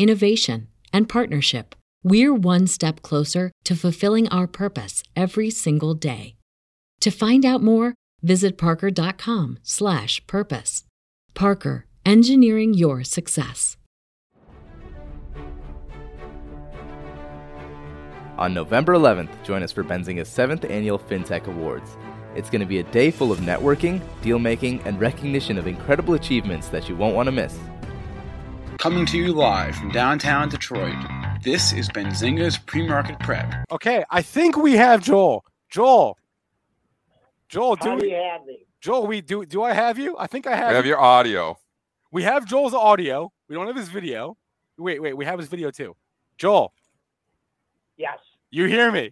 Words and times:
innovation, 0.00 0.66
and 0.92 1.08
partnership, 1.08 1.76
we're 2.02 2.34
one 2.34 2.66
step 2.66 3.02
closer 3.02 3.52
to 3.64 3.76
fulfilling 3.76 4.26
our 4.30 4.46
purpose 4.46 5.02
every 5.14 5.50
single 5.50 5.92
day. 5.94 6.36
To 7.02 7.10
find 7.10 7.44
out 7.44 7.62
more, 7.62 7.92
visit 8.22 8.56
parker.com/purpose. 8.56 10.84
Parker, 11.34 11.86
engineering 12.06 12.72
your 12.74 13.04
success. 13.04 13.76
On 18.38 18.54
November 18.54 18.94
11th, 18.94 19.30
join 19.44 19.62
us 19.62 19.70
for 19.70 19.84
Benzinga's 19.84 20.30
7th 20.30 20.64
annual 20.70 20.98
FinTech 20.98 21.46
Awards. 21.46 21.98
It's 22.34 22.48
going 22.48 22.60
to 22.60 22.66
be 22.66 22.78
a 22.78 22.84
day 22.84 23.10
full 23.10 23.32
of 23.32 23.40
networking, 23.40 24.00
deal 24.22 24.38
making, 24.38 24.80
and 24.86 24.98
recognition 24.98 25.58
of 25.58 25.66
incredible 25.66 26.14
achievements 26.14 26.68
that 26.68 26.88
you 26.88 26.96
won't 26.96 27.14
want 27.14 27.26
to 27.26 27.32
miss. 27.32 27.58
Coming 28.80 29.04
to 29.06 29.18
you 29.18 29.34
live 29.34 29.76
from 29.76 29.90
downtown 29.90 30.48
Detroit, 30.48 30.96
this 31.42 31.74
is 31.74 31.86
Benzinga's 31.90 32.56
pre-market 32.56 33.18
prep. 33.20 33.52
Okay, 33.70 34.02
I 34.08 34.22
think 34.22 34.56
we 34.56 34.72
have 34.76 35.02
Joel. 35.02 35.44
Joel. 35.68 36.16
Joel, 37.50 37.76
do, 37.76 37.90
How 37.90 37.96
do 37.96 38.06
we, 38.06 38.12
have 38.12 38.46
me? 38.46 38.60
Joel, 38.80 39.06
we 39.06 39.20
do 39.20 39.44
do 39.44 39.62
I 39.62 39.74
have 39.74 39.98
you? 39.98 40.16
I 40.18 40.26
think 40.26 40.46
I 40.46 40.56
have 40.56 40.70
We 40.70 40.76
have 40.76 40.86
you. 40.86 40.92
your 40.92 41.00
audio. 41.00 41.58
We 42.10 42.22
have 42.22 42.46
Joel's 42.46 42.72
audio. 42.72 43.30
We 43.50 43.54
don't 43.54 43.66
have 43.66 43.76
his 43.76 43.90
video. 43.90 44.38
Wait, 44.78 45.02
wait, 45.02 45.14
we 45.14 45.26
have 45.26 45.38
his 45.38 45.48
video 45.48 45.70
too. 45.70 45.94
Joel, 46.38 46.72
Yes. 47.98 48.16
you 48.50 48.64
hear 48.64 48.90
me? 48.90 49.10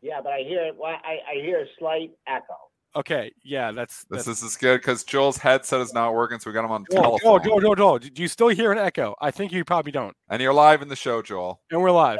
Yeah, 0.00 0.20
but 0.22 0.32
I 0.32 0.42
hear 0.46 0.70
well, 0.78 0.94
I, 1.04 1.18
I 1.28 1.42
hear 1.42 1.58
a 1.58 1.66
slight 1.76 2.12
echo. 2.28 2.69
Okay, 2.96 3.32
yeah, 3.44 3.70
that's 3.70 4.04
This 4.10 4.24
that's, 4.24 4.40
this 4.40 4.42
is 4.42 4.56
good 4.56 4.80
because 4.80 5.04
Joel's 5.04 5.36
headset 5.36 5.80
is 5.80 5.94
not 5.94 6.12
working, 6.12 6.40
so 6.40 6.50
we 6.50 6.54
got 6.54 6.64
him 6.64 6.72
on 6.72 6.84
Joel, 6.90 7.02
Joel, 7.02 7.18
telephone. 7.18 7.44
Joel, 7.48 7.60
Joel, 7.60 7.74
Joel, 7.76 7.98
do 8.00 8.22
you 8.22 8.26
still 8.28 8.48
hear 8.48 8.72
an 8.72 8.78
echo? 8.78 9.14
I 9.20 9.30
think 9.30 9.52
you 9.52 9.64
probably 9.64 9.92
don't. 9.92 10.16
And 10.28 10.42
you're 10.42 10.52
live 10.52 10.82
in 10.82 10.88
the 10.88 10.96
show, 10.96 11.22
Joel. 11.22 11.60
And 11.70 11.80
we're 11.80 11.92
live. 11.92 12.18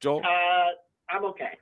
Joel. 0.00 0.22
Uh, 0.24 1.14
I'm 1.14 1.24
okay. 1.26 1.58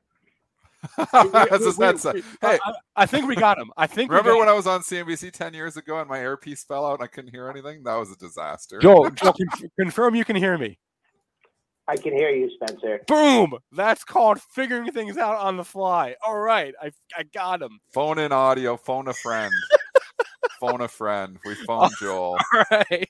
That's 1.12 1.64
his 1.64 1.76
We- 1.76 1.82
we- 1.82 1.86
headset. 1.86 2.16
Hey, 2.40 2.58
I, 2.64 2.72
I 2.94 3.06
think 3.06 3.26
we 3.26 3.34
got 3.34 3.58
him. 3.58 3.70
I 3.76 3.86
think 3.88 4.10
we 4.10 4.16
remember 4.16 4.34
got 4.34 4.40
when 4.40 4.48
I 4.48 4.52
was 4.52 4.66
on 4.66 4.82
CNBC 4.82 5.32
10 5.32 5.54
years 5.54 5.76
ago 5.76 5.98
and 5.98 6.08
my 6.08 6.20
earpiece 6.20 6.62
fell 6.62 6.86
out 6.86 6.94
and 7.00 7.02
I 7.02 7.06
couldn't 7.08 7.30
hear 7.32 7.48
anything? 7.48 7.82
That 7.82 7.96
was 7.96 8.12
a 8.12 8.16
disaster. 8.16 8.78
Joel, 8.78 9.10
Joel 9.14 9.32
con- 9.32 9.70
confirm 9.80 10.14
you 10.14 10.24
can 10.24 10.36
hear 10.36 10.56
me. 10.56 10.78
I 11.86 11.96
can 11.96 12.12
hear 12.12 12.30
you, 12.30 12.50
Spencer. 12.54 13.00
Boom! 13.06 13.58
That's 13.72 14.04
called 14.04 14.40
figuring 14.40 14.90
things 14.92 15.18
out 15.18 15.36
on 15.36 15.56
the 15.56 15.64
fly. 15.64 16.14
All 16.26 16.38
right, 16.38 16.74
I 16.80 16.90
I 17.16 17.24
got 17.24 17.60
him. 17.60 17.78
Phone 17.92 18.18
in 18.18 18.32
audio, 18.32 18.76
phone 18.76 19.08
a 19.08 19.14
friend. 19.14 19.52
phone 20.60 20.80
a 20.80 20.88
friend. 20.88 21.38
We 21.44 21.54
phone 21.54 21.90
Joel. 22.00 22.38
All 22.54 22.64
right. 22.70 23.08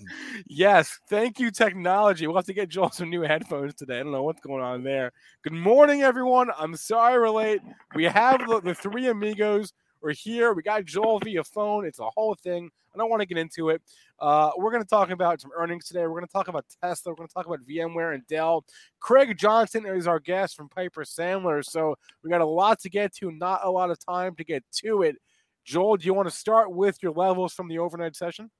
yes, 0.46 0.98
thank 1.08 1.38
you, 1.38 1.50
technology. 1.50 2.26
We'll 2.26 2.36
have 2.36 2.46
to 2.46 2.54
get 2.54 2.68
Joel 2.68 2.90
some 2.90 3.10
new 3.10 3.22
headphones 3.22 3.74
today. 3.74 4.00
I 4.00 4.02
don't 4.02 4.12
know 4.12 4.22
what's 4.22 4.40
going 4.40 4.62
on 4.62 4.82
there. 4.84 5.12
Good 5.42 5.54
morning, 5.54 6.02
everyone. 6.02 6.50
I'm 6.58 6.76
sorry 6.76 7.18
we're 7.18 7.30
late. 7.30 7.60
We 7.94 8.04
have 8.04 8.46
the, 8.46 8.60
the 8.60 8.74
three 8.74 9.08
amigos. 9.08 9.72
We're 10.02 10.14
here. 10.14 10.52
We 10.52 10.62
got 10.62 10.84
Joel 10.84 11.20
via 11.20 11.44
phone. 11.44 11.86
It's 11.86 12.00
a 12.00 12.10
whole 12.10 12.34
thing. 12.34 12.70
I 12.92 12.98
don't 12.98 13.08
want 13.08 13.20
to 13.20 13.26
get 13.26 13.38
into 13.38 13.68
it. 13.70 13.80
Uh, 14.18 14.50
we're 14.56 14.72
going 14.72 14.82
to 14.82 14.88
talk 14.88 15.10
about 15.10 15.40
some 15.40 15.50
earnings 15.56 15.86
today. 15.86 16.02
We're 16.02 16.18
going 16.18 16.26
to 16.26 16.32
talk 16.32 16.48
about 16.48 16.66
Tesla. 16.82 17.12
We're 17.12 17.16
going 17.16 17.28
to 17.28 17.34
talk 17.34 17.46
about 17.46 17.60
VMware 17.66 18.14
and 18.14 18.26
Dell. 18.26 18.64
Craig 19.00 19.38
Johnson 19.38 19.86
is 19.86 20.06
our 20.06 20.18
guest 20.18 20.56
from 20.56 20.68
Piper 20.68 21.04
Sandler. 21.04 21.64
So 21.64 21.96
we 22.22 22.30
got 22.30 22.40
a 22.40 22.46
lot 22.46 22.80
to 22.80 22.90
get 22.90 23.14
to, 23.16 23.30
not 23.30 23.60
a 23.64 23.70
lot 23.70 23.90
of 23.90 24.04
time 24.04 24.34
to 24.36 24.44
get 24.44 24.64
to 24.82 25.02
it. 25.02 25.16
Joel, 25.64 25.96
do 25.96 26.06
you 26.06 26.14
want 26.14 26.28
to 26.28 26.34
start 26.34 26.72
with 26.72 26.98
your 27.02 27.12
levels 27.12 27.52
from 27.54 27.68
the 27.68 27.78
overnight 27.78 28.16
session? 28.16 28.50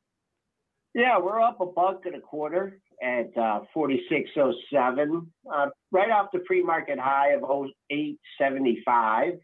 Yeah, 0.95 1.19
we're 1.19 1.41
up 1.41 1.61
a 1.61 1.67
buck 1.67 2.03
and 2.05 2.15
a 2.15 2.21
quarter 2.21 2.79
at 3.03 3.37
uh, 3.37 3.61
46.07, 3.75 5.27
uh, 5.53 5.67
right 5.91 6.11
off 6.11 6.29
the 6.33 6.39
pre-market 6.41 6.99
high 6.99 7.31
of 7.31 7.43
08.75. 7.43 9.39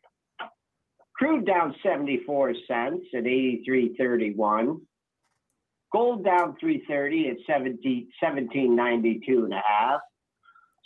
Crude 1.18 1.46
down 1.46 1.74
74 1.82 2.54
cents 2.68 3.06
at 3.12 3.24
83.31. 3.24 4.80
Gold 5.92 6.24
down 6.24 6.56
330 6.60 7.30
at 7.30 7.38
17, 7.46 8.08
1792 8.20 9.44
and 9.44 9.52
a 9.52 9.62
half. 9.66 10.00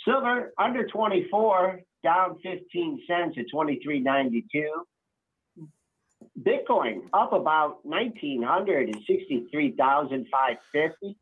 Silver 0.07 0.55
under 0.59 0.87
24, 0.87 1.81
down 2.03 2.39
15 2.43 3.03
cents 3.07 3.37
at 3.37 3.45
23.92. 3.55 4.43
Bitcoin 6.41 7.03
up 7.13 7.35
about 7.35 7.85
1900 7.85 8.89
and 8.89 8.97
63,550. 9.07 11.17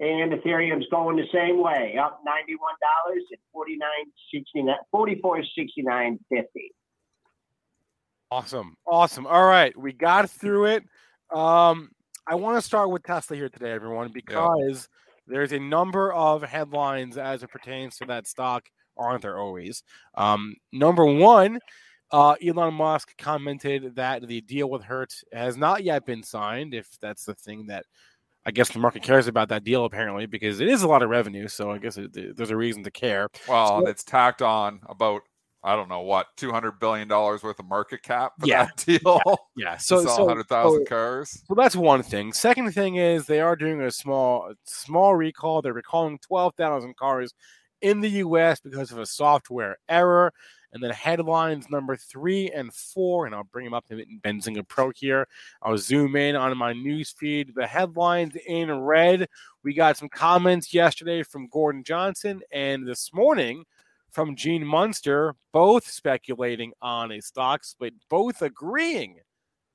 And 0.00 0.32
Ethereum's 0.32 0.86
going 0.90 1.16
the 1.16 1.28
same 1.32 1.62
way, 1.62 1.96
up 1.96 2.22
$91 2.26 2.58
at 3.32 3.38
49.69 3.54 4.76
44.69.50. 4.94 6.18
Awesome. 8.32 8.76
Awesome. 8.86 9.26
All 9.26 9.44
right. 9.44 9.76
We 9.78 9.92
got 9.92 10.30
through 10.30 10.64
it. 10.64 10.84
Um, 11.34 11.90
I 12.26 12.34
want 12.34 12.56
to 12.56 12.62
start 12.62 12.88
with 12.88 13.02
Tesla 13.02 13.36
here 13.36 13.50
today, 13.50 13.72
everyone, 13.72 14.10
because 14.10 14.88
there's 15.26 15.52
a 15.52 15.58
number 15.58 16.14
of 16.14 16.42
headlines 16.42 17.18
as 17.18 17.42
it 17.42 17.50
pertains 17.50 17.98
to 17.98 18.06
that 18.06 18.26
stock, 18.26 18.64
aren't 18.96 19.20
there 19.20 19.38
always? 19.38 19.82
Um, 20.14 20.54
number 20.72 21.04
one, 21.04 21.58
uh, 22.10 22.36
Elon 22.42 22.72
Musk 22.72 23.14
commented 23.18 23.96
that 23.96 24.26
the 24.26 24.40
deal 24.40 24.70
with 24.70 24.82
Hertz 24.82 25.24
has 25.30 25.58
not 25.58 25.84
yet 25.84 26.06
been 26.06 26.22
signed, 26.22 26.72
if 26.72 26.88
that's 27.02 27.26
the 27.26 27.34
thing 27.34 27.66
that 27.66 27.84
I 28.46 28.50
guess 28.50 28.70
the 28.70 28.78
market 28.78 29.02
cares 29.02 29.26
about 29.26 29.50
that 29.50 29.62
deal, 29.62 29.84
apparently, 29.84 30.24
because 30.24 30.60
it 30.60 30.68
is 30.68 30.82
a 30.84 30.88
lot 30.88 31.02
of 31.02 31.10
revenue. 31.10 31.48
So 31.48 31.70
I 31.70 31.76
guess 31.76 31.98
it, 31.98 32.14
there's 32.34 32.50
a 32.50 32.56
reason 32.56 32.82
to 32.84 32.90
care. 32.90 33.28
Well, 33.46 33.80
So- 33.82 33.86
it's 33.88 34.04
tacked 34.04 34.40
on 34.40 34.80
about, 34.88 35.20
I 35.64 35.76
don't 35.76 35.88
know 35.88 36.00
what, 36.00 36.26
$200 36.38 36.80
billion 36.80 37.08
worth 37.08 37.44
of 37.44 37.64
market 37.66 38.02
cap 38.02 38.32
for 38.40 38.46
Yeah. 38.46 38.64
that 38.66 38.76
deal. 39.02 39.20
Yeah. 39.56 39.76
So, 39.76 40.02
So, 40.02 40.08
so, 40.16 40.24
100,000 40.24 40.80
so- 40.80 40.84
cars. 40.88 41.42
So 41.46 41.54
that's 41.54 41.76
one 41.76 42.02
thing. 42.02 42.32
Second 42.32 42.72
thing 42.72 42.96
is 42.96 43.26
they 43.26 43.40
are 43.40 43.54
doing 43.56 43.80
a 43.80 43.90
small 43.90 44.52
small 44.64 45.14
recall. 45.14 45.62
They're 45.62 45.72
recalling 45.72 46.18
12,000 46.18 46.96
cars 46.96 47.32
in 47.80 48.00
the 48.00 48.10
US 48.10 48.60
because 48.60 48.90
of 48.92 48.98
a 48.98 49.06
software 49.06 49.76
error. 49.88 50.32
And 50.74 50.82
then 50.82 50.90
headlines 50.90 51.68
number 51.68 51.96
three 51.96 52.48
and 52.50 52.72
four, 52.72 53.26
and 53.26 53.34
I'll 53.34 53.44
bring 53.44 53.66
them 53.66 53.74
up 53.74 53.84
in 53.90 54.20
Benzinga 54.24 54.66
Pro 54.66 54.90
here. 54.96 55.28
I'll 55.60 55.76
zoom 55.76 56.16
in 56.16 56.34
on 56.34 56.56
my 56.56 56.72
news 56.72 57.10
feed. 57.10 57.52
The 57.54 57.66
headlines 57.66 58.34
in 58.46 58.72
red. 58.80 59.28
We 59.62 59.74
got 59.74 59.98
some 59.98 60.08
comments 60.08 60.72
yesterday 60.72 61.24
from 61.24 61.48
Gordon 61.48 61.84
Johnson, 61.84 62.40
and 62.50 62.88
this 62.88 63.12
morning 63.12 63.64
from 64.12 64.36
Gene 64.36 64.64
Munster, 64.64 65.34
both 65.52 65.86
speculating 65.88 66.72
on 66.80 67.10
a 67.12 67.20
stock 67.20 67.64
split, 67.64 67.94
both 68.08 68.42
agreeing. 68.42 69.18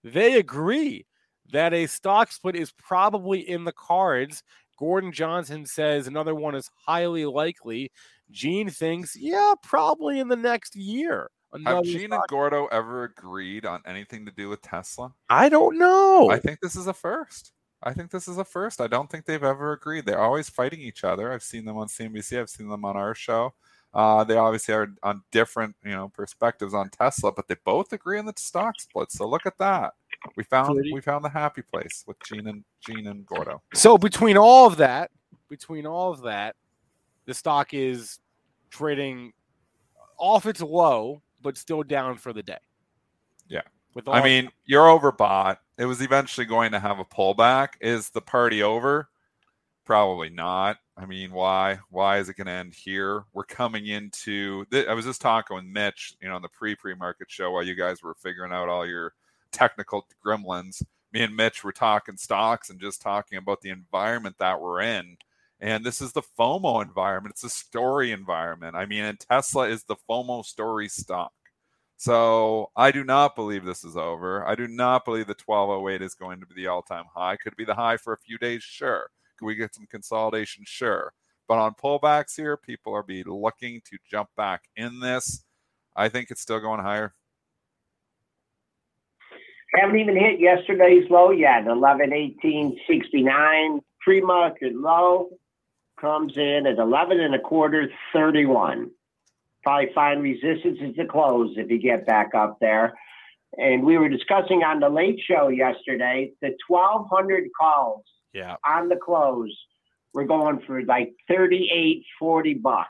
They 0.03 0.37
agree 0.37 1.05
that 1.51 1.73
a 1.73 1.87
stock 1.87 2.31
split 2.31 2.55
is 2.55 2.71
probably 2.71 3.49
in 3.49 3.65
the 3.65 3.73
cards. 3.73 4.43
Gordon 4.77 5.11
Johnson 5.11 5.65
says 5.65 6.07
another 6.07 6.35
one 6.35 6.55
is 6.55 6.69
highly 6.85 7.25
likely. 7.25 7.91
Gene 8.29 8.69
thinks, 8.69 9.15
yeah, 9.15 9.53
probably 9.63 10.19
in 10.19 10.27
the 10.27 10.35
next 10.35 10.75
year. 10.75 11.31
Have 11.51 11.61
Another 11.61 11.83
Gene 11.83 12.13
and 12.13 12.21
Gordo 12.27 12.67
ever 12.67 13.05
agreed 13.05 13.65
on 13.65 13.81
anything 13.85 14.25
to 14.25 14.31
do 14.31 14.49
with 14.49 14.61
Tesla? 14.61 15.13
I 15.29 15.49
don't 15.49 15.77
know. 15.77 16.29
I 16.29 16.39
think 16.39 16.59
this 16.59 16.75
is 16.75 16.87
a 16.87 16.93
first. 16.93 17.53
I 17.81 17.93
think 17.93 18.11
this 18.11 18.27
is 18.27 18.37
a 18.37 18.43
first. 18.43 18.81
I 18.81 18.87
don't 18.87 19.09
think 19.09 19.25
they've 19.25 19.43
ever 19.43 19.71
agreed. 19.71 20.05
They're 20.05 20.19
always 20.19 20.49
fighting 20.49 20.81
each 20.81 21.03
other. 21.03 21.31
I've 21.31 21.43
seen 21.43 21.63
them 21.63 21.77
on 21.77 21.87
CNBC. 21.87 22.39
I've 22.39 22.49
seen 22.49 22.67
them 22.67 22.83
on 22.83 22.97
our 22.97 23.15
show. 23.15 23.53
Uh, 23.97 24.23
they 24.23 24.38
obviously 24.38 24.75
are 24.75 24.94
on 25.01 25.23
different, 25.31 25.75
you 25.83 25.89
know, 25.89 26.07
perspectives 26.09 26.75
on 26.75 26.88
Tesla, 26.88 27.31
but 27.31 27.47
they 27.47 27.55
both 27.65 27.91
agree 27.91 28.19
on 28.19 28.27
the 28.27 28.33
stock 28.35 28.79
split. 28.79 29.11
So 29.11 29.27
look 29.27 29.47
at 29.47 29.57
that. 29.57 29.95
We 30.35 30.44
found 30.44 30.79
we 30.94 31.01
found 31.01 31.25
the 31.25 31.29
happy 31.29 31.63
place 31.63 32.03
with 32.05 32.17
Gene 32.23 32.45
and 32.45 32.63
Gene 32.85 33.07
and 33.07 33.25
Gordo. 33.25 33.63
So 33.73 33.97
between 33.97 34.38
all 34.38 34.67
of 34.67 34.77
that, 34.77 35.09
between 35.49 35.88
all 35.88 36.11
of 36.13 36.21
that, 36.21 36.55
the 37.25 37.33
stock 37.33 37.73
is 37.73 38.19
trading 38.69 39.33
off 40.19 40.45
its 40.45 40.61
low, 40.61 41.23
but 41.41 41.57
still 41.57 41.81
down 41.81 42.17
for 42.17 42.33
the 42.33 42.44
day. 42.44 42.59
Yeah. 43.47 43.61
With 43.95 44.07
I 44.07 44.23
mean, 44.23 44.51
you're 44.65 44.85
overbought. 44.85 45.57
It 45.79 45.85
was 45.85 46.03
eventually 46.03 46.45
going 46.45 46.71
to 46.71 46.79
have 46.79 46.99
a 46.99 47.05
pullback. 47.05 47.69
Is 47.81 48.11
the 48.11 48.21
party 48.21 48.61
over? 48.61 49.09
Probably 49.85 50.29
not. 50.29 50.77
I 50.97 51.05
mean, 51.05 51.31
why? 51.31 51.79
Why 51.91 52.17
is 52.17 52.27
it 52.27 52.38
going 52.38 52.47
to 52.47 52.53
end 52.53 52.73
here? 52.73 53.25
We're 53.33 53.44
coming 53.44 53.85
into. 53.88 54.65
Th- 54.65 54.88
I 54.88 54.94
was 54.94 55.05
just 55.05 55.21
talking 55.21 55.55
with 55.55 55.65
Mitch, 55.65 56.15
you 56.21 56.27
know, 56.27 56.35
on 56.35 56.41
the 56.41 56.49
pre-pre 56.49 56.95
market 56.95 57.29
show 57.29 57.51
while 57.51 57.63
you 57.63 57.75
guys 57.75 58.01
were 58.01 58.15
figuring 58.15 58.51
out 58.51 58.67
all 58.67 58.85
your 58.85 59.13
technical 59.51 60.07
gremlins. 60.25 60.83
Me 61.13 61.21
and 61.21 61.35
Mitch 61.35 61.63
were 61.63 61.71
talking 61.71 62.17
stocks 62.17 62.69
and 62.69 62.79
just 62.81 63.01
talking 63.01 63.38
about 63.38 63.61
the 63.61 63.69
environment 63.69 64.35
that 64.39 64.59
we're 64.59 64.81
in. 64.81 65.17
And 65.59 65.85
this 65.85 66.01
is 66.01 66.13
the 66.13 66.23
FOMO 66.38 66.83
environment. 66.83 67.33
It's 67.35 67.44
a 67.44 67.49
story 67.49 68.11
environment. 68.11 68.75
I 68.75 68.85
mean, 68.85 69.03
and 69.03 69.19
Tesla 69.19 69.69
is 69.69 69.83
the 69.83 69.95
FOMO 70.09 70.44
story 70.45 70.89
stock. 70.89 71.31
So 71.97 72.71
I 72.75 72.91
do 72.91 73.03
not 73.03 73.35
believe 73.35 73.65
this 73.65 73.83
is 73.83 73.97
over. 73.97 74.47
I 74.47 74.55
do 74.55 74.67
not 74.67 75.05
believe 75.05 75.27
the 75.27 75.35
1208 75.44 76.01
is 76.01 76.13
going 76.13 76.39
to 76.39 76.45
be 76.45 76.55
the 76.55 76.67
all 76.67 76.83
time 76.83 77.05
high. 77.13 77.38
Could 77.38 77.53
it 77.53 77.57
be 77.57 77.65
the 77.65 77.73
high 77.75 77.97
for 77.97 78.13
a 78.13 78.17
few 78.17 78.38
days? 78.38 78.61
Sure. 78.63 79.09
We 79.41 79.55
get 79.55 79.75
some 79.75 79.87
consolidation? 79.87 80.63
Sure. 80.65 81.13
But 81.47 81.59
on 81.59 81.75
pullbacks 81.75 82.35
here, 82.35 82.57
people 82.57 82.93
are 82.93 83.03
be 83.03 83.23
looking 83.23 83.81
to 83.89 83.97
jump 84.09 84.29
back 84.35 84.63
in 84.75 84.99
this. 84.99 85.43
I 85.95 86.09
think 86.09 86.29
it's 86.29 86.41
still 86.41 86.59
going 86.59 86.81
higher. 86.81 87.13
Haven't 89.73 89.99
even 89.99 90.15
hit 90.15 90.39
yesterday's 90.39 91.09
low 91.09 91.31
yet. 91.31 91.67
11, 91.67 92.13
18, 92.13 92.79
69 92.87 93.79
pre-market 94.01 94.75
low 94.75 95.29
comes 95.99 96.37
in 96.37 96.65
at 96.67 96.77
11 96.77 97.19
and 97.19 97.35
a 97.35 97.39
quarter, 97.39 97.89
31. 98.13 98.91
Probably 99.63 99.91
find 99.93 100.21
resistance 100.21 100.79
at 100.81 100.95
the 100.95 101.05
close 101.05 101.53
if 101.57 101.69
you 101.69 101.79
get 101.79 102.05
back 102.05 102.33
up 102.35 102.57
there. 102.61 102.97
And 103.57 103.83
we 103.83 103.97
were 103.97 104.09
discussing 104.09 104.63
on 104.63 104.79
the 104.79 104.89
late 104.89 105.19
show 105.25 105.49
yesterday 105.49 106.31
the 106.41 106.55
1,200 106.67 107.49
calls 107.59 108.05
yeah. 108.33 108.56
on 108.65 108.89
the 108.89 108.95
close 108.95 109.56
we're 110.13 110.25
going 110.25 110.59
for 110.65 110.81
like 110.83 111.13
38, 111.27 112.03
40 112.18 112.53
bucks. 112.56 112.89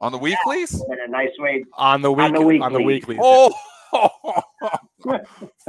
On 0.00 0.12
the 0.12 0.18
weeklies? 0.18 0.74
In 0.74 0.98
a 1.04 1.08
nice 1.08 1.30
way. 1.38 1.64
on 1.74 2.00
the 2.02 2.12
week 2.12 2.24
On 2.24 2.32
the 2.32 2.60
on 2.60 2.72
the 2.72 2.80
weekly. 2.80 3.16
weekly. 3.16 3.18
Oh, 3.20 3.52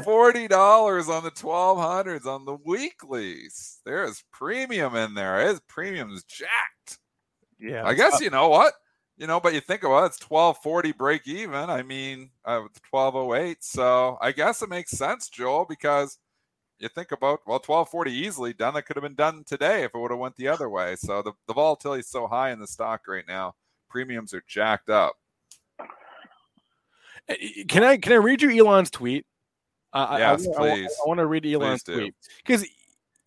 forty 0.04 0.48
dollars 0.48 1.10
on 1.10 1.24
the 1.24 1.32
twelve 1.32 1.78
hundreds 1.78 2.26
on 2.26 2.44
the 2.46 2.58
weeklies. 2.66 3.80
There 3.86 4.04
is 4.04 4.24
premium 4.32 4.96
in 4.96 5.14
there. 5.14 5.48
His 5.48 5.60
premium's 5.68 6.24
jacked. 6.24 7.00
yeah. 7.60 7.86
I 7.86 7.94
guess 7.94 8.20
you 8.20 8.30
know 8.30 8.50
what 8.50 8.74
you 9.18 9.28
know, 9.28 9.40
but 9.40 9.54
you 9.54 9.62
think 9.62 9.84
about 9.84 10.04
it, 10.04 10.08
it's 10.08 10.20
twelve 10.20 10.58
forty 10.64 10.92
break 10.92 11.28
even. 11.28 11.70
I 11.70 11.84
mean, 11.84 12.32
uh, 12.44 12.64
twelve 12.90 13.16
oh 13.16 13.36
eight. 13.36 13.64
So 13.64 14.18
I 14.22 14.32
guess 14.32 14.62
it 14.62 14.70
makes 14.70 14.92
sense, 14.92 15.30
Joel, 15.30 15.66
because 15.70 16.18
you 16.80 16.90
think 16.90 17.12
about 17.12 17.40
well, 17.48 17.60
twelve 17.60 17.90
forty 17.90 18.12
easily 18.12 18.54
done. 18.54 18.74
That 18.74 18.84
could 18.84 18.96
have 18.96 19.04
been 19.04 19.16
done 19.16 19.44
today 19.46 19.84
if 19.84 19.92
it 19.96 19.98
would 19.98 20.12
have 20.12 20.20
went 20.20 20.36
the 20.36 20.48
other 20.48 20.70
way. 20.70 20.96
So 20.96 21.22
the 21.22 21.34
the 21.48 21.54
volatility 21.54 22.02
is 22.02 22.10
so 22.10 22.28
high 22.28 22.52
in 22.52 22.60
the 22.60 22.68
stock 22.68 23.08
right 23.08 23.24
now. 23.28 23.56
Premiums 23.90 24.34
are 24.34 24.44
jacked 24.48 24.90
up. 24.90 25.16
Uh, 27.30 27.34
Can 27.68 27.84
I 27.84 27.98
can 27.98 28.12
I 28.14 28.18
read 28.18 28.42
you 28.42 28.52
Elon's 28.66 28.92
tweet? 28.92 29.26
Uh, 29.94 30.08
I- 30.10 30.16
I 30.16 30.20
Yes, 30.20 30.48
wanna- 30.48 30.66
I, 30.72 30.76
please. 30.76 30.92
I 31.04 31.08
want 31.08 31.20
to 31.20 31.26
read 31.26 31.46
Elon's 31.46 31.84
tweet 31.84 32.14
because 32.46 32.66
e- 32.66 32.70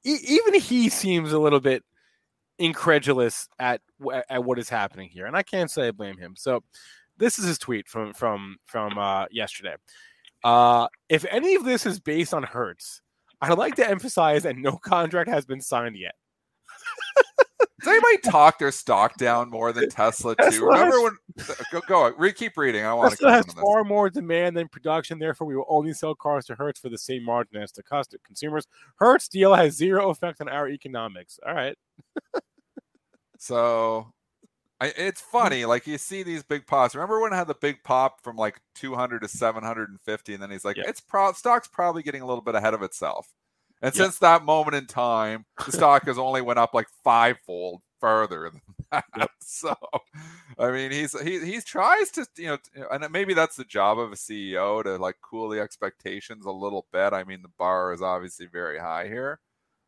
even 0.05 0.61
he 0.61 0.89
seems 0.89 1.33
a 1.33 1.39
little 1.39 1.61
bit 1.61 1.83
incredulous 2.59 3.49
at 3.59 3.81
at 4.29 4.45
what 4.45 4.59
is 4.59 4.69
happening 4.69 5.09
here, 5.09 5.27
and 5.27 5.37
I 5.37 5.43
can't 5.43 5.71
say 5.71 5.89
I 5.89 5.91
blame 5.93 6.19
him. 6.19 6.35
So, 6.37 6.62
this 7.17 7.39
is 7.39 7.47
his 7.47 7.59
tweet 7.59 7.89
from 7.89 8.12
from 8.12 8.59
from 8.67 8.99
uh, 8.99 9.27
yesterday. 9.31 9.75
Uh, 10.45 10.87
if 11.09 11.25
any 11.31 11.55
of 11.56 11.65
this 11.65 11.87
is 11.87 11.99
based 11.99 12.33
on 12.35 12.43
Hertz, 12.45 13.00
I'd 13.40 13.56
like 13.58 13.76
to 13.76 13.88
emphasize 13.88 14.43
that 14.43 14.56
no 14.56 14.76
contract 14.76 15.29
has 15.31 15.44
been 15.46 15.61
signed 15.61 15.96
yet. 15.96 16.14
Does 17.81 17.88
anybody 17.88 18.19
talk 18.19 18.58
their 18.58 18.73
stock 18.73 19.17
down 19.19 19.50
more 19.50 19.73
than 19.73 19.88
Tesla 19.88 20.35
too? 20.35 20.43
Tesla 20.43 20.67
Remember 20.67 20.96
has- 20.96 21.12
when? 21.46 21.82
Go, 21.87 22.11
go 22.17 22.32
keep 22.32 22.56
reading. 22.56 22.85
I 22.85 22.93
want 22.93 23.11
to 23.12 23.17
Tesla 23.17 23.31
has 23.31 23.44
comment 23.44 23.58
on 23.58 23.62
this. 23.62 23.73
far 23.73 23.85
more 23.85 24.11
demand 24.11 24.56
than 24.56 24.67
production. 24.67 25.20
Therefore, 25.20 25.46
we 25.46 25.55
will 25.55 25.67
only 25.69 25.93
sell 25.93 26.14
cars 26.17 26.44
to 26.46 26.56
Hertz 26.56 26.81
for 26.81 26.88
the 26.88 26.99
same 26.99 27.25
margin 27.25 27.62
as 27.62 27.70
to 27.73 27.82
consumers. 28.25 28.67
Hertz 28.96 29.29
deal 29.29 29.55
has 29.55 29.76
zero 29.76 30.11
effect 30.11 30.40
on 30.40 30.49
our 30.49 30.69
economics. 30.69 31.38
All 31.46 31.55
right. 31.55 31.76
So 33.38 34.12
I, 34.80 34.92
it's 34.96 35.20
mm. 35.20 35.25
funny, 35.25 35.64
like 35.64 35.86
you 35.86 35.98
see 35.98 36.22
these 36.22 36.42
big 36.42 36.66
pops. 36.66 36.94
Remember 36.94 37.20
when 37.20 37.32
it 37.32 37.36
had 37.36 37.48
the 37.48 37.54
big 37.54 37.82
pop 37.84 38.22
from 38.22 38.36
like 38.36 38.60
200 38.75 39.20
to 39.22 39.28
750, 39.28 40.34
and 40.34 40.42
then 40.42 40.50
he's 40.50 40.64
like, 40.64 40.76
Yeah. 40.76 40.84
"It's 40.86 41.00
pro- 41.00 41.32
stock's 41.32 41.69
probably 41.69 42.02
getting 42.02 42.22
a 42.22 42.26
little 42.26 42.42
bit 42.42 42.54
ahead 42.54 42.75
of 42.75 42.82
itself." 42.82 43.32
And 43.82 43.94
Yeah. 43.94 44.04
since 44.04 44.19
that 44.19 44.44
moment 44.44 44.76
in 44.76 44.86
time, 44.86 45.46
the 45.66 45.72
stock 45.72 46.04
has 46.06 46.19
only 46.19 46.42
went 46.42 46.58
up 46.58 46.75
like 46.75 46.88
fivefold 47.04 47.82
further 48.00 48.50
than 48.50 48.60
that. 48.92 49.30
So, 49.40 49.75
I 50.58 50.70
mean, 50.70 50.90
he's 50.92 51.19
he 51.20 51.40
he 51.44 51.60
tries 51.60 52.10
to 52.12 52.26
you 52.36 52.46
know, 52.48 52.58
and 52.90 53.10
maybe 53.12 53.34
that's 53.34 53.56
the 53.56 53.64
job 53.64 53.98
of 53.98 54.12
a 54.12 54.16
CEO 54.16 54.82
to 54.84 54.96
like 54.96 55.16
cool 55.22 55.48
the 55.48 55.60
expectations 55.60 56.44
a 56.46 56.50
little 56.52 56.86
bit. 56.92 57.12
I 57.12 57.25
mean, 57.25 57.42
the 57.42 57.48
bar 57.58 57.92
is 57.92 58.02
obviously 58.02 58.46
very 58.46 58.78
high 58.78 59.08
here, 59.08 59.40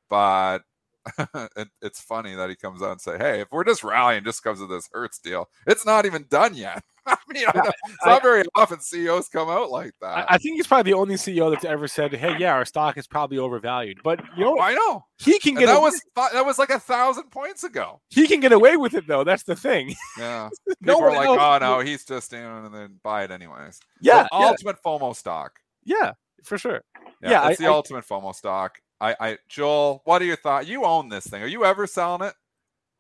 but 0.09 0.61
it, 1.57 1.69
it's 1.83 2.01
funny 2.01 2.35
that 2.35 2.51
he 2.51 2.57
comes 2.57 2.83
out 2.83 2.93
and 2.93 3.01
say, 3.01 3.17
"Hey, 3.19 3.41
if 3.41 3.49
we're 3.51 3.65
just 3.65 3.83
rallying 3.85 4.25
just 4.25 4.43
because 4.43 4.61
of 4.61 4.69
this 4.69 4.89
Hertz 4.93 5.19
deal, 5.19 5.49
it's 5.67 5.87
not 5.87 6.07
even 6.07 6.27
done 6.29 6.55
yet." 6.55 6.83
I 7.07 7.17
mean, 7.29 7.45
I 7.49 7.71
it's 7.87 8.07
not 8.07 8.23
very 8.23 8.45
often 8.55 8.79
CEOs 8.81 9.29
come 9.29 9.49
out 9.49 9.71
like 9.71 9.93
that. 10.03 10.07
I, 10.31 10.35
I 10.35 10.39
think 10.39 10.57
he's 10.57 10.67
probably 10.67 10.93
the 10.93 10.99
only 10.99 11.15
CEO 11.15 11.51
that's 11.51 11.65
ever 11.65 11.89
said, 11.89 12.13
"Hey, 12.13 12.37
yeah, 12.39 12.53
our 12.53 12.65
stock 12.67 12.99
is 12.99 13.07
probably 13.07 13.39
overvalued." 13.39 14.01
But 14.05 14.21
you 14.37 14.45
know, 14.45 14.61
I 14.61 14.75
know. 14.75 15.07
he 15.19 15.39
can 15.39 15.53
And 15.53 15.61
get 15.61 15.67
that 15.67 15.79
away, 15.79 15.85
was 15.91 16.03
that 16.33 16.45
was 16.47 16.59
like 16.59 16.71
a 16.71 16.79
thousand 16.79 17.31
points 17.31 17.65
ago. 17.65 18.01
he 18.11 18.27
can 18.29 18.41
get 18.41 18.53
away 18.53 18.77
with 18.77 18.95
it 18.95 19.07
though. 19.09 19.25
That's 19.25 19.45
the 19.45 19.57
thing. 19.57 19.95
Yeah, 20.19 20.51
No 20.83 20.97
people 20.97 21.05
are 21.05 21.17
like, 21.17 21.29
"Oh 21.41 21.59
no, 21.61 21.81
he's 21.81 22.05
just 22.05 22.31
know," 22.33 22.65
and 22.65 22.75
then 22.75 23.01
buy 23.03 23.25
it 23.25 23.31
anyways. 23.31 23.81
Yeah, 24.03 24.25
So, 24.31 24.39
yeah, 24.39 24.47
ultimate 24.49 24.77
FOMO 24.85 25.17
stock. 25.17 25.59
yeah, 25.85 26.13
for 26.45 26.59
sure. 26.59 26.83
Yeah, 27.23 27.31
Yeah, 27.31 27.49
it's 27.49 27.61
I- 27.61 27.65
the 27.65 27.71
I- 27.71 27.75
ultimate 27.75 28.07
FOMO 28.07 28.35
stock. 28.35 28.79
I, 29.01 29.17
I, 29.19 29.39
Joel, 29.49 30.03
what 30.05 30.21
are 30.21 30.27
your 30.27 30.37
thoughts? 30.37 30.69
You 30.69 30.85
own 30.85 31.09
this 31.09 31.27
thing. 31.27 31.43
Are 31.43 31.47
you 31.47 31.65
ever 31.65 31.87
selling 31.87 32.23
it? 32.29 32.35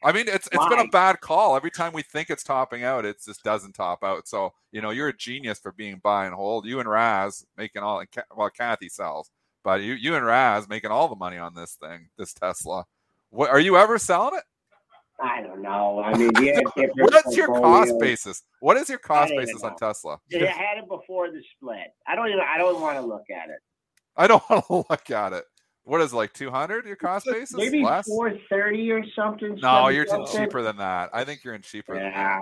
I 0.02 0.12
mean, 0.12 0.28
it's 0.28 0.48
it's 0.50 0.66
been 0.68 0.78
a 0.78 0.88
bad 0.88 1.20
call. 1.20 1.56
Every 1.56 1.70
time 1.70 1.92
we 1.92 2.00
think 2.00 2.30
it's 2.30 2.42
topping 2.42 2.84
out, 2.84 3.04
it 3.04 3.16
just 3.22 3.42
doesn't 3.42 3.74
top 3.74 4.02
out. 4.02 4.26
So 4.26 4.54
you 4.72 4.80
know, 4.80 4.90
you're 4.90 5.08
a 5.08 5.16
genius 5.16 5.58
for 5.58 5.72
being 5.72 6.00
buy 6.02 6.24
and 6.24 6.34
hold. 6.34 6.64
You 6.64 6.80
and 6.80 6.88
Raz 6.88 7.44
making 7.58 7.82
all. 7.82 8.00
and 8.00 8.08
Well, 8.34 8.48
Cathie 8.48 8.88
sells, 8.88 9.30
but 9.62 9.82
you 9.82 9.92
you 9.92 10.14
and 10.14 10.24
Raz 10.24 10.68
making 10.68 10.90
all 10.90 11.08
the 11.08 11.16
money 11.16 11.36
on 11.36 11.54
this 11.54 11.74
thing, 11.74 12.08
this 12.16 12.32
Tesla. 12.32 12.86
What 13.28 13.50
are 13.50 13.60
you 13.60 13.76
ever 13.76 13.98
selling 13.98 14.38
it? 14.38 14.44
I 15.22 15.42
don't 15.42 15.60
know. 15.60 16.02
I 16.02 16.16
mean, 16.16 16.30
yeah, 16.40 16.60
What's 16.96 17.36
your 17.36 17.48
cost 17.48 17.92
basis? 17.98 18.42
What 18.60 18.78
is 18.78 18.88
your 18.88 18.98
cost 18.98 19.32
basis 19.36 19.62
on. 19.62 19.76
Tesla? 19.76 20.18
I 20.32 20.38
had 20.46 20.78
it 20.78 20.88
before 20.88 21.30
the 21.30 21.42
split. 21.56 21.92
I 22.06 22.14
don't 22.14 22.28
even. 22.28 22.40
I 22.40 22.56
don't 22.56 22.80
want 22.80 22.96
to 22.96 23.02
look 23.04 23.28
at 23.30 23.50
it. 23.50 23.58
I 24.16 24.26
don't 24.26 24.42
want 24.50 24.66
to 24.66 24.84
look 24.88 25.10
at 25.10 25.34
it. 25.34 25.44
What 25.90 26.00
is 26.02 26.12
it, 26.12 26.16
like 26.16 26.32
200 26.34 26.86
your 26.86 26.94
cost 26.94 27.26
basis? 27.26 27.52
Maybe 27.52 27.82
Less? 27.82 28.06
four 28.06 28.32
thirty 28.48 28.92
or 28.92 29.02
something. 29.16 29.56
No, 29.60 29.88
you're 29.88 30.06
something. 30.06 30.44
cheaper 30.44 30.62
than 30.62 30.76
that. 30.76 31.10
I 31.12 31.24
think 31.24 31.42
you're 31.42 31.52
in 31.54 31.62
cheaper 31.62 31.94
than 31.94 32.04
that. 32.04 32.12
Yeah. 32.12 32.40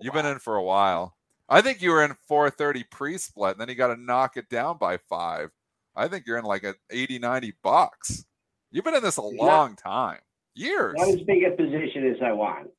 You've 0.00 0.14
been 0.14 0.24
in 0.24 0.38
for 0.38 0.56
a 0.56 0.62
while. 0.62 1.14
I 1.46 1.60
think 1.60 1.82
you 1.82 1.90
were 1.90 2.02
in 2.02 2.14
430 2.26 2.84
pre-split, 2.84 3.52
and 3.52 3.60
then 3.60 3.68
you 3.68 3.74
got 3.74 3.88
to 3.94 4.00
knock 4.00 4.38
it 4.38 4.48
down 4.48 4.78
by 4.78 4.96
five. 4.96 5.50
I 5.94 6.08
think 6.08 6.26
you're 6.26 6.38
in 6.38 6.46
like 6.46 6.64
a 6.64 6.74
80, 6.88 7.18
90 7.18 7.52
bucks. 7.62 8.24
You've 8.70 8.84
been 8.86 8.94
in 8.94 9.02
this 9.02 9.18
a 9.18 9.22
Not- 9.22 9.32
long 9.34 9.76
time. 9.76 10.20
Years. 10.54 10.94
Not 10.96 11.08
as 11.08 11.20
big 11.20 11.44
a 11.44 11.50
position 11.50 12.10
as 12.10 12.16
I 12.24 12.32
want. 12.32 12.70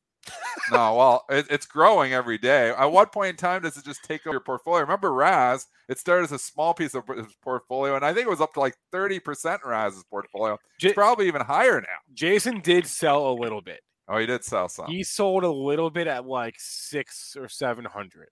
No, 0.72 0.96
well, 0.96 1.26
it, 1.30 1.46
it's 1.50 1.66
growing 1.66 2.14
every 2.14 2.38
day. 2.38 2.70
At 2.70 2.86
what 2.92 3.12
point 3.12 3.30
in 3.32 3.36
time 3.38 3.62
does 3.62 3.78
it 3.78 3.86
just 3.86 4.04
take 4.04 4.26
over 4.26 4.34
your 4.36 4.40
portfolio? 4.42 4.82
Remember 4.82 5.14
Raz? 5.14 5.68
It 5.88 6.00
started 6.00 6.24
as 6.24 6.32
a 6.32 6.40
small 6.40 6.74
piece 6.74 6.96
of 6.96 7.08
his 7.08 7.28
portfolio, 7.44 7.96
and 7.96 8.04
I 8.04 8.14
think 8.14 8.26
it 8.26 8.30
was 8.30 8.42
up 8.42 8.54
to 8.56 8.60
like 8.60 8.76
30% 8.92 9.64
Raz's 9.64 10.04
portfolio. 10.10 10.58
J- 10.80 10.90
It's 10.90 10.96
probably 10.96 11.28
even 11.28 11.42
higher 11.42 11.80
now. 11.80 11.88
Jason 12.14 12.60
did 12.62 12.88
sell 12.88 13.30
a 13.30 13.34
little 13.34 13.62
bit. 13.62 13.82
Oh, 14.08 14.18
he 14.18 14.26
did 14.26 14.44
sell 14.44 14.70
some. 14.70 14.88
He 14.88 15.04
sold 15.04 15.44
a 15.44 15.52
little 15.52 15.90
bit 15.90 16.08
at 16.08 16.26
like 16.26 16.56
six 16.58 17.36
or 17.40 17.48
seven 17.50 17.86
hundred. 17.86 18.30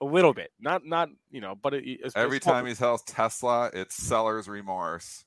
A 0.00 0.06
little 0.06 0.32
bit, 0.32 0.50
not 0.58 0.84
not 0.86 1.10
you 1.30 1.40
know, 1.40 1.54
but 1.60 1.74
it, 1.74 1.84
it's, 1.86 2.16
Every 2.16 2.38
it's 2.38 2.46
time 2.46 2.64
he 2.64 2.74
sells 2.74 3.02
Tesla, 3.02 3.70
it's 3.74 3.94
seller's 3.94 4.48
remorse. 4.48 5.24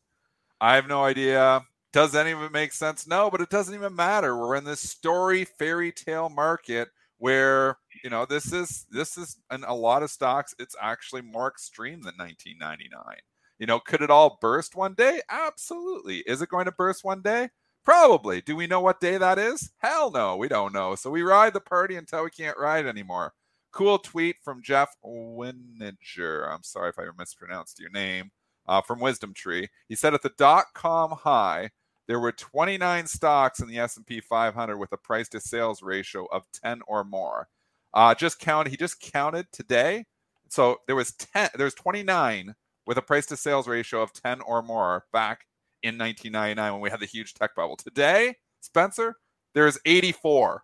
I 0.60 0.75
have 0.75 0.88
no 0.88 1.03
idea. 1.03 1.63
Does 1.94 2.16
any 2.16 2.32
of 2.32 2.42
it 2.42 2.52
make 2.52 2.74
sense? 2.74 3.08
No, 3.08 3.30
but 3.30 3.40
it 3.42 3.50
doesn't 3.50 3.76
even 3.76 3.96
matter. 3.96 4.36
We're 4.36 4.56
in 4.56 4.64
this 4.64 4.82
story 4.82 5.46
fairy 5.46 5.92
tale 5.92 6.30
market 6.30 6.90
where 7.20 7.78
you 8.04 8.10
know 8.10 8.26
this 8.26 8.52
is 8.52 8.86
this 8.90 9.18
is 9.18 9.38
in 9.52 9.64
a 9.64 9.76
lot 9.76 10.04
of 10.04 10.12
stocks. 10.12 10.54
It's 10.60 10.76
actually 10.82 11.22
more 11.22 11.48
extreme 11.48 12.02
than 12.02 12.16
1999 12.18 13.18
you 13.60 13.68
know 13.68 13.80
could 13.80 14.02
it 14.02 14.10
all 14.10 14.38
burst 14.42 14.76
one 14.76 14.94
day? 14.94 15.22
Absolutely. 15.30 16.18
Is 16.28 16.42
it 16.42 16.50
going 16.50 16.66
to 16.66 16.72
burst 16.72 17.04
one 17.04 17.22
day? 17.22 17.50
Probably. 17.86 18.42
Do 18.42 18.56
we 18.56 18.68
know 18.68 18.82
what 18.82 19.00
day 19.00 19.18
that 19.18 19.40
is? 19.40 19.72
Hell 19.78 20.12
no 20.12 20.36
we 20.36 20.48
don't 20.48 20.74
know. 20.74 20.96
So 20.96 21.10
we 21.10 21.22
ride 21.22 21.54
the 21.54 21.62
party 21.62 21.96
until 21.96 22.24
we 22.24 22.30
can't 22.30 22.58
ride 22.58 22.86
anymore. 22.86 23.34
Cool 23.72 24.00
tweet 24.00 24.38
from 24.44 24.62
jeff 24.62 24.90
Weniger 25.06 26.52
i'm 26.52 26.64
sorry 26.64 26.90
if 26.90 27.00
i 27.00 27.06
mispronounced 27.18 27.80
your 27.80 27.90
name. 27.92 28.32
Uh, 28.66 28.82
from 28.82 29.00
WisdomTree. 29.00 29.68
He 29.90 29.96
said 29.96 30.14
at 30.14 30.22
the 30.22 30.32
dot 30.38 30.68
com 30.74 31.12
high 31.12 31.72
there 32.07 32.19
were 32.19 32.31
29 32.31 33.07
stocks 33.07 33.60
in 33.60 33.67
the 33.67 33.79
S&P 33.79 34.19
500 34.19 34.77
with 34.77 34.91
a 34.91 34.98
price 34.98 35.29
to 35.29 35.39
sales 35.39 35.81
ratio 35.81 36.25
of 36.31 36.43
10 36.63 36.81
or 36.88 37.03
more. 37.03 37.48
Uh, 37.93 38.13
just 38.15 38.39
count. 38.39 38.67
He 38.67 38.77
just 38.77 39.00
counted 39.00 39.48
today. 39.51 40.05
So 40.50 40.77
there 40.88 40.95
was 40.95 41.13
10. 41.13 41.50
There's 41.55 41.74
29 41.74 42.55
with 42.86 42.98
a 42.98 43.01
price 43.01 43.25
to 43.27 43.38
sales 43.38 43.67
ratio 43.67 44.01
of 44.01 44.13
10 44.13 44.41
or 44.41 44.62
more 44.62 45.05
back 45.13 45.45
in 45.81 45.98
1999 45.98 46.74
when 46.74 46.81
we 46.81 46.89
had 46.89 47.00
the 47.00 47.05
huge 47.05 47.33
tech 47.33 47.55
bubble. 47.55 47.77
Today, 47.77 48.36
Spencer, 48.60 49.15
there's 49.53 49.79
84. 49.86 50.63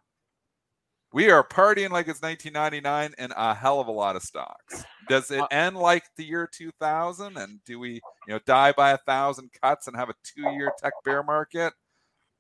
We 1.12 1.32
are 1.32 1.44
partying 1.44 1.90
like 1.90 2.08
it's 2.08 2.22
1999 2.22 3.16
in 3.18 3.34
a 3.36 3.56
hell 3.56 3.80
of 3.80 3.88
a 3.88 3.92
lot 3.92 4.16
of 4.16 4.22
stocks. 4.22 4.84
Does 5.08 5.32
it 5.32 5.40
uh, 5.40 5.48
end 5.50 5.76
like 5.76 6.04
the 6.16 6.24
year 6.24 6.48
2000? 6.52 7.36
And 7.36 7.64
do 7.66 7.80
we, 7.80 7.94
you 7.94 8.02
know, 8.34 8.40
die 8.46 8.74
by 8.74 8.92
a 8.92 8.98
thousand 8.98 9.50
cuts 9.62 9.88
and 9.88 9.96
have 9.96 10.10
a 10.10 10.16
two-year 10.24 10.72
tech 10.80 10.94
bear 11.04 11.24
market? 11.24 11.74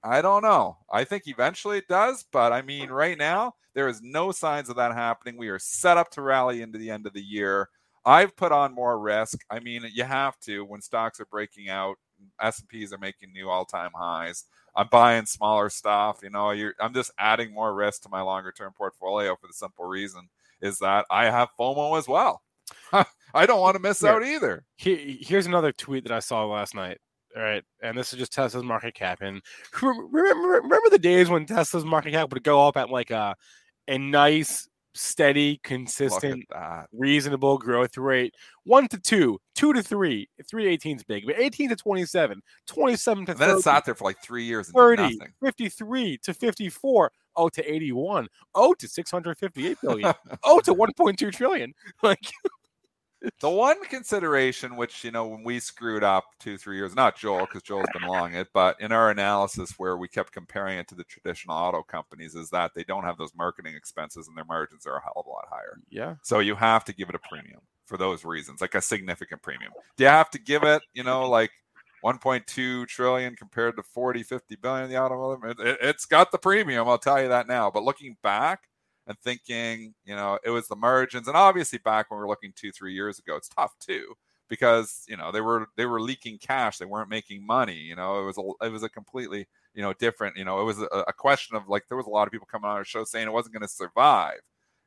I 0.03 0.21
don't 0.21 0.43
know. 0.43 0.77
I 0.91 1.03
think 1.03 1.23
eventually 1.27 1.79
it 1.79 1.87
does, 1.87 2.25
but 2.31 2.53
I 2.53 2.61
mean, 2.61 2.89
right 2.89 3.17
now 3.17 3.55
there 3.73 3.87
is 3.87 4.01
no 4.03 4.31
signs 4.31 4.69
of 4.69 4.75
that 4.75 4.93
happening. 4.93 5.35
We 5.35 5.49
are 5.49 5.59
set 5.59 5.97
up 5.97 6.11
to 6.11 6.21
rally 6.21 6.61
into 6.61 6.77
the 6.77 6.91
end 6.91 7.07
of 7.07 7.13
the 7.13 7.23
year. 7.23 7.69
I've 8.05 8.35
put 8.35 8.51
on 8.51 8.73
more 8.73 8.99
risk. 8.99 9.39
I 9.49 9.59
mean, 9.59 9.83
you 9.93 10.03
have 10.03 10.39
to 10.41 10.63
when 10.63 10.81
stocks 10.81 11.19
are 11.19 11.25
breaking 11.25 11.69
out. 11.69 11.97
S&Ps 12.41 12.93
are 12.93 12.97
making 12.97 13.33
new 13.33 13.49
all-time 13.49 13.91
highs. 13.95 14.45
I'm 14.79 14.87
buying 14.87 15.25
smaller 15.25 15.69
stuff. 15.69 16.19
You 16.23 16.29
know, 16.29 16.51
I'm 16.79 16.93
just 16.93 17.11
adding 17.19 17.53
more 17.53 17.73
risk 17.73 18.03
to 18.03 18.09
my 18.09 18.21
longer 18.21 18.53
term 18.53 18.71
portfolio 18.71 19.35
for 19.35 19.47
the 19.47 19.53
simple 19.53 19.83
reason 19.83 20.29
is 20.61 20.79
that 20.79 21.05
I 21.11 21.25
have 21.25 21.49
FOMO 21.59 21.97
as 21.97 22.07
well. 22.07 22.41
I 23.33 23.45
don't 23.45 23.59
want 23.59 23.75
to 23.75 23.81
miss 23.81 23.99
Here, 23.99 24.11
out 24.11 24.23
either. 24.23 24.63
here's 24.77 25.47
another 25.47 25.73
tweet 25.73 26.05
that 26.05 26.13
I 26.13 26.19
saw 26.19 26.45
last 26.45 26.75
night. 26.75 26.97
All 27.35 27.43
right, 27.43 27.63
and 27.83 27.97
this 27.97 28.13
is 28.13 28.19
just 28.19 28.31
Tesla's 28.31 28.63
market 28.63 28.95
cap. 28.95 29.19
And 29.21 29.41
remember, 29.81 30.61
remember 30.61 30.89
the 30.89 30.97
days 30.97 31.29
when 31.29 31.45
Tesla's 31.45 31.83
market 31.83 32.11
cap 32.11 32.31
would 32.31 32.43
go 32.43 32.65
up 32.65 32.77
at 32.77 32.89
like 32.89 33.11
a 33.11 33.35
a 33.89 33.97
nice 33.97 34.69
steady, 34.99 35.59
consistent, 35.63 36.45
reasonable 36.93 37.57
growth 37.57 37.97
rate. 37.97 38.35
One 38.65 38.87
to 38.89 38.99
two, 38.99 39.39
two 39.55 39.73
to 39.73 39.81
three. 39.81 40.29
Three 40.47 40.65
to 40.65 40.69
18 40.69 40.97
is 40.97 41.03
big, 41.03 41.25
but 41.25 41.39
18 41.39 41.69
to 41.69 41.75
27, 41.75 42.41
27 42.67 43.25
to 43.25 43.31
and 43.31 43.39
then 43.39 43.49
30, 43.49 43.59
it 43.59 43.63
sat 43.63 43.85
there 43.85 43.95
for 43.95 44.03
like 44.03 44.21
three 44.21 44.43
years. 44.43 44.69
30, 44.71 45.19
53 45.41 46.17
to 46.17 46.33
54. 46.33 47.11
Oh 47.35 47.49
to 47.49 47.73
81. 47.73 48.27
Oh 48.55 48.73
to 48.73 48.87
658 48.87 49.77
billion. 49.81 50.13
oh 50.43 50.59
to 50.61 50.73
1.2 50.73 51.31
trillion. 51.31 51.73
Like 52.03 52.19
the 53.41 53.49
one 53.49 53.83
consideration 53.85 54.75
which 54.75 55.03
you 55.03 55.11
know 55.11 55.27
when 55.27 55.43
we 55.43 55.59
screwed 55.59 56.03
up 56.03 56.25
two 56.39 56.57
three 56.57 56.77
years 56.77 56.95
not 56.95 57.17
joel 57.17 57.41
because 57.41 57.61
joel's 57.61 57.85
been 57.93 58.07
long 58.07 58.33
it 58.33 58.47
but 58.53 58.79
in 58.79 58.91
our 58.91 59.11
analysis 59.11 59.73
where 59.77 59.97
we 59.97 60.07
kept 60.07 60.31
comparing 60.31 60.77
it 60.77 60.87
to 60.87 60.95
the 60.95 61.03
traditional 61.03 61.55
auto 61.55 61.83
companies 61.83 62.35
is 62.35 62.49
that 62.49 62.71
they 62.75 62.83
don't 62.83 63.03
have 63.03 63.17
those 63.17 63.35
marketing 63.35 63.75
expenses 63.75 64.27
and 64.27 64.37
their 64.37 64.45
margins 64.45 64.85
are 64.85 64.97
a 64.97 65.01
hell 65.01 65.13
of 65.17 65.25
a 65.25 65.29
lot 65.29 65.47
higher. 65.49 65.77
Yeah. 65.89 66.15
So 66.21 66.39
you 66.39 66.55
have 66.55 66.85
to 66.85 66.93
give 66.93 67.09
it 67.09 67.15
a 67.15 67.19
premium 67.29 67.61
for 67.85 67.97
those 67.97 68.23
reasons 68.23 68.61
like 68.61 68.75
a 68.75 68.81
significant 68.81 69.41
premium. 69.41 69.71
Do 69.97 70.03
you 70.03 70.09
have 70.09 70.29
to 70.31 70.39
give 70.39 70.63
it 70.63 70.81
you 70.93 71.03
know 71.03 71.29
like 71.29 71.51
1.2 72.03 72.87
trillion 72.87 73.35
compared 73.35 73.75
to 73.75 73.83
40 73.83 74.23
50 74.23 74.55
billion 74.57 74.85
in 74.85 74.89
the 74.89 74.97
automotive? 74.97 75.59
It, 75.59 75.77
it's 75.81 76.05
got 76.05 76.31
the 76.31 76.37
premium 76.37 76.87
i'll 76.87 76.97
tell 76.97 77.21
you 77.21 77.29
that 77.29 77.47
now. 77.47 77.69
But 77.69 77.83
looking 77.83 78.17
back 78.23 78.61
and 79.09 79.17
thinking, 79.19 79.93
you 80.05 80.15
know, 80.15 80.39
it 80.45 80.51
was 80.51 80.69
the 80.69 80.75
margins. 80.77 81.27
And 81.27 81.35
obviously, 81.35 81.79
back 81.79 82.09
when 82.09 82.19
we 82.19 82.21
were 82.21 82.29
looking 82.29 82.53
two, 82.55 82.71
three 82.71 82.93
years 82.93 83.19
ago, 83.19 83.35
it's 83.35 83.49
tough 83.49 83.73
too 83.79 84.15
because 84.49 85.03
you 85.07 85.17
know 85.17 85.31
they 85.31 85.41
were 85.41 85.67
they 85.77 85.85
were 85.85 86.01
leaking 86.01 86.37
cash, 86.39 86.77
they 86.77 86.85
weren't 86.85 87.09
making 87.09 87.45
money. 87.45 87.75
You 87.75 87.95
know, 87.95 88.21
it 88.21 88.25
was 88.25 88.37
a 88.37 88.65
it 88.65 88.71
was 88.71 88.83
a 88.83 88.89
completely 88.89 89.47
you 89.73 89.81
know 89.81 89.93
different. 89.93 90.37
You 90.37 90.45
know, 90.45 90.61
it 90.61 90.65
was 90.65 90.79
a, 90.81 90.85
a 91.07 91.13
question 91.13 91.55
of 91.55 91.67
like 91.69 91.87
there 91.87 91.97
was 91.97 92.07
a 92.07 92.11
lot 92.11 92.27
of 92.27 92.31
people 92.31 92.47
coming 92.51 92.69
on 92.69 92.77
our 92.77 92.85
show 92.85 93.03
saying 93.03 93.27
it 93.27 93.33
wasn't 93.33 93.53
going 93.53 93.67
to 93.67 93.73
survive. 93.73 94.39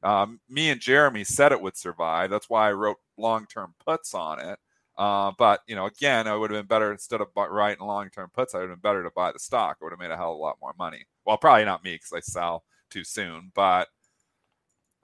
Um, 0.02 0.40
me 0.48 0.70
and 0.70 0.80
Jeremy 0.80 1.24
said 1.24 1.52
it 1.52 1.60
would 1.62 1.76
survive. 1.76 2.30
That's 2.30 2.50
why 2.50 2.68
I 2.68 2.72
wrote 2.72 2.98
long 3.16 3.46
term 3.46 3.74
puts 3.84 4.14
on 4.14 4.40
it. 4.40 4.58
Uh, 4.98 5.32
but 5.38 5.60
you 5.66 5.74
know, 5.74 5.86
again, 5.86 6.26
it 6.26 6.36
would 6.38 6.50
have 6.50 6.58
been 6.60 6.66
better 6.66 6.92
instead 6.92 7.20
of 7.20 7.28
writing 7.36 7.86
long 7.86 8.10
term 8.10 8.30
puts. 8.34 8.54
I 8.54 8.58
would 8.58 8.70
have 8.70 8.82
been 8.82 8.90
better 8.90 9.02
to 9.04 9.10
buy 9.14 9.32
the 9.32 9.38
stock. 9.38 9.78
I 9.80 9.84
would 9.84 9.92
have 9.92 10.00
made 10.00 10.10
a 10.10 10.16
hell 10.16 10.32
of 10.32 10.38
a 10.38 10.40
lot 10.40 10.58
more 10.60 10.74
money. 10.78 11.06
Well, 11.24 11.38
probably 11.38 11.64
not 11.64 11.84
me 11.84 11.94
because 11.94 12.12
I 12.12 12.20
sell 12.20 12.64
too 12.90 13.04
soon, 13.04 13.52
but 13.54 13.88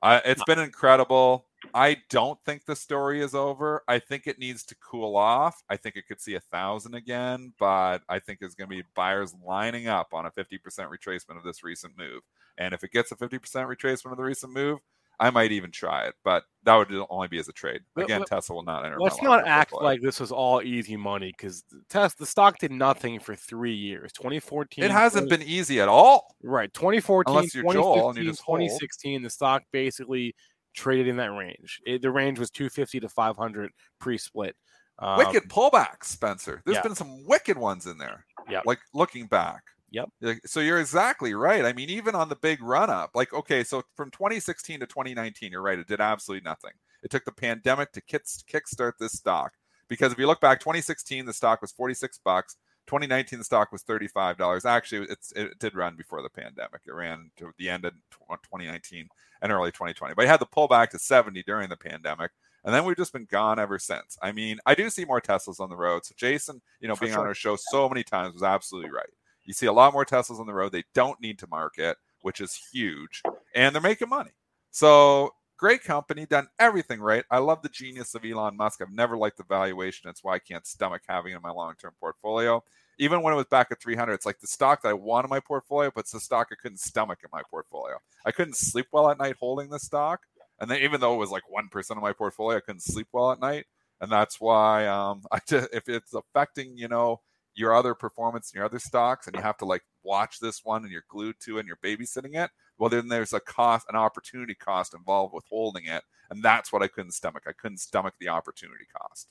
uh, 0.03 0.21
it's 0.25 0.45
been 0.45 0.59
incredible. 0.59 1.47
I 1.75 1.97
don't 2.09 2.39
think 2.45 2.65
the 2.65 2.77
story 2.77 3.21
is 3.21 3.35
over. 3.35 3.83
I 3.89 3.99
think 3.99 4.27
it 4.27 4.39
needs 4.39 4.63
to 4.65 4.77
cool 4.77 5.17
off. 5.17 5.63
I 5.69 5.77
think 5.77 5.97
it 5.97 6.07
could 6.07 6.21
see 6.21 6.35
a 6.35 6.41
thousand 6.41 6.95
again, 6.95 7.53
but 7.59 7.99
I 8.09 8.21
think 8.21 8.39
there's 8.39 8.55
going 8.55 8.71
to 8.71 8.77
be 8.77 8.85
buyers 8.95 9.35
lining 9.45 9.89
up 9.89 10.15
on 10.15 10.27
a 10.27 10.31
50% 10.31 10.61
retracement 10.61 11.37
of 11.37 11.43
this 11.43 11.65
recent 11.65 11.99
move. 11.99 12.23
And 12.59 12.75
if 12.75 12.85
it 12.85 12.93
gets 12.93 13.11
a 13.11 13.17
50% 13.17 13.41
retracement 13.41 14.13
of 14.13 14.17
the 14.17 14.25
recent 14.25 14.53
move, 14.53 14.79
I 15.21 15.31
might 15.31 15.53
even 15.53 15.71
try 15.71 16.05
it, 16.05 16.15
but 16.25 16.45
that 16.65 16.77
would 16.77 16.93
only 17.11 17.29
be 17.29 17.39
as 17.39 17.49
a 17.49 17.53
trade. 17.53 17.81
Again, 17.97 18.21
let, 18.21 18.29
Tesla 18.29 18.55
will 18.55 18.63
not 18.63 18.85
enter. 18.85 19.01
Let's 19.01 19.21
not 19.23 19.47
act 19.47 19.73
like 19.73 20.01
this 20.01 20.21
was 20.21 20.31
all 20.31 20.63
easy 20.63 20.97
money 20.97 21.33
because 21.37 21.65
Tesla 21.89 22.15
the 22.19 22.27
stock 22.27 22.59
did 22.59 22.71
nothing 22.71 23.19
for 23.19 23.35
three 23.35 23.75
years. 23.75 24.13
2014. 24.13 24.85
It 24.85 24.91
hasn't 24.91 25.29
20, 25.29 25.45
been 25.45 25.49
easy 25.49 25.81
at 25.81 25.89
all. 25.89 26.35
Right. 26.43 26.73
2014, 26.73 27.51
2015, 27.63 28.25
2016, 28.25 29.23
the 29.23 29.31
stock 29.31 29.63
basically 29.73 30.35
traded 30.75 31.09
in 31.09 31.17
that 31.17 31.33
range. 31.33 31.81
It, 31.85 32.03
the 32.03 32.11
range 32.11 32.39
was 32.39 32.51
250 32.51 33.01
to 33.01 33.09
500 33.09 33.71
pre-split. 33.99 34.55
Um, 35.01 35.19
wicked 35.19 35.49
pullbacks, 35.49 36.05
Spencer. 36.05 36.63
There's 36.65 36.77
yeah. 36.77 36.83
been 36.83 36.95
some 36.95 37.25
wicked 37.27 37.57
ones 37.57 37.87
in 37.87 37.99
there. 37.99 38.25
Yeah. 38.49 38.63
Like 38.65 38.79
looking 38.95 39.27
back. 39.27 39.63
Yep. 39.91 40.11
So 40.45 40.61
you're 40.61 40.81
exactly 40.81 41.35
right. 41.35 41.65
I 41.65 41.73
mean, 41.73 41.89
even 41.89 42.15
on 42.15 42.29
the 42.29 42.37
big 42.37 42.63
run 42.63 42.91
up, 42.91 43.11
like, 43.15 43.33
okay, 43.33 43.65
so 43.65 43.83
from 43.95 44.11
2016 44.11 44.81
to 44.81 44.87
2019, 44.87 45.51
you're 45.51 45.63
right. 45.63 45.79
It 45.79 45.87
did 45.87 46.01
absolutely 46.01 46.45
nothing. 46.45 46.73
It 47.03 47.11
took 47.11 47.25
the 47.25 47.33
pandemic 47.33 47.93
to 47.93 48.01
kick 48.01 48.25
kickstart 48.25 48.93
this 48.99 49.13
stock. 49.13 49.53
Because 49.89 50.13
if 50.13 50.19
you 50.19 50.27
look 50.27 50.41
back, 50.41 50.61
2016, 50.61 51.25
the 51.25 51.33
stock 51.33 51.63
was 51.63 51.73
46 51.73 52.21
bucks. 52.23 52.57
2019, 52.87 53.39
the 53.39 53.45
stock 53.45 53.73
was 53.73 53.83
$35. 53.83 54.65
Actually, 54.65 55.07
it's, 55.11 55.33
it 55.33 55.59
did 55.59 55.75
run 55.75 55.97
before 55.97 56.23
the 56.23 56.31
pandemic. 56.31 56.81
It 56.87 56.93
ran 56.93 57.31
to 57.37 57.53
the 57.59 57.69
end 57.69 57.85
of 57.85 57.93
2019 58.11 59.03
uh, 59.03 59.15
and 59.43 59.53
early 59.53 59.71
2020. 59.71 60.15
But 60.15 60.25
it 60.25 60.29
had 60.29 60.41
the 60.41 60.47
pullback 60.47 60.91
to 60.91 60.99
70 60.99 61.43
during 61.45 61.69
the 61.69 61.77
pandemic. 61.77 62.31
And 62.65 62.75
then 62.75 62.85
we've 62.85 62.97
just 62.97 63.13
been 63.13 63.27
gone 63.31 63.59
ever 63.59 63.79
since. 63.79 64.19
I 64.21 64.33
mean, 64.33 64.59
I 64.67 64.75
do 64.75 64.91
see 64.91 65.05
more 65.05 65.21
Teslas 65.21 65.61
on 65.61 65.71
the 65.71 65.77
road. 65.77 66.05
So 66.05 66.15
Jason, 66.17 66.61
you 66.81 66.89
know, 66.89 66.97
For 66.97 67.03
being 67.03 67.13
sure. 67.13 67.23
on 67.23 67.27
our 67.27 67.35
show 67.35 67.57
so 67.57 67.89
many 67.89 68.03
times 68.03 68.35
was 68.35 68.43
absolutely 68.43 68.91
right. 68.91 69.09
You 69.49 69.55
see 69.55 69.65
a 69.65 69.73
lot 69.73 69.95
more 69.95 70.05
Teslas 70.05 70.41
on 70.41 70.47
the 70.47 70.53
road. 70.53 70.73
They 70.73 70.85
don't 70.93 71.19
need 71.23 71.39
to 71.39 71.47
market, 71.47 71.97
which 72.21 72.39
is 72.39 72.69
huge, 72.71 73.23
and 73.55 73.75
they're 73.75 73.81
making 73.81 74.11
money. 74.11 74.33
So 74.73 75.31
great 75.57 75.83
company, 75.83 76.27
done 76.27 76.49
everything 76.59 77.01
right. 77.01 77.25
I 77.31 77.39
love 77.39 77.63
the 77.63 77.71
genius 77.71 78.15
of 78.15 78.27
Elon 78.27 78.59
Musk. 78.59 78.83
I've 78.83 78.93
never 78.93 79.17
liked 79.17 79.39
the 79.39 79.45
valuation. 79.45 80.03
That's 80.05 80.23
why 80.23 80.35
I 80.35 80.39
can't 80.39 80.67
stomach 80.67 81.01
having 81.09 81.33
it 81.33 81.37
in 81.37 81.43
my 81.43 81.51
long-term 81.51 81.95
portfolio. 81.99 82.63
Even 82.99 83.23
when 83.23 83.33
it 83.33 83.39
was 83.39 83.47
back 83.47 83.69
at 83.71 83.81
300, 83.81 84.13
it's 84.13 84.27
like 84.27 84.39
the 84.39 84.47
stock 84.47 84.83
that 84.83 84.91
I 84.91 84.93
want 84.93 85.25
in 85.25 85.31
my 85.31 85.41
portfolio, 85.41 85.91
but 85.95 86.01
it's 86.01 86.13
the 86.13 86.21
stock 86.21 86.49
I 86.53 86.57
couldn't 86.61 86.81
stomach 86.81 87.21
in 87.25 87.31
my 87.33 87.41
portfolio. 87.51 87.97
I 88.27 88.33
couldn't 88.33 88.59
sleep 88.59 88.89
well 88.93 89.09
at 89.09 89.19
night 89.19 89.37
holding 89.41 89.71
the 89.71 89.79
stock, 89.79 90.21
and 90.61 90.71
then 90.71 90.83
even 90.83 91.01
though 91.01 91.15
it 91.15 91.19
was 91.19 91.31
like 91.31 91.49
one 91.49 91.69
percent 91.71 91.97
of 91.97 92.03
my 92.03 92.13
portfolio, 92.13 92.59
I 92.59 92.61
couldn't 92.61 92.83
sleep 92.83 93.09
well 93.13 93.33
at 93.33 93.41
night, 93.41 93.65
and 94.03 94.13
that's 94.13 94.43
why 94.43 94.87
um, 94.89 95.23
I 95.33 95.39
just, 95.49 95.71
if 95.73 95.89
it's 95.89 96.13
affecting 96.13 96.77
you 96.77 96.89
know 96.89 97.23
your 97.59 97.75
other 97.75 97.95
performance 97.95 98.51
and 98.51 98.57
your 98.57 98.65
other 98.65 98.79
stocks 98.79 99.27
and 99.27 99.35
you 99.35 99.43
have 99.43 99.57
to 99.59 99.65
like 99.65 99.83
watch 100.05 100.39
this 100.39 100.61
one 100.65 100.83
and 100.85 100.93
you're 100.93 101.05
glued 101.09 101.37
to 101.41 101.57
it 101.57 101.61
and 101.61 101.69
you're 101.69 101.77
babysitting 101.77 102.37
it, 102.37 102.51
well, 102.79 102.89
then 102.89 103.09
there's 103.09 103.33
a 103.33 103.41
cost, 103.41 103.87
an 103.89 103.97
opportunity 103.97 104.55
cost 104.55 104.95
involved 104.95 105.35
with 105.35 105.45
holding 105.51 105.85
it. 105.87 106.05
And 106.31 106.43
that's 106.43 106.73
what 106.73 106.83
I 106.83 106.89
couldn't 106.89 107.13
stomach. 107.13 107.45
I 107.49 107.53
couldn't 107.53 107.79
stomach 107.79 108.15
the 108.21 108.29
opportunity 108.29 108.85
cost. 108.97 109.29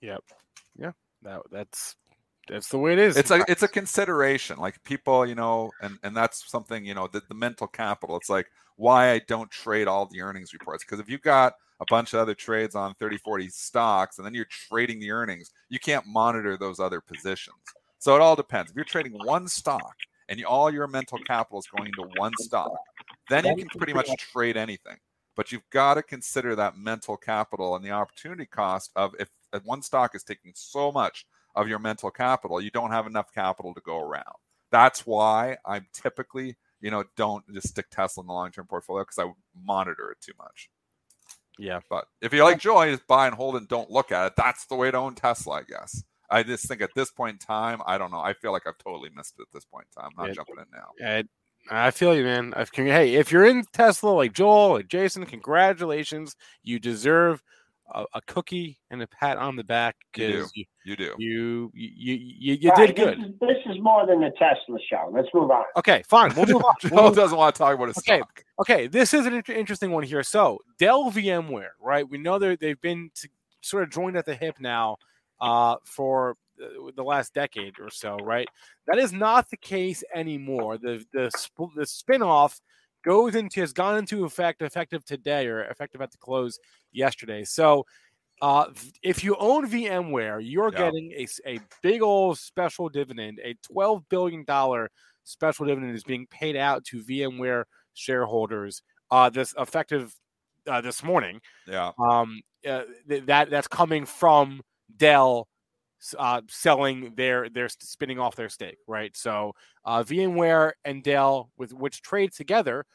Yep. 0.00 0.22
Yeah. 0.78 0.92
That, 1.22 1.42
that's 1.50 1.96
that's 2.48 2.68
the 2.68 2.78
way 2.78 2.92
it 2.92 2.98
is. 2.98 3.16
It's 3.16 3.30
a 3.30 3.44
it's 3.48 3.62
a 3.62 3.68
consideration. 3.68 4.58
Like 4.58 4.82
people, 4.82 5.26
you 5.26 5.34
know, 5.34 5.70
and 5.82 5.98
and 6.02 6.16
that's 6.16 6.50
something, 6.50 6.84
you 6.84 6.94
know, 6.94 7.06
the, 7.06 7.22
the 7.28 7.34
mental 7.34 7.66
capital. 7.66 8.16
It's 8.16 8.30
like 8.30 8.46
why 8.76 9.10
I 9.10 9.20
don't 9.28 9.50
trade 9.50 9.86
all 9.86 10.06
the 10.06 10.22
earnings 10.22 10.52
reports. 10.52 10.84
Because 10.84 11.00
if 11.00 11.08
you've 11.08 11.22
got 11.22 11.54
a 11.80 11.84
bunch 11.88 12.12
of 12.12 12.20
other 12.20 12.34
trades 12.34 12.74
on 12.74 12.94
30, 12.94 13.18
40 13.18 13.48
stocks, 13.48 14.18
and 14.18 14.26
then 14.26 14.34
you're 14.34 14.46
trading 14.46 15.00
the 15.00 15.10
earnings, 15.10 15.50
you 15.68 15.78
can't 15.78 16.06
monitor 16.06 16.56
those 16.56 16.78
other 16.78 17.00
positions. 17.00 17.56
So 17.98 18.14
it 18.14 18.20
all 18.20 18.36
depends. 18.36 18.70
If 18.70 18.76
you're 18.76 18.84
trading 18.84 19.12
one 19.24 19.48
stock 19.48 19.94
and 20.28 20.38
you, 20.38 20.46
all 20.46 20.72
your 20.72 20.86
mental 20.86 21.18
capital 21.26 21.58
is 21.58 21.66
going 21.66 21.88
into 21.88 22.10
one 22.16 22.32
stock, 22.38 22.72
then 23.28 23.44
you 23.44 23.56
can 23.56 23.68
pretty 23.78 23.92
much 23.92 24.10
trade 24.16 24.56
anything. 24.56 24.96
But 25.36 25.52
you've 25.52 25.68
got 25.70 25.94
to 25.94 26.02
consider 26.02 26.54
that 26.56 26.76
mental 26.76 27.16
capital 27.16 27.76
and 27.76 27.84
the 27.84 27.90
opportunity 27.90 28.46
cost 28.46 28.90
of 28.96 29.14
if 29.18 29.28
one 29.64 29.82
stock 29.82 30.14
is 30.14 30.22
taking 30.22 30.52
so 30.54 30.92
much 30.92 31.26
of 31.54 31.68
your 31.68 31.78
mental 31.78 32.10
capital, 32.10 32.60
you 32.60 32.70
don't 32.70 32.90
have 32.90 33.06
enough 33.06 33.32
capital 33.32 33.74
to 33.74 33.80
go 33.80 33.98
around. 33.98 34.24
That's 34.70 35.06
why 35.06 35.56
I'm 35.64 35.86
typically, 35.92 36.56
you 36.80 36.90
know, 36.90 37.04
don't 37.16 37.44
just 37.52 37.68
stick 37.68 37.86
Tesla 37.90 38.22
in 38.22 38.26
the 38.26 38.32
long 38.32 38.50
term 38.50 38.66
portfolio 38.66 39.04
because 39.04 39.18
I 39.18 39.32
monitor 39.64 40.10
it 40.10 40.20
too 40.20 40.32
much. 40.38 40.68
Yeah. 41.58 41.80
But 41.90 42.06
if 42.22 42.32
you 42.32 42.42
like 42.44 42.58
joy, 42.58 42.90
just 42.90 43.06
buy 43.06 43.26
and 43.26 43.34
hold 43.34 43.56
and 43.56 43.68
don't 43.68 43.90
look 43.90 44.12
at 44.12 44.26
it. 44.26 44.32
That's 44.36 44.66
the 44.66 44.76
way 44.76 44.90
to 44.90 44.96
own 44.96 45.14
Tesla, 45.14 45.56
I 45.56 45.62
guess. 45.62 46.02
I 46.30 46.42
just 46.42 46.66
think 46.68 46.80
at 46.80 46.90
this 46.94 47.10
point 47.10 47.32
in 47.34 47.38
time, 47.38 47.80
I 47.86 47.98
don't 47.98 48.10
know. 48.12 48.20
I 48.20 48.34
feel 48.34 48.52
like 48.52 48.66
I've 48.66 48.78
totally 48.78 49.10
missed 49.14 49.34
it 49.38 49.42
at 49.42 49.48
this 49.52 49.64
point 49.64 49.86
in 49.96 50.02
time. 50.02 50.10
I'm 50.16 50.22
not 50.24 50.28
Yeah. 50.28 50.34
jumping 50.34 50.56
in 50.58 50.64
now. 50.72 51.24
I, 51.70 51.86
I 51.86 51.90
feel 51.90 52.14
you, 52.16 52.22
man. 52.22 52.54
I, 52.56 52.64
hey, 52.74 53.14
if 53.14 53.32
you're 53.32 53.44
in 53.44 53.64
Tesla 53.72 54.10
like 54.10 54.32
Joel, 54.32 54.74
like 54.74 54.88
Jason, 54.88 55.26
congratulations. 55.26 56.36
You 56.62 56.78
deserve 56.78 57.42
a, 57.94 58.04
a 58.14 58.20
cookie 58.22 58.78
and 58.90 59.02
a 59.02 59.06
pat 59.06 59.36
on 59.38 59.56
the 59.56 59.64
back 59.64 59.96
You 60.16 60.26
do. 60.26 60.32
because 60.32 60.52
you, 60.56 60.64
You 60.84 60.96
do. 60.96 61.14
you 61.18 61.70
you 61.74 61.90
you, 61.94 62.14
you, 62.38 62.54
you 62.62 62.70
All 62.70 62.76
did 62.76 62.96
good. 62.96 63.18
This 63.18 63.26
is, 63.26 63.34
this 63.40 63.76
is 63.76 63.82
more 63.82 64.06
than 64.06 64.20
the 64.20 64.30
Tesla 64.38 64.78
show. 64.88 65.10
Let's 65.12 65.28
move 65.34 65.50
on. 65.50 65.64
Okay, 65.76 66.02
fine. 66.08 66.34
We'll 66.34 66.46
move 66.54 66.64
on. 66.64 66.74
We'll 66.90 67.04
move 67.04 67.16
doesn't 67.16 67.36
want 67.36 67.54
to 67.54 67.58
talk 67.58 67.74
about 67.74 67.88
his 67.88 67.98
Okay. 67.98 68.18
stock. 68.18 68.44
Okay, 68.60 68.86
this 68.86 69.12
is 69.14 69.26
an 69.26 69.34
inter- 69.34 69.52
interesting 69.54 69.90
one 69.90 70.02
here. 70.02 70.22
So 70.22 70.58
Dell 70.78 71.10
VMware, 71.10 71.70
right? 71.80 72.08
We 72.08 72.18
know 72.18 72.38
that 72.38 72.60
they've 72.60 72.80
been 72.80 73.10
to, 73.16 73.28
sort 73.62 73.82
of 73.82 73.90
joined 73.90 74.16
at 74.16 74.26
the 74.26 74.34
hip 74.34 74.56
now 74.60 74.96
uh, 75.40 75.76
for 75.84 76.36
uh, 76.62 76.90
the 76.94 77.02
last 77.02 77.34
decade 77.34 77.74
or 77.80 77.90
so, 77.90 78.16
right? 78.18 78.48
That 78.86 78.98
is 78.98 79.12
not 79.12 79.48
the 79.50 79.56
case 79.56 80.02
anymore. 80.14 80.78
The 80.78 81.04
the 81.12 81.30
sp- 81.32 81.72
the 81.76 81.82
spinoff 81.84 82.60
goes 83.04 83.34
into 83.34 83.60
has 83.60 83.72
gone 83.72 83.96
into 83.98 84.24
effect 84.24 84.62
effective 84.62 85.04
today 85.04 85.46
or 85.46 85.62
effective 85.64 86.00
at 86.00 86.10
the 86.10 86.18
close 86.18 86.58
yesterday. 86.92 87.44
So. 87.44 87.84
Uh, 88.42 88.72
if 89.02 89.22
you 89.22 89.36
own 89.36 89.68
VMware, 89.68 90.40
you're 90.42 90.72
Yeah. 90.72 90.78
getting 90.90 91.12
a 91.44 91.60
big 91.82 92.00
old 92.00 92.38
special 92.38 92.88
dividend. 92.88 93.38
A 93.44 93.52
twelve 93.62 94.08
billion 94.08 94.44
dollar 94.44 94.90
special 95.24 95.66
dividend 95.66 95.94
is 95.94 96.04
being 96.04 96.26
paid 96.28 96.56
out 96.56 96.82
to 96.86 97.02
VMware 97.04 97.64
shareholders 97.92 98.80
uh, 99.10 99.28
this 99.28 99.52
effective 99.58 100.14
uh, 100.66 100.80
this 100.80 101.02
morning. 101.02 101.42
Yeah. 101.68 101.92
Um, 101.98 102.40
uh, 102.66 102.84
th- 103.06 103.26
that 103.26 103.50
that's 103.50 103.68
coming 103.68 104.06
from 104.06 104.62
Dell 104.96 105.46
uh, 106.18 106.42
selling 106.48 107.14
their 107.16 107.48
their 107.48 107.68
spinning 107.68 108.18
off 108.18 108.36
their 108.36 108.48
stake, 108.48 108.78
right? 108.86 109.16
So 109.16 109.52
uh, 109.84 110.02
VMware 110.02 110.72
and 110.84 111.02
Dell, 111.02 111.50
with 111.56 111.72
which 111.72 112.02
trade 112.02 112.32
together, 112.32 112.86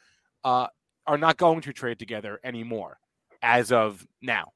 uh, 0.44 0.66
are 1.06 1.18
not 1.18 1.36
going 1.36 1.60
to 1.62 1.72
trade 1.72 1.98
together 1.98 2.40
anymore 2.42 2.98
as 3.42 3.72
of 3.72 4.06
now. 4.22 4.52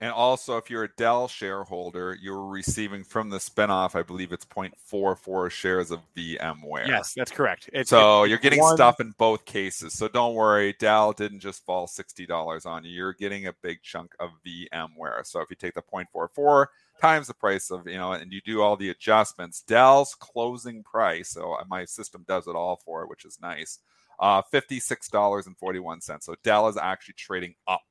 And 0.00 0.12
also, 0.12 0.56
if 0.58 0.70
you're 0.70 0.84
a 0.84 0.94
Dell 0.96 1.26
shareholder, 1.26 2.16
you're 2.22 2.46
receiving 2.46 3.02
from 3.02 3.30
the 3.30 3.38
spinoff, 3.38 3.96
I 3.96 4.02
believe 4.02 4.30
it's 4.30 4.44
0.44 4.44 5.50
shares 5.50 5.90
of 5.90 6.00
VMware. 6.16 6.86
Yes, 6.86 7.14
that's 7.14 7.32
correct. 7.32 7.68
It's, 7.72 7.90
so 7.90 8.22
it's 8.22 8.30
you're 8.30 8.38
getting 8.38 8.60
one- 8.60 8.76
stuff 8.76 9.00
in 9.00 9.12
both 9.18 9.44
cases. 9.44 9.94
So 9.94 10.06
don't 10.06 10.34
worry, 10.34 10.76
Dell 10.78 11.12
didn't 11.12 11.40
just 11.40 11.64
fall 11.64 11.88
$60 11.88 12.64
on 12.64 12.84
you. 12.84 12.92
You're 12.92 13.12
getting 13.12 13.48
a 13.48 13.52
big 13.60 13.82
chunk 13.82 14.14
of 14.20 14.30
VMware. 14.46 15.26
So 15.26 15.40
if 15.40 15.50
you 15.50 15.56
take 15.56 15.74
the 15.74 15.82
0.44 15.82 16.66
times 17.00 17.26
the 17.26 17.34
price 17.34 17.72
of, 17.72 17.88
you 17.88 17.98
know, 17.98 18.12
and 18.12 18.32
you 18.32 18.40
do 18.40 18.62
all 18.62 18.76
the 18.76 18.90
adjustments, 18.90 19.62
Dell's 19.62 20.14
closing 20.14 20.84
price, 20.84 21.30
so 21.30 21.54
uh, 21.54 21.64
my 21.68 21.84
system 21.84 22.24
does 22.28 22.46
it 22.46 22.54
all 22.54 22.80
for 22.84 23.02
it, 23.02 23.08
which 23.08 23.24
is 23.24 23.38
nice. 23.42 23.80
Uh, 24.20 24.42
$56.41. 24.42 26.22
So 26.22 26.34
Dell 26.44 26.68
is 26.68 26.76
actually 26.76 27.14
trading 27.14 27.54
up 27.66 27.87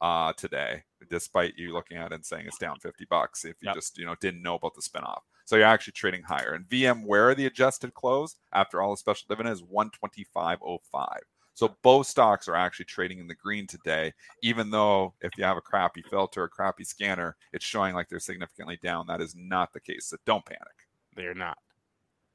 uh, 0.00 0.32
today, 0.34 0.82
despite 1.10 1.56
you 1.56 1.72
looking 1.72 1.96
at 1.96 2.12
it 2.12 2.14
and 2.14 2.24
saying 2.26 2.46
it's 2.46 2.58
down 2.58 2.78
50 2.78 3.04
bucks 3.10 3.44
if 3.44 3.56
you 3.60 3.66
Yep. 3.66 3.74
just, 3.74 3.98
you 3.98 4.06
know, 4.06 4.14
didn't 4.20 4.42
know 4.42 4.54
about 4.54 4.74
the 4.74 4.82
spinoff. 4.82 5.22
So 5.44 5.56
you're 5.56 5.64
actually 5.66 5.94
trading 5.94 6.22
higher. 6.22 6.52
And 6.52 6.66
vm 6.66 7.04
VMware, 7.04 7.34
the 7.36 7.46
adjusted 7.46 7.94
close 7.94 8.36
after 8.52 8.80
all 8.82 8.90
the 8.90 8.96
special 8.96 9.26
dividend 9.28 9.54
is 9.54 9.62
125.05. 9.62 11.18
So 11.54 11.76
both 11.82 12.06
stocks 12.06 12.46
are 12.46 12.54
actually 12.54 12.84
trading 12.84 13.18
in 13.18 13.26
the 13.26 13.34
green 13.34 13.66
today, 13.66 14.12
even 14.42 14.70
though 14.70 15.14
if 15.22 15.36
you 15.36 15.42
have 15.42 15.56
a 15.56 15.60
crappy 15.60 16.02
filter, 16.02 16.44
a 16.44 16.48
crappy 16.48 16.84
scanner, 16.84 17.36
it's 17.52 17.64
showing 17.64 17.94
like 17.94 18.08
they're 18.08 18.20
significantly 18.20 18.78
down. 18.80 19.06
That 19.08 19.20
is 19.20 19.34
not 19.36 19.72
the 19.72 19.80
case. 19.80 20.06
So 20.06 20.18
don't 20.24 20.44
panic. 20.44 20.86
They're 21.16 21.34
not. 21.34 21.58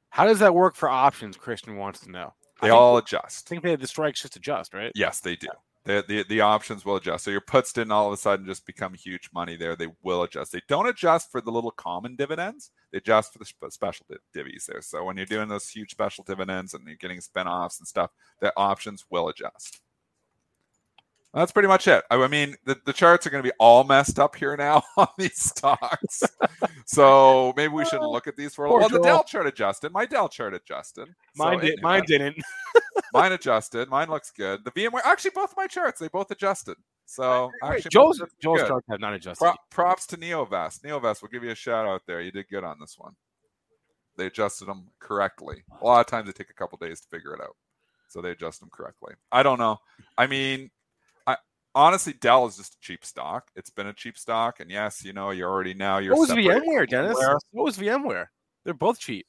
How 0.10 0.26
does 0.26 0.40
that 0.40 0.54
work 0.54 0.76
for 0.76 0.90
options? 0.90 1.38
Christian 1.38 1.78
wants 1.78 2.02
to 2.02 2.12
know. 2.12 2.34
They 2.62 2.70
all 2.70 2.98
I 2.98 3.00
adjust. 3.00 3.48
think 3.48 3.64
they 3.64 3.76
the 3.76 3.88
strikes 3.88 4.22
just 4.22 4.36
adjust, 4.36 4.74
right? 4.74 4.92
Yes, 4.96 5.22
they 5.22 5.36
do. 5.36 5.48
The, 5.86 6.04
the, 6.08 6.24
the 6.30 6.40
options 6.42 6.86
will 6.86 6.96
adjust. 6.96 7.26
So 7.26 7.32
your 7.32 7.42
puts 7.42 7.74
didn't 7.74 7.92
all 7.92 8.08
of 8.08 8.14
a 8.14 8.18
sudden 8.18 8.46
just 8.46 8.66
become 8.66 8.94
huge 8.94 9.30
money 9.34 9.58
there. 9.58 9.76
They 9.76 9.90
will 10.02 10.24
adjust. 10.24 10.54
They 10.54 10.62
don't 10.70 10.88
adjust 10.88 11.30
for 11.30 11.42
the 11.42 11.52
little 11.52 11.72
common 11.72 12.16
dividends. 12.16 12.72
They 12.92 13.00
adjust 13.00 13.34
for 13.34 13.40
the 13.40 13.72
special 13.72 14.06
div- 14.10 14.20
divvies 14.46 14.66
there. 14.66 14.82
So 14.82 15.04
when 15.04 15.18
you're 15.18 15.26
doing 15.26 15.50
those 15.50 15.68
huge 15.68 15.92
special 15.92 16.24
dividends 16.24 16.74
and 16.74 16.88
you're 16.88 16.96
getting 16.96 17.20
spin-offs 17.20 17.80
and 17.80 17.88
stuff, 17.88 18.12
the 18.40 18.54
options 18.56 19.06
will 19.10 19.28
adjust. 19.28 19.82
That's 21.34 21.52
pretty 21.52 21.68
much 21.68 21.88
it. 21.88 22.04
I 22.12 22.16
I 22.16 22.28
mean, 22.28 22.56
the, 22.64 22.78
the 22.86 22.94
charts 22.94 23.26
are 23.26 23.32
going 23.32 23.44
to 23.44 23.50
be 23.50 23.56
all 23.60 23.84
messed 23.84 24.20
up 24.20 24.36
here 24.36 24.56
now 24.56 24.84
on 24.98 25.08
these 25.18 25.42
stocks. 25.42 26.22
so 26.86 27.54
maybe 27.58 27.74
we 27.74 27.86
should 27.86 28.00
oh, 28.02 28.10
look 28.12 28.28
at 28.28 28.38
these 28.38 28.54
for 28.54 28.66
a 28.66 28.68
little. 28.70 28.82
while. 28.82 28.90
Well, 28.90 29.02
the 29.02 29.06
Dell 29.08 29.24
chart 29.24 29.48
adjusted. 29.48 29.92
My 29.92 30.06
Dell 30.06 30.30
chart 30.30 30.54
adjusted. 30.54 31.08
So 31.08 31.44
Mine 31.44 31.58
it 31.58 31.62
did. 31.62 31.76
knew 31.78 31.82
Mine 31.82 32.04
didn't. 32.06 32.38
Mine 33.14 33.32
adjusted. 33.32 33.90
Mine 33.90 34.10
looks 34.10 34.32
good. 34.32 34.66
The 34.66 34.72
VMware, 34.72 35.02
actually, 35.06 35.32
both 35.32 35.54
my 35.56 35.68
charts, 35.68 36.00
they 36.00 36.08
both 36.08 36.32
adjusted. 36.32 36.78
So 37.06 37.52
actually, 37.62 37.90
Joe's 37.90 38.18
that's 38.18 38.34
Joe's 38.42 38.60
good. 38.60 38.68
charts 38.68 38.88
have 38.90 39.00
not 39.00 39.14
adjusted. 39.14 39.44
Pro- 39.44 39.56
props 39.70 40.08
to 40.08 40.18
NeoVest. 40.18 40.82
NeoVest, 40.82 41.22
we'll 41.22 41.30
give 41.32 41.44
you 41.44 41.52
a 41.52 41.56
shout 41.56 41.86
out 41.86 42.02
there. 42.08 42.22
You 42.22 42.32
did 42.32 42.48
good 42.50 42.64
on 42.64 42.78
this 42.80 42.96
one. 42.98 43.14
They 44.18 44.28
adjusted 44.28 44.66
them 44.66 44.90
correctly. 45.00 45.64
A 45.82 45.86
lot 45.86 46.00
of 46.00 46.08
times 46.08 46.28
they 46.28 46.32
take 46.32 46.50
a 46.50 46.54
couple 46.54 46.78
days 46.78 47.02
to 47.02 47.08
figure 47.10 47.34
it 47.34 47.42
out, 47.42 47.56
so 48.08 48.22
they 48.22 48.32
adjust 48.32 48.60
them 48.60 48.70
correctly. 48.72 49.16
I 49.32 49.44
don't 49.44 49.60
know. 49.60 49.78
I 50.18 50.28
mean, 50.28 50.70
I 51.28 51.38
honestly, 51.76 52.14
Dell 52.14 52.46
is 52.46 52.58
just 52.58 52.76
a 52.76 52.80
cheap 52.80 53.04
stock. 53.04 53.50
It's 53.56 53.70
been 53.70 53.88
a 53.88 53.94
cheap 53.94 54.18
stock, 54.18 54.60
and 54.60 54.70
yes, 54.72 55.04
you 55.04 55.14
know, 55.14 55.32
you're 55.32 55.50
already 55.50 55.74
now 55.74 55.98
you're. 55.98 56.14
What 56.14 56.22
was 56.22 56.30
separating 56.30 56.72
VMware, 56.72 56.90
Dennis? 56.90 57.18
VMware. 57.18 57.38
What 57.52 57.64
was 57.66 57.78
VMware? 57.78 58.28
They're 58.64 58.74
both 58.74 59.00
cheap. 59.00 59.26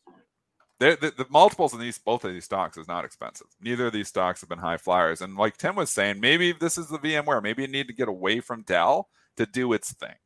The, 0.80 1.12
the 1.16 1.26
multiples 1.30 1.72
in 1.72 1.80
these 1.80 1.98
both 1.98 2.24
of 2.24 2.32
these 2.32 2.44
stocks 2.44 2.76
is 2.76 2.88
not 2.88 3.04
expensive. 3.04 3.46
Neither 3.60 3.86
of 3.86 3.92
these 3.92 4.08
stocks 4.08 4.40
have 4.40 4.48
been 4.48 4.58
high 4.58 4.76
flyers. 4.76 5.20
And 5.20 5.36
like 5.36 5.56
Tim 5.56 5.76
was 5.76 5.90
saying, 5.90 6.20
maybe 6.20 6.52
this 6.52 6.76
is 6.76 6.88
the 6.88 6.98
VMware. 6.98 7.42
Maybe 7.42 7.62
you 7.62 7.68
need 7.68 7.86
to 7.86 7.94
get 7.94 8.08
away 8.08 8.40
from 8.40 8.62
Dell 8.62 9.08
to 9.36 9.46
do 9.46 9.72
its 9.72 9.92
thing. 9.92 10.16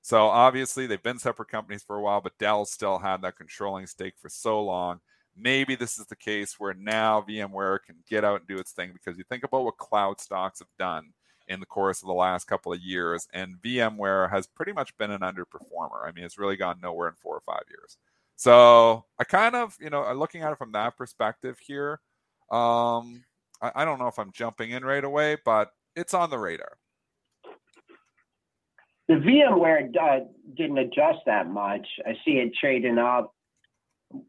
So 0.00 0.26
obviously 0.28 0.86
they've 0.86 1.02
been 1.02 1.18
separate 1.18 1.50
companies 1.50 1.82
for 1.82 1.96
a 1.96 2.00
while, 2.00 2.22
but 2.22 2.38
Dell 2.38 2.64
still 2.64 2.98
had 2.98 3.20
that 3.22 3.36
controlling 3.36 3.86
stake 3.86 4.14
for 4.18 4.30
so 4.30 4.62
long. 4.62 5.00
Maybe 5.36 5.76
this 5.76 5.98
is 5.98 6.06
the 6.06 6.16
case 6.16 6.56
where 6.58 6.74
now 6.74 7.24
VMware 7.28 7.80
can 7.84 7.96
get 8.08 8.24
out 8.24 8.40
and 8.40 8.48
do 8.48 8.58
its 8.58 8.72
thing 8.72 8.90
because 8.92 9.18
you 9.18 9.24
think 9.28 9.44
about 9.44 9.64
what 9.64 9.76
cloud 9.76 10.20
stocks 10.20 10.60
have 10.60 10.68
done 10.78 11.12
in 11.48 11.60
the 11.60 11.66
course 11.66 12.02
of 12.02 12.06
the 12.06 12.14
last 12.14 12.46
couple 12.46 12.72
of 12.72 12.80
years, 12.80 13.26
and 13.32 13.56
VMware 13.64 14.30
has 14.30 14.46
pretty 14.46 14.72
much 14.72 14.96
been 14.98 15.10
an 15.10 15.20
underperformer. 15.20 16.06
I 16.06 16.12
mean, 16.12 16.24
it's 16.24 16.38
really 16.38 16.56
gone 16.56 16.78
nowhere 16.82 17.08
in 17.08 17.14
four 17.14 17.36
or 17.36 17.40
five 17.40 17.62
years. 17.68 17.96
So 18.38 19.04
I 19.18 19.24
kind 19.24 19.56
of, 19.56 19.76
you 19.80 19.90
know, 19.90 20.12
looking 20.12 20.42
at 20.42 20.52
it 20.52 20.58
from 20.58 20.70
that 20.70 20.96
perspective 20.96 21.58
here, 21.60 22.00
um, 22.52 23.24
I, 23.60 23.72
I 23.74 23.84
don't 23.84 23.98
know 23.98 24.06
if 24.06 24.16
I'm 24.16 24.30
jumping 24.32 24.70
in 24.70 24.84
right 24.84 25.02
away, 25.02 25.38
but 25.44 25.72
it's 25.96 26.14
on 26.14 26.30
the 26.30 26.38
radar. 26.38 26.78
The 29.08 29.14
VMware 29.14 29.90
uh, 30.00 30.20
didn't 30.56 30.78
adjust 30.78 31.18
that 31.26 31.50
much. 31.50 31.84
I 32.06 32.12
see 32.24 32.34
it 32.34 32.52
trading 32.54 32.98
up, 32.98 33.34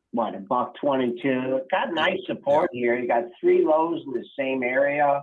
what, 0.09 0.33
a 0.33 0.39
buck 0.39 0.73
22. 0.81 1.61
Got 1.69 1.93
nice 1.93 2.17
support 2.25 2.71
here. 2.73 2.97
You 2.97 3.07
got 3.07 3.25
three 3.39 3.63
lows 3.63 4.01
in 4.07 4.13
the 4.13 4.25
same 4.35 4.63
area 4.63 5.21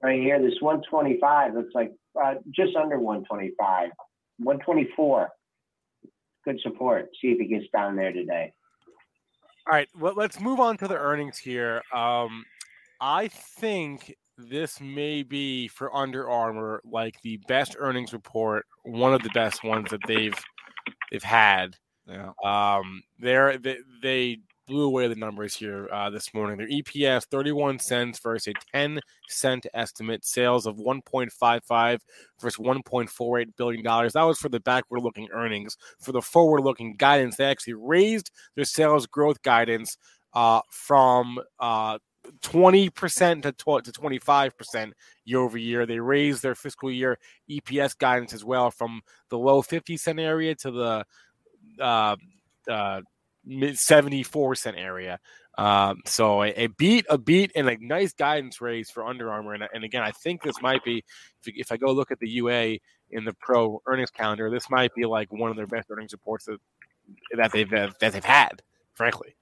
right 0.00 0.20
here. 0.20 0.40
This 0.40 0.60
125 0.60 1.54
looks 1.54 1.74
like 1.74 1.90
uh, 2.22 2.34
just 2.54 2.76
under 2.76 3.00
125, 3.00 3.90
124. 4.38 5.28
Good 6.44 6.60
support. 6.60 7.10
See 7.20 7.28
if 7.28 7.40
it 7.40 7.46
gets 7.46 7.66
down 7.72 7.96
there 7.96 8.12
today. 8.12 8.52
All 9.66 9.74
right, 9.74 9.88
well, 9.98 10.14
let's 10.16 10.40
move 10.40 10.58
on 10.58 10.76
to 10.78 10.88
the 10.88 10.96
earnings 10.96 11.38
here. 11.38 11.82
Um, 11.94 12.44
I 13.00 13.28
think 13.28 14.16
this 14.36 14.80
may 14.80 15.22
be 15.22 15.68
for 15.68 15.94
Under 15.94 16.28
Armour 16.28 16.80
like 16.84 17.20
the 17.22 17.36
best 17.48 17.76
earnings 17.78 18.12
report, 18.12 18.66
one 18.84 19.14
of 19.14 19.22
the 19.22 19.30
best 19.30 19.62
ones 19.62 19.90
that 19.90 20.00
they've 20.06 20.34
they've 21.10 21.22
had. 21.22 21.76
Yeah. 22.08 22.32
Um, 22.44 23.02
they're, 23.20 23.56
they 23.58 23.78
they 24.02 24.38
blew 24.66 24.84
away 24.84 25.08
the 25.08 25.14
numbers 25.14 25.54
here 25.54 25.88
uh, 25.92 26.10
this 26.10 26.32
morning. 26.34 26.58
Their 26.58 26.68
EPS 26.68 27.26
31 27.26 27.78
cents 27.78 28.18
versus 28.18 28.54
a 28.54 28.76
10 28.76 29.00
cent 29.28 29.66
estimate. 29.74 30.24
Sales 30.24 30.66
of 30.66 30.76
1.55 30.76 31.98
versus 32.40 32.58
1.48 32.58 33.46
billion 33.56 33.82
dollars. 33.82 34.12
That 34.12 34.22
was 34.22 34.38
for 34.38 34.48
the 34.48 34.60
backward-looking 34.60 35.28
earnings. 35.32 35.76
For 36.00 36.12
the 36.12 36.22
forward-looking 36.22 36.96
guidance, 36.96 37.36
they 37.36 37.44
actually 37.44 37.74
raised 37.74 38.30
their 38.54 38.64
sales 38.64 39.06
growth 39.06 39.42
guidance 39.42 39.96
uh, 40.34 40.60
from 40.70 41.38
uh, 41.58 41.98
20% 42.42 43.42
to, 43.42 43.52
to 43.52 44.00
25% 44.00 44.92
year 45.24 45.38
over 45.40 45.58
year. 45.58 45.86
They 45.86 46.00
raised 46.00 46.42
their 46.42 46.54
fiscal 46.54 46.90
year 46.90 47.18
EPS 47.50 47.98
guidance 47.98 48.32
as 48.32 48.44
well 48.44 48.70
from 48.70 49.02
the 49.28 49.38
low 49.38 49.62
50 49.62 49.96
cent 49.96 50.20
area 50.20 50.54
to 50.56 50.70
the 50.70 51.04
uh, 51.80 52.16
uh, 52.68 53.00
74 53.74 54.54
cent 54.54 54.76
area. 54.76 55.18
Um, 55.58 56.00
so 56.06 56.42
a, 56.42 56.52
a, 56.64 56.66
beat, 56.68 57.04
a 57.10 57.18
beat, 57.18 57.52
and 57.54 57.68
a 57.68 57.76
nice 57.80 58.12
guidance 58.14 58.60
raise 58.60 58.90
for 58.90 59.04
Under 59.06 59.30
Armour. 59.30 59.54
And, 59.54 59.64
and 59.74 59.84
again, 59.84 60.02
I 60.02 60.10
think 60.10 60.42
this 60.42 60.60
might 60.62 60.82
be, 60.84 61.04
if, 61.44 61.54
if, 61.54 61.72
I 61.72 61.76
go 61.76 61.92
look 61.92 62.10
at 62.10 62.18
the 62.20 62.28
UA 62.28 62.78
in 63.10 63.24
the 63.24 63.34
pro 63.40 63.82
earnings 63.86 64.10
calendar, 64.10 64.50
this 64.50 64.70
might 64.70 64.94
be 64.94 65.04
like 65.04 65.30
one 65.32 65.50
of 65.50 65.56
their 65.56 65.66
best 65.66 65.90
earnings 65.90 66.12
reports 66.12 66.46
that, 66.46 66.58
that 67.36 67.52
they've 67.52 67.68
that 67.68 67.98
they've 68.00 68.24
had, 68.24 68.62
frankly. 68.94 69.34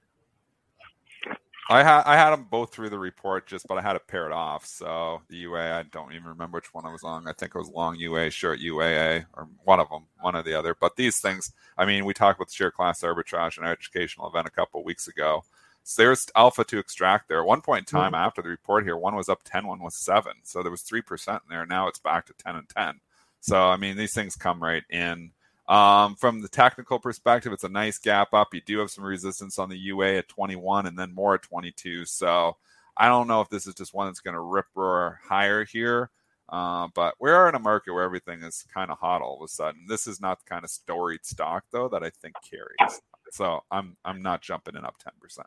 I 1.69 1.83
had 1.83 2.03
I 2.03 2.15
had 2.15 2.31
them 2.31 2.47
both 2.49 2.73
through 2.73 2.89
the 2.89 2.99
report, 2.99 3.47
just 3.47 3.67
but 3.67 3.77
I 3.77 3.81
had 3.81 3.93
to 3.93 3.99
pair 3.99 4.21
it 4.21 4.29
paired 4.29 4.31
off. 4.31 4.65
So 4.65 5.21
the 5.29 5.37
UA, 5.37 5.79
I 5.79 5.83
don't 5.83 6.13
even 6.13 6.27
remember 6.27 6.57
which 6.57 6.73
one 6.73 6.85
I 6.85 6.91
was 6.91 7.03
on. 7.03 7.27
I 7.27 7.33
think 7.33 7.53
it 7.53 7.57
was 7.57 7.69
long 7.69 7.95
UA, 7.95 8.31
short 8.31 8.59
UAA, 8.59 9.25
or 9.33 9.47
one 9.63 9.79
of 9.79 9.89
them, 9.89 10.05
one 10.19 10.35
or 10.35 10.43
the 10.43 10.57
other. 10.57 10.75
But 10.79 10.95
these 10.95 11.19
things, 11.19 11.53
I 11.77 11.85
mean, 11.85 12.05
we 12.05 12.13
talked 12.13 12.39
about 12.39 12.51
share 12.51 12.71
class 12.71 13.01
arbitrage 13.01 13.57
and 13.57 13.67
educational 13.67 14.27
event 14.27 14.47
a 14.47 14.51
couple 14.51 14.83
weeks 14.83 15.07
ago. 15.07 15.43
So 15.83 16.03
there's 16.03 16.27
alpha 16.35 16.63
to 16.65 16.79
extract 16.79 17.27
there. 17.27 17.39
At 17.39 17.47
one 17.47 17.61
point 17.61 17.91
in 17.91 17.99
time 17.99 18.13
mm-hmm. 18.13 18.25
after 18.25 18.41
the 18.41 18.49
report 18.49 18.83
here, 18.83 18.97
one 18.97 19.15
was 19.15 19.29
up 19.29 19.41
10, 19.43 19.65
one 19.65 19.81
was 19.81 19.95
seven. 19.95 20.33
So 20.43 20.61
there 20.61 20.71
was 20.71 20.83
3% 20.83 21.27
in 21.29 21.39
there. 21.49 21.65
Now 21.65 21.87
it's 21.87 21.99
back 21.99 22.27
to 22.27 22.33
10 22.33 22.55
and 22.55 22.69
10. 22.69 22.99
So, 23.39 23.59
I 23.59 23.77
mean, 23.77 23.97
these 23.97 24.13
things 24.13 24.35
come 24.35 24.61
right 24.61 24.83
in. 24.89 25.31
Um, 25.71 26.15
from 26.15 26.41
the 26.41 26.49
technical 26.49 26.99
perspective, 26.99 27.53
it's 27.53 27.63
a 27.63 27.69
nice 27.69 27.97
gap 27.97 28.33
up. 28.33 28.53
You 28.53 28.59
do 28.59 28.79
have 28.79 28.91
some 28.91 29.05
resistance 29.05 29.57
on 29.57 29.69
the 29.69 29.77
UA 29.77 30.17
at 30.17 30.27
21 30.27 30.85
and 30.85 30.99
then 30.99 31.15
more 31.15 31.35
at 31.35 31.43
22. 31.43 32.03
So 32.03 32.57
I 32.97 33.07
don't 33.07 33.29
know 33.29 33.39
if 33.39 33.47
this 33.49 33.67
is 33.67 33.73
just 33.73 33.93
one 33.93 34.07
that's 34.07 34.19
going 34.19 34.33
to 34.33 34.41
rip 34.41 34.65
roar 34.75 35.21
higher 35.23 35.63
here. 35.63 36.09
Uh, 36.49 36.89
but 36.93 37.15
we 37.21 37.31
are 37.31 37.47
in 37.47 37.55
a 37.55 37.59
market 37.59 37.93
where 37.93 38.03
everything 38.03 38.43
is 38.43 38.65
kind 38.73 38.91
of 38.91 38.97
hot 38.97 39.21
all 39.21 39.37
of 39.37 39.45
a 39.45 39.47
sudden. 39.47 39.85
This 39.87 40.07
is 40.07 40.19
not 40.19 40.39
the 40.39 40.49
kind 40.49 40.65
of 40.65 40.69
storied 40.69 41.25
stock 41.25 41.63
though 41.71 41.87
that 41.87 42.03
I 42.03 42.09
think 42.09 42.35
carries. 42.49 42.99
So 43.31 43.63
I'm 43.71 43.95
I'm 44.03 44.21
not 44.21 44.41
jumping 44.41 44.75
in 44.75 44.83
up 44.83 44.95
10%. 45.01 45.39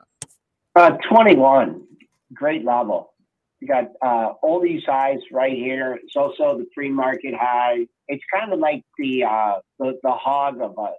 Uh, 0.76 0.96
21, 1.06 1.82
great 2.32 2.64
level. 2.64 3.12
You 3.64 3.68
got 3.68 3.84
uh, 4.02 4.34
all 4.42 4.60
these 4.60 4.84
highs 4.84 5.20
right 5.32 5.56
here. 5.56 5.98
It's 6.02 6.16
also 6.16 6.58
the 6.58 6.66
pre-market 6.74 7.34
high 7.34 7.86
it's 8.08 8.24
kind 8.32 8.52
of 8.52 8.58
like 8.58 8.82
the 8.98 9.24
uh, 9.24 9.54
the, 9.78 9.98
the 10.02 10.12
hog 10.12 10.60
of 10.60 10.74
a, 10.78 10.92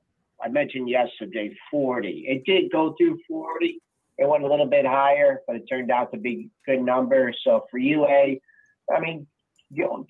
I 0.43 0.49
mentioned 0.49 0.89
yesterday, 0.89 1.56
40. 1.71 2.25
It 2.28 2.43
did 2.45 2.71
go 2.71 2.95
through 2.97 3.19
40. 3.28 3.80
It 4.17 4.28
went 4.30 4.43
a 4.43 4.47
little 4.47 4.65
bit 4.65 4.86
higher, 4.86 5.41
but 5.45 5.58
it 5.58 5.65
turned 5.69 5.91
out 5.91 6.12
to 6.13 6.17
be 6.17 6.49
good 6.65 6.82
number. 6.82 7.34
So 7.43 7.65
for 7.69 7.78
UA, 7.78 8.38
I 8.93 8.99
mean, 8.99 9.28
you 9.69 10.06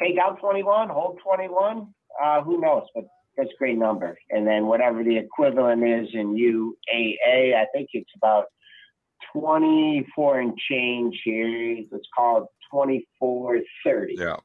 take 0.00 0.18
out 0.18 0.40
21, 0.40 0.88
hold 0.88 1.20
21. 1.22 1.88
Uh, 2.22 2.42
who 2.42 2.60
knows? 2.60 2.84
But 2.94 3.04
that's 3.36 3.50
a 3.50 3.56
great 3.58 3.78
number. 3.78 4.18
And 4.30 4.46
then 4.46 4.66
whatever 4.66 5.04
the 5.04 5.16
equivalent 5.16 5.82
is 5.84 6.08
in 6.14 6.34
UAA, 6.34 7.54
I 7.54 7.66
think 7.72 7.90
it's 7.92 8.10
about 8.16 8.46
24 9.32 10.40
and 10.40 10.58
change 10.68 11.20
here. 11.24 11.84
Let's 11.90 12.08
call 12.16 12.42
it 12.42 12.48
2430. 12.70 14.14
Yeah. 14.18 14.36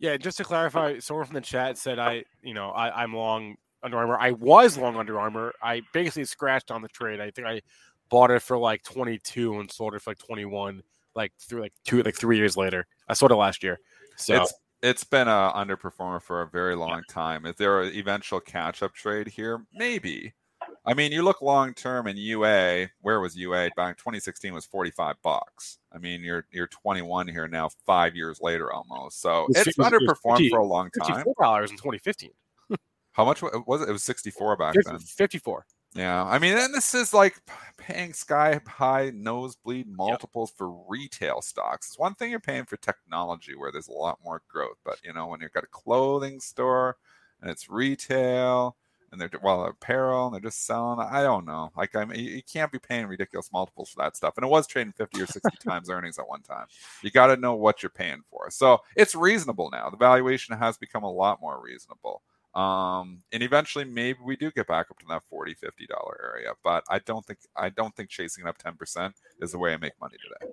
Yeah, 0.00 0.16
just 0.16 0.38
to 0.38 0.44
clarify, 0.44 1.00
someone 1.00 1.26
from 1.26 1.34
the 1.34 1.40
chat 1.40 1.76
said 1.76 1.98
I, 1.98 2.24
you 2.42 2.54
know, 2.54 2.70
I, 2.70 3.02
I'm 3.02 3.14
long 3.14 3.56
Under 3.82 3.98
Armour. 3.98 4.16
I 4.18 4.30
was 4.30 4.78
long 4.78 4.96
Under 4.96 5.18
Armour. 5.18 5.52
I 5.60 5.82
basically 5.92 6.24
scratched 6.24 6.70
on 6.70 6.82
the 6.82 6.88
trade. 6.88 7.20
I 7.20 7.30
think 7.30 7.48
I 7.48 7.62
bought 8.08 8.30
it 8.30 8.40
for 8.40 8.56
like 8.56 8.84
22 8.84 9.58
and 9.58 9.70
sold 9.70 9.94
it 9.94 10.02
for 10.02 10.10
like 10.10 10.18
21, 10.18 10.82
like 11.16 11.32
through 11.40 11.62
like 11.62 11.72
two, 11.84 12.02
like 12.02 12.14
three 12.16 12.36
years 12.36 12.56
later. 12.56 12.86
I 13.08 13.14
sold 13.14 13.32
it 13.32 13.36
last 13.36 13.64
year. 13.64 13.80
So 14.16 14.40
it's 14.42 14.54
it's 14.82 15.04
been 15.04 15.28
a 15.28 15.52
underperformer 15.54 16.22
for 16.22 16.42
a 16.42 16.46
very 16.48 16.76
long 16.76 17.02
yeah. 17.08 17.14
time. 17.14 17.46
Is 17.46 17.56
there 17.56 17.82
an 17.82 17.92
eventual 17.94 18.40
catch 18.40 18.82
up 18.82 18.94
trade 18.94 19.26
here? 19.26 19.64
Maybe. 19.72 20.32
I 20.88 20.94
mean, 20.94 21.12
you 21.12 21.22
look 21.22 21.42
long 21.42 21.74
term 21.74 22.06
in 22.06 22.16
UA. 22.16 22.88
Where 23.02 23.20
was 23.20 23.36
UA 23.36 23.70
back? 23.76 23.90
in 23.90 23.94
2016 23.96 24.54
was 24.54 24.64
45 24.64 25.16
bucks. 25.22 25.78
I 25.92 25.98
mean, 25.98 26.22
you're 26.22 26.46
you're 26.50 26.66
21 26.68 27.28
here 27.28 27.46
now, 27.46 27.68
five 27.84 28.16
years 28.16 28.40
later 28.40 28.72
almost. 28.72 29.20
So 29.20 29.46
it's, 29.50 29.68
it's 29.68 29.78
underperformed 29.78 30.38
50, 30.38 30.48
for 30.48 30.58
a 30.58 30.64
long 30.64 30.90
time. 31.06 31.24
Dollars 31.38 31.70
in 31.70 31.76
2015. 31.76 32.30
How 33.12 33.24
much 33.24 33.42
was 33.42 33.82
it? 33.82 33.88
It 33.88 33.92
was 33.92 34.02
64 34.02 34.56
back 34.56 34.74
50, 34.74 34.90
then. 34.90 34.98
54. 34.98 35.66
Yeah, 35.94 36.24
I 36.24 36.38
mean, 36.38 36.56
and 36.56 36.72
this 36.72 36.94
is 36.94 37.14
like 37.14 37.40
paying 37.76 38.12
sky 38.12 38.60
high 38.66 39.10
nosebleed 39.14 39.88
multiples 39.88 40.50
yep. 40.50 40.58
for 40.58 40.84
retail 40.88 41.40
stocks. 41.42 41.88
It's 41.88 41.98
one 41.98 42.14
thing 42.14 42.30
you're 42.30 42.40
paying 42.40 42.64
for 42.64 42.76
technology 42.76 43.54
where 43.54 43.72
there's 43.72 43.88
a 43.88 43.92
lot 43.92 44.18
more 44.22 44.42
growth, 44.48 44.76
but 44.84 44.98
you 45.02 45.12
know, 45.12 45.26
when 45.26 45.40
you've 45.40 45.52
got 45.52 45.64
a 45.64 45.68
clothing 45.68 46.40
store 46.40 46.96
and 47.40 47.50
it's 47.50 47.70
retail 47.70 48.76
and 49.10 49.20
they're 49.20 49.30
well 49.42 49.64
apparel 49.64 50.26
and 50.26 50.34
they're 50.34 50.50
just 50.50 50.66
selling. 50.66 51.00
I 51.00 51.22
don't 51.22 51.46
know. 51.46 51.70
Like 51.76 51.96
I 51.96 52.04
mean, 52.04 52.20
you 52.20 52.42
can't 52.42 52.72
be 52.72 52.78
paying 52.78 53.06
ridiculous 53.06 53.50
multiples 53.52 53.90
for 53.90 54.02
that 54.02 54.16
stuff. 54.16 54.34
And 54.36 54.44
it 54.44 54.50
was 54.50 54.66
trading 54.66 54.92
fifty 54.92 55.22
or 55.22 55.26
sixty 55.26 55.56
times 55.64 55.90
earnings 55.90 56.18
at 56.18 56.28
one 56.28 56.42
time. 56.42 56.66
You 57.02 57.10
got 57.10 57.28
to 57.28 57.36
know 57.36 57.54
what 57.54 57.82
you're 57.82 57.90
paying 57.90 58.22
for. 58.30 58.50
So 58.50 58.80
it's 58.96 59.14
reasonable 59.14 59.70
now. 59.70 59.90
The 59.90 59.96
valuation 59.96 60.56
has 60.56 60.76
become 60.76 61.04
a 61.04 61.10
lot 61.10 61.40
more 61.40 61.60
reasonable. 61.62 62.22
Um, 62.54 63.22
and 63.32 63.42
eventually 63.42 63.84
maybe 63.84 64.18
we 64.24 64.34
do 64.34 64.50
get 64.50 64.66
back 64.66 64.86
up 64.90 64.98
to 65.00 65.06
that 65.10 65.22
40 65.28 65.54
50 65.54 65.86
dollar 65.86 66.18
area 66.34 66.54
but 66.64 66.82
i 66.88 66.98
don't 67.00 67.24
think 67.24 67.38
i 67.54 67.68
don't 67.68 67.94
think 67.94 68.08
chasing 68.08 68.44
it 68.46 68.48
up 68.48 68.56
10% 68.58 69.12
is 69.40 69.52
the 69.52 69.58
way 69.58 69.74
i 69.74 69.76
make 69.76 69.92
money 70.00 70.16
today 70.16 70.52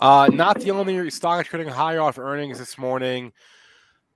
uh, 0.00 0.30
not 0.32 0.60
the 0.60 0.70
only 0.70 1.10
stock 1.10 1.44
trading 1.44 1.68
high 1.68 1.96
off 1.96 2.18
earnings 2.18 2.58
this 2.58 2.78
morning 2.78 3.32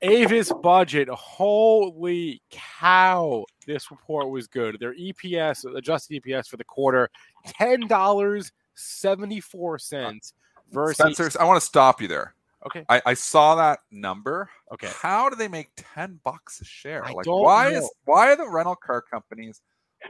Avis 0.03 0.53
Budget, 0.63 1.09
holy 1.09 2.41
cow! 2.51 3.45
This 3.67 3.91
report 3.91 4.31
was 4.31 4.47
good. 4.47 4.79
Their 4.79 4.95
EPS, 4.95 5.65
adjusted 5.77 6.23
EPS 6.23 6.49
for 6.49 6.57
the 6.57 6.65
quarter, 6.65 7.11
ten 7.45 7.87
dollars 7.89 8.53
seventy 8.75 9.41
four 9.41 9.79
cents 9.79 10.35
versus. 10.71 10.97
Spencer, 10.97 11.31
I 11.41 11.45
want 11.45 11.61
to 11.61 11.67
stop 11.67 12.01
you 12.01 12.07
there. 12.07 12.35
Okay. 12.67 12.85
I, 12.89 13.03
I, 13.07 13.15
saw 13.15 13.55
that 13.55 13.81
number. 13.91 14.51
Okay. 14.73 14.89
How 15.01 15.29
do 15.29 15.37
they 15.37 15.49
make 15.49 15.71
ten 15.77 16.19
bucks 16.25 16.61
a 16.61 16.65
share? 16.65 17.05
I 17.05 17.13
like, 17.13 17.27
why 17.27 17.71
know. 17.71 17.79
is 17.79 17.91
why 18.05 18.33
are 18.33 18.37
the 18.37 18.49
rental 18.49 18.77
car 18.77 19.01
companies 19.01 19.63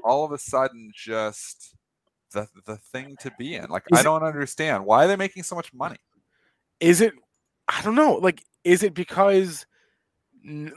all 0.03 0.25
of 0.25 0.33
a 0.33 0.39
sudden 0.39 0.91
just 0.95 1.75
the 2.33 2.47
the 2.67 2.77
thing 2.77 3.17
to 3.21 3.33
be 3.39 3.55
in? 3.55 3.69
Like, 3.71 3.85
is 3.91 4.01
I 4.01 4.03
don't 4.03 4.23
it, 4.23 4.27
understand 4.27 4.85
why 4.85 5.05
are 5.05 5.09
they 5.09 5.17
making 5.17 5.43
so 5.45 5.57
much 5.57 5.73
money. 5.73 5.99
Is 6.81 7.01
it? 7.01 7.15
I 7.69 7.83
don't 7.83 7.95
know. 7.95 8.15
Like, 8.15 8.43
is 8.65 8.83
it 8.83 8.95
because 8.95 9.67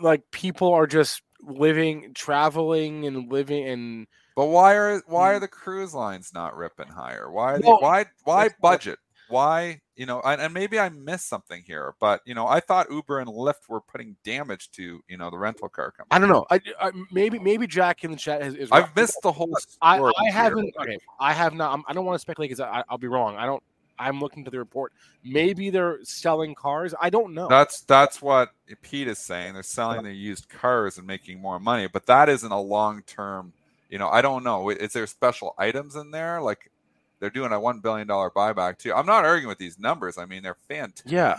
like 0.02 0.24
people 0.32 0.74
are 0.74 0.88
just 0.88 1.22
living, 1.42 2.14
traveling, 2.14 3.06
and 3.08 3.32
living 3.32 3.68
and. 3.68 4.08
But 4.36 4.46
why 4.46 4.76
are 4.76 5.02
why 5.08 5.34
are 5.34 5.38
mm. 5.38 5.42
the 5.42 5.48
cruise 5.48 5.94
lines 5.94 6.32
not 6.34 6.56
ripping 6.56 6.88
higher? 6.88 7.30
Why 7.30 7.58
they, 7.58 7.68
why 7.68 8.06
why 8.24 8.50
budget? 8.62 8.98
Why 9.28 9.82
you 9.96 10.06
know? 10.06 10.22
And, 10.22 10.42
and, 10.42 10.54
maybe 10.54 10.80
I 10.80 10.90
missed 10.90 11.30
something 11.30 11.64
here, 11.66 11.96
but 12.00 12.22
you 12.26 12.34
know, 12.34 12.48
I 12.48 12.60
thought 12.60 12.92
Uber 12.92 13.20
and 13.20 13.30
Lyft 13.30 13.70
were 13.70 13.82
putting 13.82 14.16
damage 14.24 14.72
to 14.72 15.02
you 15.08 15.18
know 15.18 15.30
the 15.30 15.38
rental 15.38 15.70
car 15.70 15.92
company. 15.92 16.08
I 16.12 16.20
don't 16.20 16.30
know. 16.30 16.46
I, 16.50 16.60
I 16.80 16.92
maybe 17.12 17.40
maybe 17.40 17.68
Jack 17.68 18.04
in 18.04 18.12
the 18.12 18.18
chat 18.18 18.42
is. 18.42 18.56
is 18.56 18.72
I've 18.72 18.96
missed 18.96 19.20
the 19.22 19.32
whole. 19.32 19.56
I, 19.82 20.00
I 20.00 20.32
haven't. 20.32 20.74
Okay, 20.80 20.98
I 21.20 21.34
have 21.34 21.54
not. 21.54 21.74
I'm, 21.74 21.84
I 21.88 21.94
do 21.94 22.00
not 22.00 22.06
want 22.06 22.16
to 22.16 22.20
speculate 22.20 22.52
because 22.52 22.84
I'll 22.90 22.98
be 22.98 23.08
wrong. 23.08 23.36
I 23.36 23.46
don't. 23.46 23.64
I'm 24.00 24.20
looking 24.20 24.44
to 24.46 24.52
the 24.52 24.60
report. 24.60 24.94
Maybe 25.24 25.70
they're 25.70 26.00
selling 26.04 26.56
cars. 26.56 26.94
I 27.00 27.10
don't 27.10 27.34
know. 27.34 27.48
That's 27.48 27.82
that's 27.82 28.22
what 28.22 28.50
Pete 28.82 29.08
is 29.08 29.20
saying. 29.20 29.54
They're 29.54 29.64
selling 29.64 30.04
their 30.04 30.12
used 30.12 30.50
cars 30.50 30.98
and 30.98 31.06
making 31.06 31.40
more 31.40 31.60
money, 31.60 31.88
but 31.88 32.06
that 32.08 32.30
isn't 32.30 32.52
a 32.52 32.60
long 32.60 33.04
term. 33.04 33.54
You 33.90 33.98
know, 33.98 34.10
I 34.10 34.22
don't 34.22 34.44
know. 34.44 34.70
Is 34.70 34.94
there 34.94 35.06
special 35.08 35.54
items 35.58 35.96
in 35.96 36.12
there? 36.12 36.42
Like 36.42 36.72
they're 37.20 37.30
doing 37.30 37.52
a 37.52 37.60
one 37.60 37.80
billion 37.80 38.08
dollar 38.08 38.30
buyback 38.32 38.78
too. 38.78 38.94
I'm 38.94 39.06
not 39.06 39.26
arguing 39.26 39.50
with 39.50 39.60
these 39.60 39.78
numbers. 39.78 40.18
I 40.18 40.26
mean, 40.26 40.44
they're 40.44 40.58
fantastic. 40.68 41.12
Yeah. 41.12 41.36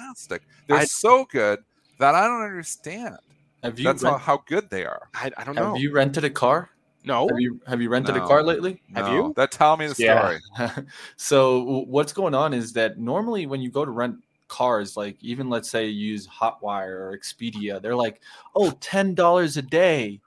They're 0.69 0.79
I, 0.79 0.85
so 0.85 1.25
good 1.25 1.61
that 1.99 2.15
I 2.15 2.27
don't 2.27 2.43
understand. 2.43 3.17
Have 3.63 3.79
you 3.79 3.85
That's 3.85 4.03
rent- 4.03 4.19
how, 4.19 4.37
how 4.37 4.45
good 4.47 4.71
they 4.71 4.85
are. 4.85 5.09
I, 5.15 5.31
I 5.37 5.45
don't 5.45 5.55
know. 5.55 5.73
Have 5.73 5.83
you 5.83 5.93
rented 5.93 6.25
a 6.25 6.31
car? 6.31 6.71
No. 7.05 7.29
Have 7.29 7.41
you 7.41 7.61
have 7.67 7.81
you 7.81 7.89
rented 7.89 8.15
no. 8.15 8.25
a 8.25 8.27
car 8.27 8.43
lately? 8.43 8.81
No. 8.89 9.05
Have 9.05 9.13
you? 9.13 9.33
That 9.37 9.51
tell 9.51 9.77
me 9.77 9.87
the 9.87 9.95
story. 9.95 10.39
Yeah. 10.59 10.77
so 11.17 11.85
what's 11.89 12.13
going 12.13 12.35
on 12.35 12.55
is 12.55 12.73
that 12.75 12.99
normally 12.99 13.47
when 13.47 13.61
you 13.61 13.71
go 13.71 13.85
to 13.85 13.91
rent 13.91 14.17
cars, 14.49 14.97
like 14.97 15.17
even 15.21 15.49
let's 15.49 15.71
say 15.71 15.87
you 15.87 16.13
use 16.13 16.29
Hotwire 16.29 16.91
or 16.91 17.19
Expedia, 17.19 17.81
they're 17.81 17.97
like, 17.97 18.21
oh, 18.55 18.71
$10 18.81 19.57
a 19.57 19.63
day. 19.63 20.21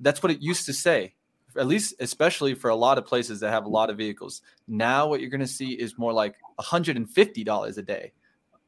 That's 0.00 0.22
what 0.22 0.32
it 0.32 0.40
used 0.40 0.66
to 0.66 0.72
say 0.72 1.14
at 1.56 1.66
least 1.66 1.94
especially 2.00 2.54
for 2.54 2.70
a 2.70 2.74
lot 2.74 2.98
of 2.98 3.06
places 3.06 3.40
that 3.40 3.50
have 3.50 3.64
a 3.64 3.68
lot 3.68 3.90
of 3.90 3.96
vehicles. 3.96 4.42
Now 4.68 5.06
what 5.06 5.20
you're 5.20 5.30
going 5.30 5.40
to 5.40 5.46
see 5.46 5.72
is 5.72 5.98
more 5.98 6.12
like 6.12 6.36
$150 6.58 7.78
a 7.78 7.82
day 7.82 8.12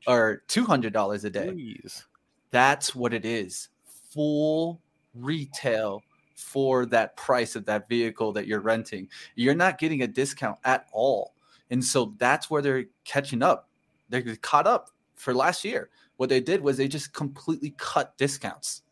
or 0.06 0.42
$200 0.48 1.24
a 1.24 1.30
day. 1.30 1.46
Jeez. 1.46 2.04
That's 2.50 2.94
what 2.94 3.14
it 3.14 3.24
is. 3.24 3.68
Full 4.10 4.80
retail 5.14 6.02
for 6.34 6.86
that 6.86 7.16
price 7.16 7.56
of 7.56 7.64
that 7.66 7.88
vehicle 7.88 8.32
that 8.32 8.46
you're 8.46 8.60
renting. 8.60 9.08
You're 9.34 9.54
not 9.54 9.78
getting 9.78 10.02
a 10.02 10.06
discount 10.06 10.58
at 10.64 10.86
all. 10.92 11.34
And 11.70 11.82
so 11.84 12.14
that's 12.18 12.50
where 12.50 12.62
they're 12.62 12.84
catching 13.04 13.42
up. 13.42 13.68
They're 14.08 14.36
caught 14.36 14.66
up 14.66 14.90
for 15.14 15.34
last 15.34 15.64
year. 15.64 15.90
What 16.16 16.28
they 16.28 16.40
did 16.40 16.60
was 16.60 16.76
they 16.76 16.88
just 16.88 17.12
completely 17.12 17.74
cut 17.76 18.16
discounts. 18.16 18.82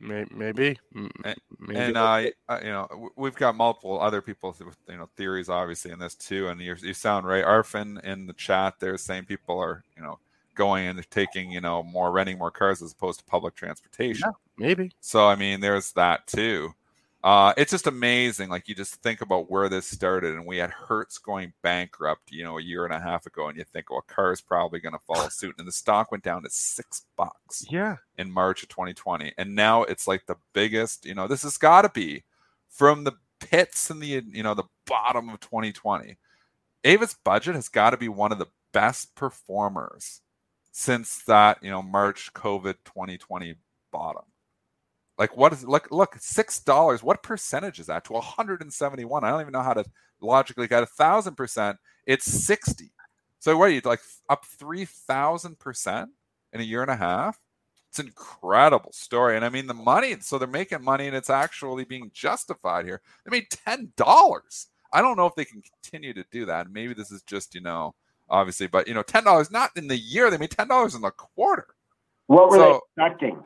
Maybe. 0.00 0.78
And- 0.94 1.36
Maybe. 1.60 1.80
and 1.80 1.96
uh, 1.96 2.22
uh, 2.48 2.60
you 2.62 2.70
know 2.70 3.10
we've 3.16 3.34
got 3.34 3.56
multiple 3.56 4.00
other 4.00 4.22
people 4.22 4.54
with 4.64 4.76
you 4.88 4.96
know 4.96 5.08
theories 5.16 5.48
obviously 5.48 5.90
in 5.90 5.98
this 5.98 6.14
too 6.14 6.46
and 6.48 6.60
you 6.60 6.76
you 6.80 6.94
sound 6.94 7.26
right 7.26 7.44
arfin 7.44 8.00
in 8.04 8.26
the 8.26 8.32
chat 8.32 8.74
there's 8.78 9.02
saying 9.02 9.24
people 9.24 9.58
are 9.58 9.82
you 9.96 10.02
know 10.02 10.20
going 10.58 10.86
and 10.86 11.10
taking 11.10 11.50
you 11.50 11.60
know 11.62 11.82
more 11.82 12.10
renting 12.12 12.36
more 12.36 12.50
cars 12.50 12.82
as 12.82 12.92
opposed 12.92 13.18
to 13.20 13.24
public 13.24 13.54
transportation 13.54 14.28
Maybe. 14.58 14.92
so 15.00 15.26
i 15.26 15.34
mean 15.36 15.60
there's 15.60 15.92
that 15.92 16.26
too 16.26 16.74
uh, 17.24 17.52
it's 17.56 17.72
just 17.72 17.88
amazing 17.88 18.48
like 18.48 18.68
you 18.68 18.76
just 18.76 18.94
think 19.02 19.20
about 19.22 19.50
where 19.50 19.68
this 19.68 19.86
started 19.86 20.34
and 20.34 20.46
we 20.46 20.56
had 20.58 20.70
hertz 20.70 21.18
going 21.18 21.52
bankrupt 21.62 22.30
you 22.30 22.44
know 22.44 22.58
a 22.58 22.62
year 22.62 22.84
and 22.84 22.94
a 22.94 23.00
half 23.00 23.26
ago 23.26 23.48
and 23.48 23.58
you 23.58 23.64
think 23.64 23.90
well 23.90 24.04
a 24.08 24.12
car 24.12 24.30
is 24.32 24.40
probably 24.40 24.78
going 24.78 24.92
to 24.92 25.00
follow 25.00 25.28
suit 25.30 25.54
and 25.58 25.66
the 25.66 25.72
stock 25.72 26.12
went 26.12 26.22
down 26.22 26.42
to 26.44 26.48
six 26.50 27.06
bucks 27.16 27.66
Yeah. 27.68 27.96
in 28.18 28.30
March 28.30 28.62
of 28.62 28.68
2020. 28.68 29.32
And 29.36 29.56
now 29.56 29.82
it's 29.82 30.06
like 30.06 30.26
the 30.26 30.36
biggest, 30.52 31.04
you 31.06 31.14
know, 31.16 31.26
this 31.26 31.42
has 31.42 31.56
got 31.58 31.82
to 31.82 31.88
be 31.88 32.22
from 32.68 33.02
the 33.02 33.12
pits 33.40 33.90
and 33.90 34.00
the, 34.00 34.22
you 34.30 34.44
know, 34.44 34.54
the 34.54 34.68
bottom 34.86 35.28
of 35.28 35.40
2020. 35.40 36.16
Avis 36.84 37.16
budget 37.24 37.56
has 37.56 37.68
got 37.68 37.90
to 37.90 37.96
be 37.96 38.08
one 38.08 38.30
of 38.30 38.38
the 38.38 38.46
best 38.72 39.16
performers 39.16 40.20
since 40.72 41.22
that, 41.24 41.58
you 41.62 41.70
know, 41.70 41.82
March 41.82 42.32
COVID 42.34 42.74
2020 42.84 43.54
bottom. 43.92 44.22
Like 45.18 45.36
what 45.36 45.52
is 45.52 45.64
look 45.64 45.88
look 45.90 46.16
six 46.20 46.60
dollars? 46.60 47.02
What 47.02 47.22
percentage 47.22 47.80
is 47.80 47.86
that 47.86 48.04
to 48.04 48.12
171? 48.12 49.24
I 49.24 49.30
don't 49.30 49.40
even 49.40 49.52
know 49.52 49.62
how 49.62 49.74
to 49.74 49.84
logically 50.20 50.68
get 50.68 50.82
a 50.82 50.86
thousand 50.86 51.34
percent. 51.36 51.78
It's 52.06 52.24
60. 52.24 52.92
So 53.40 53.56
what 53.56 53.70
are 53.70 53.72
you 53.72 53.80
like 53.84 54.00
up 54.28 54.44
three 54.44 54.84
thousand 54.84 55.58
percent 55.58 56.10
in 56.52 56.60
a 56.60 56.64
year 56.64 56.82
and 56.82 56.90
a 56.90 56.96
half? 56.96 57.38
It's 57.88 57.98
an 57.98 58.06
incredible 58.06 58.92
story. 58.92 59.36
And 59.36 59.44
I 59.44 59.48
mean, 59.48 59.66
the 59.66 59.74
money, 59.74 60.16
so 60.20 60.38
they're 60.38 60.46
making 60.46 60.82
money 60.82 61.06
and 61.06 61.16
it's 61.16 61.30
actually 61.30 61.84
being 61.84 62.10
justified 62.12 62.84
here. 62.84 63.00
They 63.24 63.30
made 63.30 63.48
$10. 63.50 64.66
I 64.92 65.00
don't 65.00 65.16
know 65.16 65.26
if 65.26 65.34
they 65.34 65.44
can 65.44 65.62
continue 65.62 66.12
to 66.14 66.24
do 66.30 66.44
that. 66.46 66.70
Maybe 66.70 66.94
this 66.94 67.10
is 67.10 67.22
just, 67.22 67.54
you 67.54 67.60
know, 67.60 67.94
obviously, 68.30 68.66
but, 68.66 68.86
you 68.88 68.94
know, 68.94 69.02
$10 69.02 69.50
not 69.50 69.70
in 69.76 69.88
the 69.88 69.96
year. 69.96 70.30
They 70.30 70.38
made 70.38 70.50
$10 70.50 70.94
in 70.94 71.00
the 71.00 71.10
quarter. 71.10 71.66
What 72.26 72.50
were 72.50 72.56
So- 72.56 72.80
they 72.96 73.04
expecting? 73.04 73.44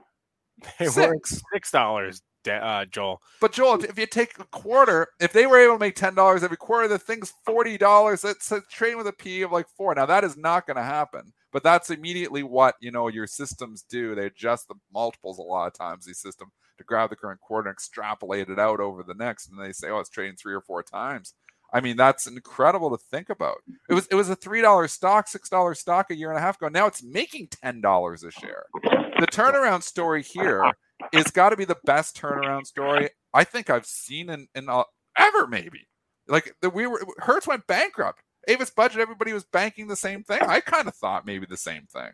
They 0.79 0.87
were 0.87 0.91
Six. 0.93 1.43
six 1.53 1.71
dollars, 1.73 2.23
uh, 2.49 2.85
Joel. 2.85 3.21
But 3.41 3.53
Joel, 3.53 3.83
if- 3.83 3.91
if 3.91 3.99
you 3.99 4.07
take 4.07 4.39
a 4.39 4.45
quarter, 4.45 5.09
if 5.19 5.33
they 5.33 5.47
were 5.47 5.59
able 5.59 5.75
to 5.75 5.79
make 5.81 5.97
ten 5.97 6.15
dollars 6.15 6.45
every 6.45 6.57
quarter, 6.57 6.87
the 6.87 6.99
thing's 7.01 7.33
forty 7.45 7.77
dollars. 7.79 8.23
That's 8.23 8.53
a 8.53 8.61
trade 8.71 8.95
with 8.95 9.09
a 9.09 9.13
P 9.13 9.43
of 9.43 9.51
like 9.51 9.67
four. 9.77 9.93
Now 9.95 10.07
that 10.07 10.23
is 10.23 10.37
not 10.37 10.67
going 10.67 10.77
to 10.77 10.83
happen. 10.85 11.33
But 11.53 11.63
that's 11.65 11.91
immediately 11.91 12.43
what 12.45 12.77
you 12.81 12.91
know 12.93 13.09
your 13.09 13.27
systems 13.27 13.83
do. 13.83 14.15
They 14.15 14.27
adjust 14.27 14.69
the 14.69 14.77
multiples 14.93 15.39
a 15.39 15.43
lot 15.43 15.67
of 15.67 15.73
times. 15.75 16.07
These 16.07 16.21
systems 16.21 16.53
to 16.79 16.85
grab 16.85 17.11
the 17.11 17.17
current 17.17 17.41
quarter 17.41 17.69
and 17.69 17.75
extrapolate 17.75 18.49
it 18.49 18.59
out 18.61 18.79
over 18.81 19.03
the 19.03 19.15
next, 19.15 19.49
and 19.49 19.59
they 19.61 19.73
say, 19.73 19.89
"Oh, 19.91 19.99
it's 19.99 20.11
trading 20.11 20.37
three 20.37 20.55
or 20.55 20.61
four 20.63 20.83
times." 20.85 21.35
I 21.73 21.81
mean, 21.81 21.97
that's 21.97 22.27
incredible 22.27 22.91
to 22.91 23.03
think 23.11 23.31
about. 23.31 23.59
It 23.89 23.95
was 23.95 24.07
it 24.09 24.15
was 24.15 24.29
a 24.29 24.37
three 24.37 24.61
dollar 24.61 24.89
stock, 24.89 25.29
six 25.29 25.49
dollar 25.49 25.75
stock 25.75 26.11
a 26.11 26.15
year 26.15 26.31
and 26.31 26.39
a 26.39 26.43
half 26.43 26.57
ago. 26.57 26.69
Now 26.69 26.87
it's 26.87 27.03
making 27.03 27.49
ten 27.49 27.81
dollars 27.81 28.23
a 28.25 28.31
share. 28.31 28.67
The 29.19 29.27
turnaround 29.27 29.83
story 29.83 30.23
here 30.23 30.71
is 31.13 31.25
got 31.25 31.51
to 31.51 31.57
be 31.57 31.65
the 31.65 31.79
best 31.85 32.17
turnaround 32.17 32.67
story 32.67 33.11
I 33.33 33.45
think 33.45 33.71
I've 33.71 33.87
seen 33.87 34.29
in, 34.31 34.49
in 34.55 34.69
uh, 34.69 34.85
ever. 35.17 35.47
Maybe 35.47 35.89
like 36.29 36.55
the 36.61 36.71
we 36.71 36.87
were 36.87 37.01
Hertz 37.19 37.47
went 37.47 37.67
bankrupt. 37.67 38.23
Avis 38.49 38.71
budget, 38.71 39.01
everybody 39.01 39.33
was 39.33 39.45
banking 39.45 39.87
the 39.87 39.97
same 39.97 40.25
thing. 40.25 40.43
I 40.43 40.61
kind 40.61 40.89
of 40.89 40.97
thought 40.97 41.25
maybe 41.25 41.47
the 41.47 41.57
same 41.57 41.87
thing. 41.87 42.11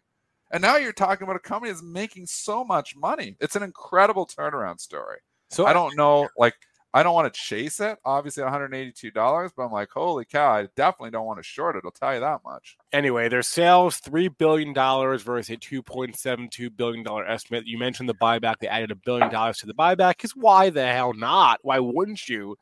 And 0.51 0.63
now 0.63 0.77
you're 0.77 0.93
talking 0.93 1.25
about 1.25 1.37
a 1.37 1.41
company 1.41 1.73
that's 1.73 1.83
making 1.83 2.27
so 2.27 2.65
much 2.65 2.95
money. 2.97 3.37
It's 3.41 3.57
an 3.57 3.63
incredible 3.63 4.27
turnaround 4.27 4.81
story. 4.81 5.19
So 5.51 5.67
I 5.67 5.73
don't 5.73 5.97
know, 5.97 6.29
like 6.37 6.55
I 6.95 7.03
don't 7.03 7.15
want 7.15 7.33
to 7.33 7.39
chase 7.39 7.81
it, 7.81 7.99
obviously 8.05 8.43
$182, 8.43 9.51
but 9.55 9.63
I'm 9.63 9.71
like, 9.73 9.91
holy 9.93 10.25
cow, 10.25 10.53
I 10.53 10.69
definitely 10.75 11.11
don't 11.11 11.27
want 11.27 11.39
to 11.39 11.43
short 11.43 11.77
it. 11.77 11.83
I'll 11.85 11.91
tell 11.91 12.15
you 12.15 12.21
that 12.21 12.41
much. 12.45 12.79
Anyway, 12.93 13.29
their 13.29 13.43
sales 13.43 14.01
$3 14.01 14.37
billion 14.39 14.73
versus 14.73 15.51
a 15.51 15.57
$2.72 15.57 16.75
billion 16.75 17.07
estimate. 17.27 17.67
You 17.67 17.79
mentioned 17.79 18.09
the 18.09 18.15
buyback. 18.15 18.55
They 18.61 18.69
added 18.69 18.91
a 18.91 18.97
billion 18.97 19.31
dollars 19.31 19.59
to 19.59 19.67
the 19.67 19.75
buyback 19.75 20.17
because 20.17 20.35
why 20.35 20.71
the 20.71 20.87
hell 20.87 21.13
not? 21.13 21.59
Why 21.63 21.79
wouldn't 21.79 22.27
you? 22.27 22.57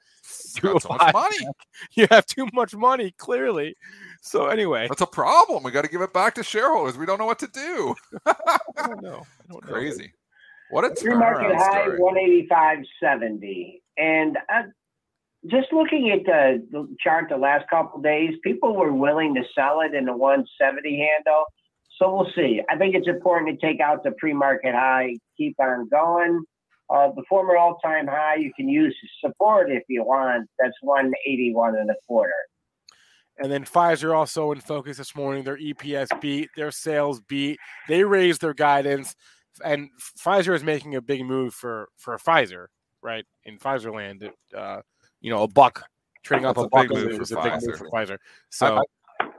Do 0.60 0.76
so 0.80 0.88
much 0.88 1.12
money. 1.14 1.36
You 1.94 2.08
have 2.10 2.26
too 2.26 2.48
much 2.52 2.74
money, 2.74 3.14
clearly. 3.16 3.76
So, 4.22 4.46
anyway, 4.46 4.88
that's 4.88 5.02
a 5.02 5.06
problem. 5.06 5.62
We 5.62 5.70
got 5.70 5.84
to 5.84 5.90
give 5.90 6.00
it 6.00 6.12
back 6.12 6.34
to 6.34 6.42
shareholders. 6.42 6.98
We 6.98 7.06
don't 7.06 7.18
know 7.18 7.26
what 7.26 7.38
to 7.38 7.46
do. 7.46 7.94
I 8.26 8.34
don't 8.78 9.02
know. 9.02 9.22
I 9.22 9.52
don't 9.52 9.58
it's 9.58 9.66
know. 9.66 9.72
crazy. 9.72 10.12
What 10.70 10.84
a 10.84 11.04
Your 11.04 11.16
market 11.16 11.54
high, 11.54 11.86
185.70 12.50 13.80
and 13.96 14.36
uh, 14.52 14.62
just 15.50 15.72
looking 15.72 16.10
at 16.10 16.24
the, 16.24 16.88
chart 17.00 17.26
the 17.28 17.36
last 17.36 17.68
couple 17.68 18.00
days, 18.00 18.34
people 18.42 18.74
were 18.74 18.92
willing 18.92 19.34
to 19.34 19.42
sell 19.54 19.80
it 19.80 19.94
in 19.94 20.04
the 20.04 20.16
one 20.16 20.44
seventy 20.60 20.98
handle. 20.98 21.44
So 21.98 22.14
we'll 22.14 22.30
see. 22.34 22.60
I 22.68 22.76
think 22.76 22.94
it's 22.94 23.08
important 23.08 23.58
to 23.58 23.66
take 23.66 23.80
out 23.80 24.04
the 24.04 24.12
pre 24.12 24.32
market 24.32 24.74
high, 24.74 25.16
keep 25.36 25.56
on 25.58 25.88
going. 25.88 26.42
Uh, 26.88 27.08
the 27.16 27.24
former 27.28 27.56
all 27.56 27.78
time 27.78 28.06
high, 28.06 28.36
you 28.36 28.52
can 28.54 28.68
use 28.68 28.96
support 29.24 29.70
if 29.70 29.82
you 29.88 30.04
want. 30.04 30.48
That's 30.58 30.76
one 30.82 31.12
eighty 31.26 31.52
one 31.52 31.76
and 31.76 31.90
a 31.90 31.96
quarter. 32.06 32.32
And 33.38 33.52
then 33.52 33.64
Pfizer 33.64 34.16
also 34.16 34.52
in 34.52 34.60
focus 34.60 34.96
this 34.96 35.14
morning. 35.14 35.44
Their 35.44 35.58
EPS 35.58 36.20
beat, 36.20 36.50
their 36.56 36.70
sales 36.70 37.20
beat. 37.20 37.58
They 37.88 38.02
raised 38.04 38.40
their 38.40 38.54
guidance, 38.54 39.14
and 39.64 39.90
Pfizer 40.18 40.54
is 40.54 40.62
making 40.62 40.94
a 40.94 41.02
big 41.02 41.24
move 41.24 41.54
for 41.54 41.88
for 41.96 42.16
Pfizer, 42.18 42.66
right? 43.06 43.24
In 43.44 43.56
Pfizer 43.58 43.94
land, 43.94 44.22
it, 44.24 44.34
uh, 44.54 44.82
you 45.20 45.30
know, 45.30 45.44
a 45.44 45.48
buck 45.48 45.82
trading 46.22 46.44
up 46.44 46.58
a 46.58 46.62
a 46.62 46.68
buck 46.68 46.88
big 46.88 46.98
is, 46.98 47.04
move 47.04 47.16
for 47.16 47.22
is 47.22 47.32
a 47.32 47.36
big 47.36 47.52
move 47.52 47.62
Pfizer. 47.62 47.78
for 47.78 47.90
Pfizer. 47.90 48.18
So 48.50 48.82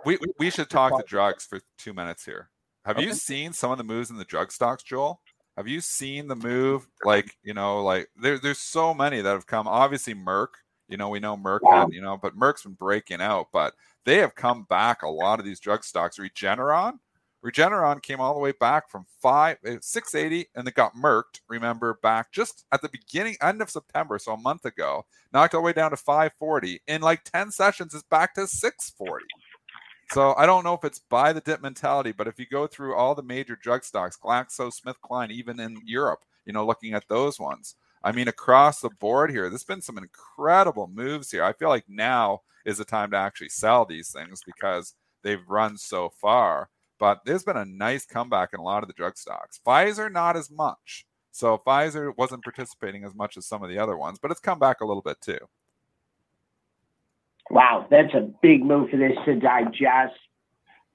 We, 0.06 0.18
we- 0.18 0.34
we 0.40 0.50
should 0.50 0.70
talk 0.70 0.98
to 0.98 1.04
drugs 1.06 1.46
for 1.46 1.60
two 1.78 1.94
minutes 1.94 2.26
here. 2.26 2.50
Have 2.86 3.00
you 3.02 3.14
seen 3.14 3.52
some 3.52 3.70
of 3.72 3.78
the 3.78 3.84
moves 3.84 4.10
in 4.10 4.16
the 4.16 4.24
drug 4.26 4.52
stocks, 4.52 4.82
Joel? 4.82 5.22
Have 5.58 5.68
you 5.68 5.82
seen 5.82 6.28
the 6.28 6.36
move? 6.36 6.88
Like, 7.04 7.30
you 7.44 7.54
know, 7.54 7.84
like 7.84 8.08
there, 8.16 8.40
there's 8.40 8.60
so 8.60 8.94
many 8.94 9.20
that 9.22 9.30
have 9.30 9.46
come. 9.48 9.68
Obviously, 9.68 10.16
Merck, 10.16 10.48
you 10.88 10.96
know, 10.96 11.10
we 11.10 11.20
know 11.20 11.36
Merck 11.36 11.60
had, 11.70 11.92
you 11.92 12.02
know, 12.02 12.16
but 12.16 12.38
Merck's 12.38 12.64
been 12.64 12.74
breaking 12.74 13.20
out, 13.22 13.48
but 13.52 13.74
they 14.06 14.18
have 14.20 14.36
come 14.36 14.64
back 14.70 15.02
a 15.02 15.10
lot 15.10 15.40
of 15.40 15.46
these 15.46 15.60
drug 15.60 15.84
stocks. 15.84 16.18
Regeneron, 16.18 17.00
Regeneron 17.46 18.02
came 18.02 18.20
all 18.20 18.34
the 18.34 18.40
way 18.40 18.54
back 18.60 18.90
from 18.90 19.06
five, 19.22 19.58
eh, 19.66 19.78
680 19.82 20.50
and 20.56 20.68
it 20.68 20.74
got 20.74 20.96
merked, 20.96 21.42
remember, 21.48 22.00
back 22.02 22.32
just 22.32 22.66
at 22.72 22.82
the 22.82 22.90
beginning, 22.90 23.36
end 23.42 23.62
of 23.62 23.70
September, 23.70 24.18
so 24.18 24.34
a 24.34 24.38
month 24.38 24.66
ago, 24.66 25.06
knocked 25.34 25.54
all 25.54 25.62
the 25.62 25.66
way 25.66 25.74
down 25.74 25.92
to 25.92 25.98
540. 25.98 26.82
In 26.88 27.02
like 27.02 27.24
10 27.24 27.52
sessions, 27.52 27.94
it's 27.94 28.04
back 28.04 28.34
to 28.36 28.48
640. 28.48 29.26
So 30.12 30.34
I 30.36 30.46
don't 30.46 30.64
know 30.64 30.74
if 30.74 30.84
it's 30.84 31.00
buy 31.00 31.34
the 31.34 31.42
dip 31.42 31.62
mentality, 31.62 32.12
but 32.12 32.28
if 32.28 32.40
you 32.40 32.46
go 32.50 32.66
through 32.66 32.96
all 32.96 33.14
the 33.14 33.24
major 33.24 33.56
drug 33.56 33.84
stocks, 33.84 34.18
Glaxo, 34.18 34.72
Smith 34.72 35.00
Kline, 35.02 35.32
even 35.32 35.60
in 35.60 35.78
Europe, 35.86 36.24
you 36.46 36.54
know, 36.54 36.66
looking 36.66 36.94
at 36.94 37.08
those 37.10 37.40
ones, 37.40 37.76
I 38.04 38.14
mean, 38.14 38.28
across 38.28 38.80
the 38.80 38.90
board 38.90 39.32
here, 39.32 39.50
there's 39.50 39.66
been 39.66 39.82
some 39.82 39.98
incredible 39.98 40.88
moves 40.88 41.32
here. 41.32 41.44
I 41.44 41.54
feel 41.54 41.70
like 41.70 41.86
now 41.90 42.42
is 42.66 42.78
the 42.78 42.86
time 42.86 43.12
to 43.12 43.18
actually 43.18 43.50
sell 43.50 43.86
these 43.86 44.12
things 44.12 44.42
because 44.46 44.94
they've 45.24 45.48
run 45.48 45.78
so 45.78 46.10
far. 46.10 46.70
But 47.00 47.22
there's 47.26 47.44
been 47.44 47.58
a 47.58 47.66
nice 47.66 48.06
comeback 48.06 48.50
in 48.54 48.60
a 48.60 48.64
lot 48.64 48.84
of 48.84 48.88
the 48.88 48.94
drug 48.94 49.18
stocks. 49.18 49.60
Pfizer, 49.66 50.12
not 50.12 50.36
as 50.36 50.50
much. 50.50 51.06
So 51.32 51.62
Pfizer 51.66 52.14
wasn't 52.18 52.44
participating 52.44 53.04
as 53.04 53.14
much 53.14 53.38
as 53.38 53.46
some 53.46 53.62
of 53.62 53.70
the 53.70 53.78
other 53.78 53.96
ones, 53.96 54.18
but 54.20 54.32
it's 54.32 54.40
come 54.40 54.58
back 54.58 54.82
a 54.82 54.86
little 54.86 55.04
bit 55.04 55.22
too. 55.22 55.38
Wow, 57.50 57.88
that's 57.90 58.14
a 58.14 58.30
big 58.42 58.66
move 58.66 58.90
for 58.90 58.98
this 58.98 59.16
to 59.26 59.36
digest. 59.36 60.16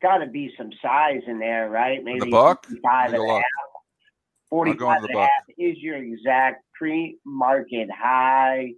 Got 0.03 0.19
to 0.19 0.27
be 0.27 0.53
some 0.59 0.71
size 0.83 1.23
in 1.27 1.39
there, 1.39 1.71
right? 1.71 2.03
Maybe 2.03 2.21
the 2.21 2.27
book? 2.27 2.67
55 2.67 3.13
Let 3.13 3.21
and 3.21 3.31
a 3.31 3.35
half. 3.35 3.37
look. 3.37 3.45
I'll 4.53 4.65
go 4.65 4.73
45 4.73 5.05
and 5.05 5.15
a 5.15 5.21
half 5.21 5.31
is 5.57 5.79
your 5.79 5.97
exact 5.97 6.65
pre-market 6.75 7.89
high. 7.91 8.73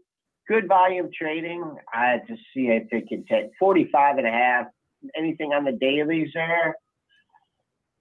Good 0.46 0.68
volume 0.68 1.08
trading. 1.18 1.64
I 1.92 2.06
had 2.06 2.26
to 2.28 2.36
see 2.52 2.68
if 2.68 2.92
it 2.92 3.08
can 3.08 3.24
take 3.24 3.46
45 3.58 4.18
and 4.18 4.26
a 4.26 4.30
half. 4.30 4.66
Anything 5.16 5.52
on 5.52 5.64
the 5.64 5.72
dailies 5.72 6.30
there? 6.34 6.76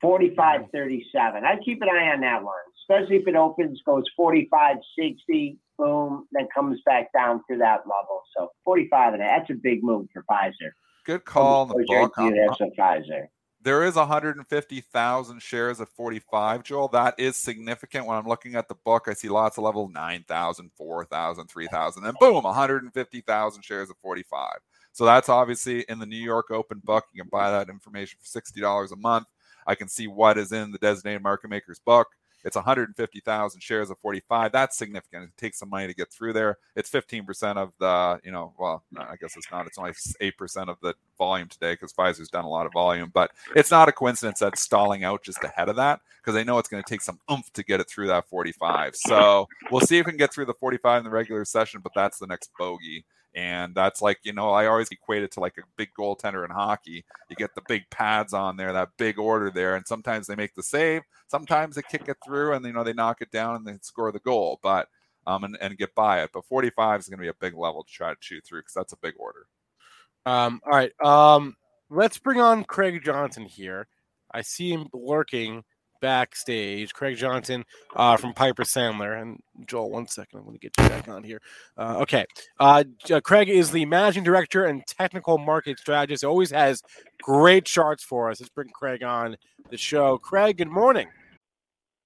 45, 0.04 0.64
37. 0.74 1.46
I'd 1.46 1.64
keep 1.64 1.82
an 1.82 1.88
eye 1.88 2.12
on 2.14 2.20
that 2.22 2.44
one, 2.44 2.54
especially 2.84 3.16
if 3.16 3.28
it 3.28 3.36
opens, 3.36 3.82
goes 3.86 4.04
45, 4.18 4.78
60. 5.00 5.58
boom, 5.78 6.28
then 6.34 6.48
comes 6.54 6.80
back 6.86 7.12
down 7.14 7.42
to 7.50 7.58
that 7.58 7.80
level. 7.88 8.22
So 8.38 8.50
45 8.66 9.14
and 9.14 9.24
that's 9.24 9.50
a 9.50 9.54
big 9.54 9.82
move 9.82 10.08
for 10.14 10.24
Pfizer. 10.30 10.72
Good 11.06 11.24
call 11.24 11.62
on 11.62 11.68
the 11.70 11.86
book. 11.88 12.14
A 12.18 12.80
Pfizer. 12.80 13.28
There 13.62 13.86
is 13.86 13.96
150,000 13.96 15.42
shares 15.42 15.80
at 15.80 15.88
45, 15.88 16.64
Joel. 16.64 16.90
That 16.90 17.16
is 17.18 17.38
significant. 17.38 18.06
When 18.06 18.18
I'm 18.18 18.28
looking 18.28 18.56
at 18.56 18.68
the 18.68 18.76
book, 18.76 19.08
I 19.08 19.14
see 19.14 19.30
lots 19.30 19.58
of 19.58 19.64
level 19.64 19.88
9,000, 19.88 20.70
4,000, 20.76 21.48
3,000, 21.48 22.06
and 22.06 22.18
boom, 22.20 22.44
150,000 22.44 23.62
shares 23.62 23.90
at 23.90 23.96
45. 24.02 24.56
So 24.92 25.06
that's 25.06 25.30
obviously 25.30 25.86
in 25.88 26.00
the 26.00 26.06
New 26.06 26.18
York 26.18 26.52
Open 26.52 26.82
book. 26.84 27.06
You 27.14 27.24
can 27.24 27.30
buy 27.32 27.52
that 27.52 27.70
information 27.70 28.20
for 28.22 28.42
$60 28.42 28.92
a 28.92 28.96
month. 28.98 29.28
I 29.68 29.76
can 29.76 29.88
see 29.88 30.08
what 30.08 30.38
is 30.38 30.52
in 30.52 30.72
the 30.72 30.78
designated 30.78 31.22
market 31.22 31.50
maker's 31.50 31.80
book. 31.80 32.08
It's 32.46 32.56
150,000 32.58 33.62
shares 33.62 33.90
of 33.90 33.98
45. 34.00 34.52
That's 34.52 34.78
significant. 34.78 35.24
It 35.24 35.38
takes 35.38 35.60
some 35.60 35.70
money 35.70 35.88
to 35.88 35.94
get 35.94 36.12
through 36.12 36.34
there. 36.34 36.58
It's 36.76 36.90
15% 36.90 37.56
of 37.56 37.72
the, 37.80 38.20
you 38.24 38.32
know, 38.32 38.54
well, 38.60 38.84
I 38.98 39.16
guess 39.16 39.38
it's 39.38 39.50
not. 39.50 39.66
It's 39.66 39.78
only 39.78 39.92
8% 39.92 40.68
of 40.68 40.78
the 40.82 40.94
volume 41.18 41.48
today 41.48 41.74
because 41.74 41.94
Pfizer's 41.94 42.30
done 42.30 42.44
a 42.44 42.50
lot 42.50 42.66
of 42.66 42.74
volume. 42.74 43.12
But 43.14 43.32
it's 43.56 43.72
not 43.72 43.88
a 43.88 43.94
coincidence 43.94 44.40
that's 44.40 44.62
stalling 44.62 45.06
out 45.06 45.24
just 45.24 45.44
ahead 45.44 45.70
of 45.70 45.78
that 45.78 46.02
because 46.18 46.34
they 46.34 46.44
know 46.44 46.58
it's 46.58 46.70
going 46.70 46.84
to 46.84 46.90
take 46.90 47.02
some 47.02 47.20
oomph 47.32 47.52
to 47.54 47.64
get 47.64 47.80
it 47.80 47.90
through 47.90 48.08
that 48.08 48.28
45. 48.28 48.96
So 48.96 49.48
we'll 49.72 49.82
see 49.82 50.00
if 50.00 50.06
we 50.06 50.12
can 50.12 50.18
get 50.18 50.34
through 50.34 50.46
the 50.46 50.54
45 50.54 51.00
in 51.00 51.04
the 51.06 51.10
regular 51.10 51.46
session, 51.46 51.80
but 51.82 51.94
that's 51.96 52.20
the 52.20 52.28
next 52.28 52.52
bogey. 52.60 53.06
And 53.36 53.74
that's 53.74 54.02
like, 54.02 54.20
you 54.24 54.34
know, 54.34 54.52
I 54.52 54.68
always 54.68 54.90
equate 54.90 55.24
it 55.24 55.32
to 55.34 55.40
like 55.40 55.58
a 55.58 55.64
big 55.76 55.90
goaltender 55.98 56.46
in 56.46 56.52
hockey. 56.52 57.04
You 57.30 57.36
get 57.36 57.56
the 57.56 57.64
big 57.68 57.90
pads 57.90 58.34
on 58.34 58.58
there, 58.58 58.72
that 58.74 58.90
big 58.98 59.18
order 59.18 59.50
there, 59.50 59.76
and 59.76 59.88
sometimes 59.88 60.28
they 60.28 60.36
make 60.36 60.54
the 60.54 60.64
save, 60.64 61.02
sometimes 61.28 61.76
they 61.76 61.82
kick 61.90 62.08
it 62.08 62.18
through 62.24 62.54
and 62.54 62.64
you 62.66 62.74
know 62.74 62.84
they 62.84 62.94
knock 62.94 63.22
it 63.22 63.32
down 63.32 63.56
and 63.56 63.66
they 63.66 63.78
score 63.82 64.12
the 64.12 64.20
goal, 64.20 64.60
but 64.62 64.88
um 65.26 65.44
and, 65.44 65.58
and 65.62 65.78
get 65.78 65.96
by 65.96 66.22
it. 66.22 66.30
But 66.34 66.46
45 66.46 67.00
is 67.00 67.08
gonna 67.08 67.22
be 67.22 67.28
a 67.28 67.34
big 67.34 67.56
level 67.56 67.84
to 67.84 67.92
try 67.92 68.10
to 68.12 68.20
chew 68.20 68.40
through 68.42 68.62
because 68.62 68.74
that's 68.74 68.94
a 68.94 68.98
big 68.98 69.16
order. 69.18 69.48
Um, 70.26 70.62
all 70.66 70.72
right. 70.72 70.92
Um, 71.04 71.56
let's 71.90 72.18
bring 72.18 72.40
on 72.40 72.64
Craig 72.64 73.04
Johnson 73.04 73.46
here. 73.46 73.88
I 74.32 74.42
see 74.42 74.72
him 74.72 74.88
lurking 74.94 75.64
backstage. 76.04 76.94
Craig 76.94 77.16
Johnson 77.16 77.64
uh, 77.96 78.18
from 78.18 78.34
Piper 78.34 78.64
Sandler. 78.64 79.20
And 79.20 79.40
Joel, 79.66 79.90
one 79.90 80.06
second. 80.06 80.40
I'm 80.40 80.46
going 80.46 80.60
to 80.60 80.60
get 80.60 80.74
you 80.78 80.90
back 80.90 81.08
on 81.08 81.24
here. 81.24 81.42
Uh, 81.78 82.00
okay. 82.02 82.26
Uh, 82.60 82.84
Craig 83.24 83.48
is 83.48 83.72
the 83.72 83.86
managing 83.86 84.24
director 84.24 84.66
and 84.66 84.86
technical 84.86 85.38
market 85.38 85.80
strategist. 85.80 86.26
Always 86.26 86.52
has 86.52 86.84
great 87.22 87.64
charts 87.64 88.04
for 88.04 88.30
us. 88.30 88.42
Let's 88.42 88.50
bring 88.50 88.68
Craig 88.68 89.02
on 89.02 89.38
the 89.72 89.78
show. 89.78 90.18
Craig, 90.18 90.58
good 90.58 90.68
morning. 90.68 91.08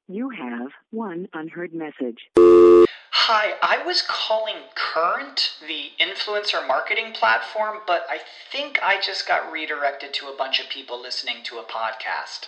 You 0.07 0.29
have 0.29 0.69
one 0.91 1.27
unheard 1.33 1.73
message. 1.73 2.29
Hi, 2.37 3.55
I 3.63 3.83
was 3.83 4.03
calling 4.07 4.55
Current, 4.75 5.55
the 5.67 5.89
influencer 5.99 6.65
marketing 6.65 7.13
platform, 7.13 7.79
but 7.87 8.05
I 8.09 8.19
think 8.51 8.79
I 8.83 9.01
just 9.01 9.27
got 9.27 9.51
redirected 9.51 10.13
to 10.13 10.27
a 10.27 10.37
bunch 10.37 10.59
of 10.61 10.69
people 10.69 11.01
listening 11.01 11.37
to 11.45 11.57
a 11.57 11.63
podcast. 11.63 12.47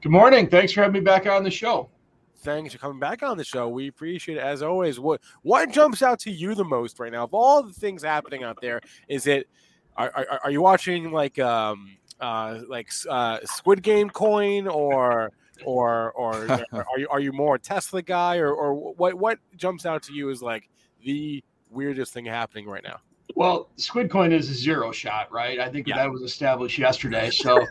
Good 0.00 0.12
morning. 0.12 0.48
Thanks 0.48 0.72
for 0.72 0.82
having 0.82 0.92
me 0.92 1.00
back 1.00 1.26
on 1.26 1.42
the 1.42 1.50
show. 1.50 1.88
Thanks 2.36 2.72
for 2.72 2.78
coming 2.78 3.00
back 3.00 3.24
on 3.24 3.36
the 3.36 3.42
show. 3.42 3.68
We 3.68 3.88
appreciate 3.88 4.38
it 4.38 4.44
as 4.44 4.62
always. 4.62 5.00
What 5.00 5.20
what 5.42 5.72
jumps 5.72 6.02
out 6.02 6.20
to 6.20 6.30
you 6.30 6.54
the 6.54 6.64
most 6.64 7.00
right 7.00 7.10
now 7.10 7.24
of 7.24 7.34
all 7.34 7.64
the 7.64 7.72
things 7.72 8.04
happening 8.04 8.44
out 8.44 8.58
there? 8.62 8.80
Is 9.08 9.26
it 9.26 9.48
are, 9.96 10.12
are, 10.14 10.40
are 10.44 10.50
you 10.52 10.62
watching 10.62 11.10
like 11.10 11.40
um 11.40 11.96
uh 12.20 12.60
like 12.68 12.90
uh 13.08 13.40
Squid 13.44 13.82
Game 13.82 14.08
coin 14.08 14.68
or 14.68 15.32
or 15.64 16.12
or 16.12 16.48
are 16.72 16.98
you 16.98 17.08
are 17.08 17.20
you 17.20 17.32
more 17.32 17.56
a 17.56 17.58
Tesla 17.58 18.00
guy 18.00 18.36
or 18.36 18.52
or 18.52 18.94
what 18.94 19.14
what 19.14 19.40
jumps 19.56 19.84
out 19.84 20.04
to 20.04 20.12
you 20.12 20.30
is 20.30 20.40
like 20.40 20.70
the 21.04 21.42
weirdest 21.70 22.12
thing 22.12 22.24
happening 22.24 22.68
right 22.68 22.84
now? 22.84 23.00
Well, 23.34 23.68
Squid 23.76 24.10
Coin 24.10 24.32
is 24.32 24.50
a 24.50 24.54
zero 24.54 24.90
shot, 24.90 25.30
right? 25.30 25.60
I 25.60 25.68
think 25.68 25.86
yeah. 25.86 25.96
that 25.96 26.10
was 26.10 26.22
established 26.22 26.78
yesterday. 26.78 27.30
So 27.30 27.64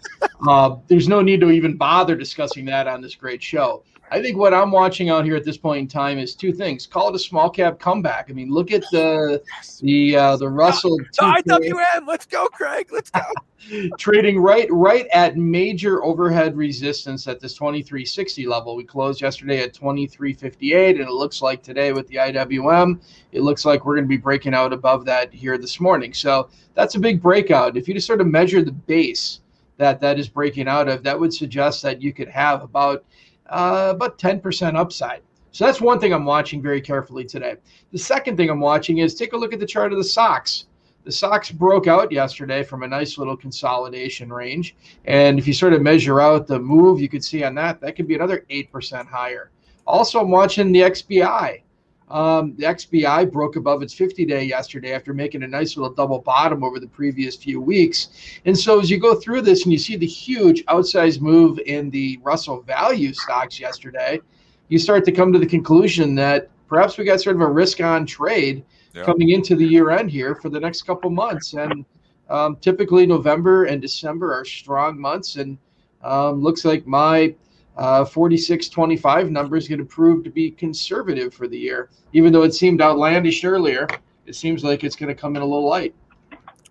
uh, 0.48 0.78
there's 0.88 1.08
no 1.08 1.22
need 1.22 1.42
to 1.42 1.52
even 1.52 1.76
bother 1.76 2.16
discussing 2.16 2.66
that 2.66 2.88
on 2.88 3.02
this 3.02 3.16
great 3.16 3.42
show. 3.42 3.84
I 4.10 4.22
think 4.22 4.38
what 4.38 4.54
I'm 4.54 4.72
watching 4.72 5.10
out 5.10 5.26
here 5.26 5.36
at 5.36 5.44
this 5.44 5.58
point 5.58 5.80
in 5.80 5.88
time 5.88 6.18
is 6.18 6.34
two 6.34 6.54
things. 6.54 6.88
Call 6.88 7.10
it 7.10 7.16
a 7.16 7.20
small 7.20 7.50
cap 7.50 7.80
comeback. 7.80 8.28
I 8.30 8.34
mean, 8.34 8.50
look 8.50 8.72
at 8.72 8.84
the 8.92 9.44
the 9.82 10.16
uh, 10.16 10.38
the 10.38 10.48
Russell. 10.48 10.98
The 10.98 11.44
IWM. 11.46 12.08
Let's 12.08 12.26
go, 12.26 12.48
Craig. 12.48 12.88
Let's 12.92 13.10
go. 13.10 13.22
trading 13.98 14.40
right 14.40 14.68
right 14.72 15.08
at 15.14 15.36
major 15.36 16.04
overhead 16.04 16.56
resistance 16.56 17.28
at 17.28 17.40
this 17.40 17.54
2360 17.56 18.46
level. 18.46 18.76
We 18.76 18.84
closed 18.84 19.22
yesterday 19.22 19.62
at 19.62 19.74
2358, 19.74 21.00
and 21.00 21.10
it 21.10 21.12
looks 21.12 21.42
like 21.42 21.64
today 21.64 21.92
with 21.92 22.08
the 22.08 22.16
IWM, 22.16 23.00
it 23.32 23.42
looks 23.42 23.66
like 23.66 23.86
we're 23.86 23.96
going 23.96 24.06
to 24.06 24.10
be 24.10 24.18
breaking 24.18 24.54
out 24.54 24.74
above 24.74 25.06
that 25.06 25.34
here 25.34 25.47
this 25.56 25.80
morning. 25.80 26.16
So 26.16 26.50
that's 26.74 26.96
a 26.96 27.00
big 27.00 27.22
breakout. 27.22 27.78
If 27.78 27.88
you 27.88 27.94
just 27.94 28.08
sort 28.08 28.22
of 28.22 28.26
measure 28.26 28.64
the 28.64 28.72
base 28.72 29.42
that 29.78 30.02
that 30.02 30.18
is 30.18 30.28
breaking 30.28 30.68
out 30.68 30.90
of, 30.90 31.04
that 31.04 31.20
would 31.20 31.32
suggest 31.32 31.84
that 31.84 32.02
you 32.02 32.12
could 32.12 32.28
have 32.30 32.64
about 32.64 33.06
uh, 33.50 33.94
about 33.96 34.18
10% 34.18 34.76
upside. 34.76 35.22
So 35.52 35.66
that's 35.66 35.80
one 35.80 36.00
thing 36.00 36.14
I'm 36.14 36.26
watching 36.26 36.62
very 36.62 36.82
carefully 36.82 37.26
today. 37.26 37.56
The 37.92 37.98
second 37.98 38.38
thing 38.38 38.50
I'm 38.50 38.60
watching 38.60 38.98
is 39.00 39.16
take 39.16 39.34
a 39.34 39.38
look 39.38 39.54
at 39.54 39.60
the 39.60 39.66
chart 39.66 39.92
of 39.92 39.98
the 39.98 40.04
SOX. 40.04 40.66
The 41.04 41.12
SOX 41.12 41.52
broke 41.52 41.88
out 41.88 42.12
yesterday 42.12 42.64
from 42.64 42.84
a 42.84 42.88
nice 42.88 43.18
little 43.18 43.38
consolidation 43.38 44.32
range. 44.32 44.76
And 45.06 45.40
if 45.40 45.48
you 45.48 45.54
sort 45.54 45.74
of 45.74 45.82
measure 45.82 46.20
out 46.20 46.48
the 46.48 46.60
move, 46.60 47.00
you 47.00 47.08
could 47.08 47.24
see 47.24 47.44
on 47.44 47.56
that, 47.56 47.80
that 47.80 47.96
could 47.96 48.08
be 48.08 48.16
another 48.16 48.46
8% 48.50 49.08
higher. 49.08 49.52
Also, 49.86 50.20
I'm 50.20 50.30
watching 50.30 50.72
the 50.74 50.82
XBI. 50.82 51.62
Um, 52.10 52.56
the 52.56 52.64
XBI 52.64 53.30
broke 53.32 53.58
above 53.58 53.82
its 53.82 53.94
50 53.94 54.26
day 54.26 54.44
yesterday 54.44 54.94
after 54.94 55.14
making 55.14 55.44
a 55.44 55.48
nice 55.48 55.76
little 55.76 55.94
double 55.94 56.20
bottom 56.20 56.64
over 56.64 56.80
the 56.80 56.88
previous 56.88 57.36
few 57.36 57.60
weeks. 57.60 58.10
And 58.46 58.58
so, 58.58 58.80
as 58.80 58.90
you 58.90 58.98
go 58.98 59.16
through 59.16 59.42
this 59.42 59.64
and 59.64 59.74
you 59.74 59.80
see 59.80 59.98
the 59.98 60.08
huge 60.08 60.64
outsized 60.66 61.20
move 61.20 61.60
in 61.66 61.90
the 61.90 62.18
Russell 62.24 62.62
value 62.62 63.14
stocks 63.14 63.60
yesterday, 63.60 64.22
you 64.70 64.80
start 64.80 65.04
to 65.06 65.12
come 65.12 65.34
to 65.34 65.40
the 65.40 65.46
conclusion 65.46 66.16
that 66.16 66.50
perhaps 66.68 66.98
we 66.98 67.04
got 67.04 67.20
sort 67.20 67.36
of 67.36 67.42
a 67.42 67.48
risk 67.48 67.82
on 67.82 68.06
trade 68.06 68.64
yeah. 68.94 69.04
coming 69.04 69.30
into 69.30 69.56
the 69.56 69.66
year 69.66 69.90
end 69.90 70.10
here 70.10 70.34
for 70.36 70.50
the 70.50 70.60
next 70.60 70.84
couple 70.84 71.10
months. 71.10 71.54
And 71.56 71.84
um, 72.30 72.56
typically, 72.58 73.06
November 73.06 73.66
and 73.66 73.82
December 73.82 74.34
are 74.34 74.46
strong 74.46 74.98
months. 74.98 75.36
And 75.36 75.58
um, 76.04 76.42
looks 76.42 76.64
like 76.64 76.88
my 76.88 77.36
uh, 77.78 78.04
46-25 78.04 79.30
number 79.30 79.56
is 79.56 79.68
going 79.68 79.80
to 79.80 79.86
prove 79.86 80.24
to 80.24 80.30
be 80.30 80.52
conservative 80.52 81.34
for 81.34 81.48
the 81.48 81.58
year. 81.58 81.90
Even 82.14 82.34
though 82.34 82.44
it 82.44 82.54
seemed 82.54 82.82
outlandish 82.82 83.44
earlier, 83.44 83.88
it 84.26 84.36
seems 84.36 84.64
like 84.64 84.84
it's 84.84 84.96
going 84.96 85.14
to 85.14 85.20
come 85.20 85.36
in 85.36 85.42
a 85.42 85.46
little 85.46 85.68
light. 85.68 85.94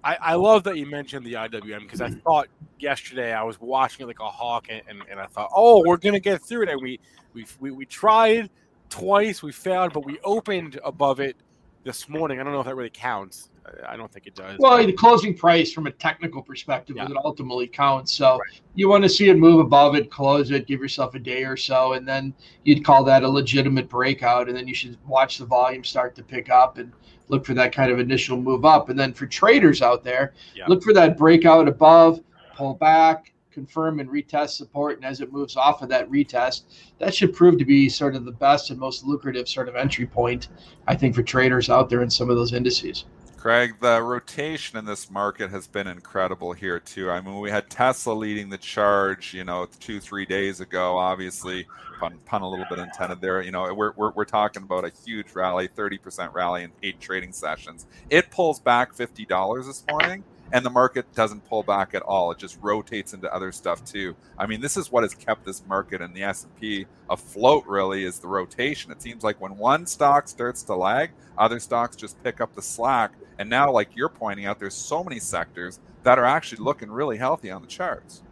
I, 0.02 0.16
I 0.20 0.34
love 0.34 0.62
that 0.64 0.76
you 0.76 0.86
mentioned 0.86 1.24
the 1.24 1.34
IWM 1.34 1.80
because 1.80 2.00
I 2.00 2.10
thought 2.10 2.48
yesterday 2.78 3.32
I 3.32 3.42
was 3.42 3.60
watching 3.60 4.04
it 4.04 4.06
like 4.06 4.20
a 4.20 4.28
hawk 4.28 4.66
and, 4.68 4.82
and, 4.88 5.02
and 5.10 5.18
I 5.18 5.26
thought, 5.26 5.50
oh, 5.54 5.82
we're 5.84 5.96
going 5.96 6.14
to 6.14 6.20
get 6.20 6.42
through 6.42 6.62
it. 6.62 6.68
And 6.68 6.80
we, 6.80 7.00
we, 7.34 7.46
we, 7.60 7.70
we 7.70 7.86
tried 7.86 8.50
twice, 8.88 9.42
we 9.42 9.52
failed, 9.52 9.92
but 9.92 10.04
we 10.04 10.18
opened 10.24 10.78
above 10.84 11.20
it 11.20 11.36
this 11.84 12.08
morning. 12.08 12.40
I 12.40 12.44
don't 12.44 12.52
know 12.52 12.60
if 12.60 12.66
that 12.66 12.76
really 12.76 12.90
counts 12.90 13.48
I- 13.88 13.96
don't 13.96 14.12
think 14.12 14.26
it 14.26 14.34
does. 14.34 14.56
Well, 14.58 14.84
the 14.84 14.92
closing 14.92 15.34
price 15.36 15.72
from 15.72 15.86
a 15.86 15.90
technical 15.90 16.42
perspective 16.42 16.96
Yeah. 16.96 17.04
is 17.04 17.08
what 17.14 17.24
ultimately 17.24 17.66
counts. 17.66 18.12
So 18.12 18.38
you 18.74 18.88
want 18.88 19.02
to 19.04 19.08
see 19.08 19.28
it 19.28 19.36
move 19.38 19.58
above 19.60 19.94
it, 19.96 20.10
close 20.10 20.50
it, 20.50 20.66
give 20.66 20.80
yourself 20.80 21.14
a 21.14 21.18
day 21.18 21.44
or 21.44 21.56
so, 21.56 21.94
and 21.94 22.06
then 22.06 22.34
you'd 22.64 22.84
call 22.84 23.02
that 23.04 23.22
a 23.22 23.28
legitimate 23.28 23.88
breakout. 23.88 24.48
And 24.48 24.56
then 24.56 24.68
you 24.68 24.74
should 24.74 24.96
watch 25.06 25.38
the 25.38 25.46
volume 25.46 25.84
start 25.84 26.14
to 26.16 26.22
pick 26.22 26.50
up 26.50 26.78
and 26.78 26.92
look 27.28 27.44
for 27.44 27.54
that 27.54 27.72
kind 27.72 27.90
of 27.90 27.98
initial 27.98 28.36
move 28.36 28.64
up. 28.64 28.88
And 28.88 28.98
then 28.98 29.12
for 29.12 29.26
traders 29.26 29.82
out 29.82 30.04
there, 30.04 30.32
Yeah. 30.54 30.66
look 30.68 30.82
for 30.82 30.92
that 30.92 31.16
breakout 31.18 31.66
above, 31.68 32.20
pull 32.56 32.74
back, 32.74 33.32
confirm 33.50 34.00
and 34.00 34.10
retest 34.10 34.50
support. 34.50 34.96
And 34.96 35.04
as 35.06 35.20
it 35.22 35.32
moves 35.32 35.56
off 35.56 35.80
of 35.82 35.88
that 35.88 36.08
retest, 36.10 36.64
that 36.98 37.14
should 37.14 37.32
prove 37.34 37.56
to 37.58 37.64
be 37.64 37.88
sort 37.88 38.14
of 38.14 38.26
the 38.26 38.32
best 38.32 38.70
and 38.70 38.78
most 38.78 39.04
lucrative 39.06 39.48
sort 39.48 39.68
of 39.68 39.74
entry 39.76 40.04
point, 40.06 40.48
I 40.86 40.94
think, 40.94 41.14
for 41.14 41.22
traders 41.22 41.70
out 41.70 41.88
there 41.88 42.02
in 42.02 42.10
some 42.10 42.28
of 42.28 42.36
those 42.36 42.52
indices. 42.52 43.06
Craig, 43.36 43.76
the 43.80 44.02
rotation 44.02 44.78
in 44.78 44.84
this 44.84 45.10
market 45.10 45.50
has 45.50 45.66
been 45.68 45.86
incredible 45.86 46.52
here 46.52 46.80
too. 46.80 47.10
I 47.10 47.20
mean, 47.20 47.38
we 47.38 47.50
had 47.50 47.70
Tesla 47.70 48.12
leading 48.12 48.48
the 48.48 48.58
charge, 48.58 49.34
you 49.34 49.44
know, 49.44 49.68
two, 49.78 50.00
three 50.00 50.26
days 50.26 50.60
ago. 50.60 50.96
Obviously, 50.96 51.66
pun, 52.00 52.18
pun 52.24 52.42
a 52.42 52.48
little 52.48 52.66
bit 52.68 52.78
intended 52.78 53.20
there. 53.20 53.42
You 53.42 53.52
know, 53.52 53.72
we're, 53.74 53.92
we're, 53.92 54.10
we're 54.12 54.24
talking 54.24 54.62
about 54.62 54.84
a 54.84 54.92
huge 55.04 55.32
rally, 55.34 55.68
30% 55.68 56.32
rally 56.32 56.64
in 56.64 56.72
eight 56.82 56.98
trading 57.00 57.32
sessions. 57.32 57.86
It 58.10 58.30
pulls 58.30 58.58
back 58.58 58.94
$50 58.94 59.66
this 59.66 59.84
morning, 59.88 60.24
and 60.52 60.64
the 60.64 60.70
market 60.70 61.12
doesn't 61.14 61.44
pull 61.48 61.62
back 61.62 61.94
at 61.94 62.02
all. 62.02 62.30
It 62.30 62.38
just 62.38 62.58
rotates 62.60 63.14
into 63.14 63.32
other 63.32 63.52
stuff 63.52 63.84
too. 63.84 64.14
I 64.38 64.46
mean, 64.46 64.60
this 64.60 64.76
is 64.76 64.92
what 64.92 65.02
has 65.02 65.14
kept 65.14 65.44
this 65.44 65.64
market 65.66 66.00
and 66.00 66.14
the 66.14 66.22
S&P 66.22 66.86
afloat. 67.10 67.64
Really, 67.66 68.04
is 68.04 68.18
the 68.18 68.28
rotation. 68.28 68.90
It 68.90 69.02
seems 69.02 69.24
like 69.24 69.40
when 69.40 69.56
one 69.56 69.86
stock 69.86 70.28
starts 70.28 70.62
to 70.64 70.74
lag, 70.74 71.10
other 71.36 71.58
stocks 71.58 71.96
just 71.96 72.22
pick 72.22 72.40
up 72.40 72.54
the 72.54 72.62
slack. 72.62 73.12
And 73.38 73.50
now, 73.50 73.70
like 73.70 73.94
you're 73.94 74.08
pointing 74.08 74.46
out, 74.46 74.58
there's 74.58 74.74
so 74.74 75.02
many 75.04 75.20
sectors 75.20 75.80
that 76.04 76.18
are 76.18 76.24
actually 76.24 76.62
looking 76.62 76.90
really 76.90 77.16
healthy 77.16 77.50
on 77.50 77.62
the 77.62 77.68
charts. 77.68 78.22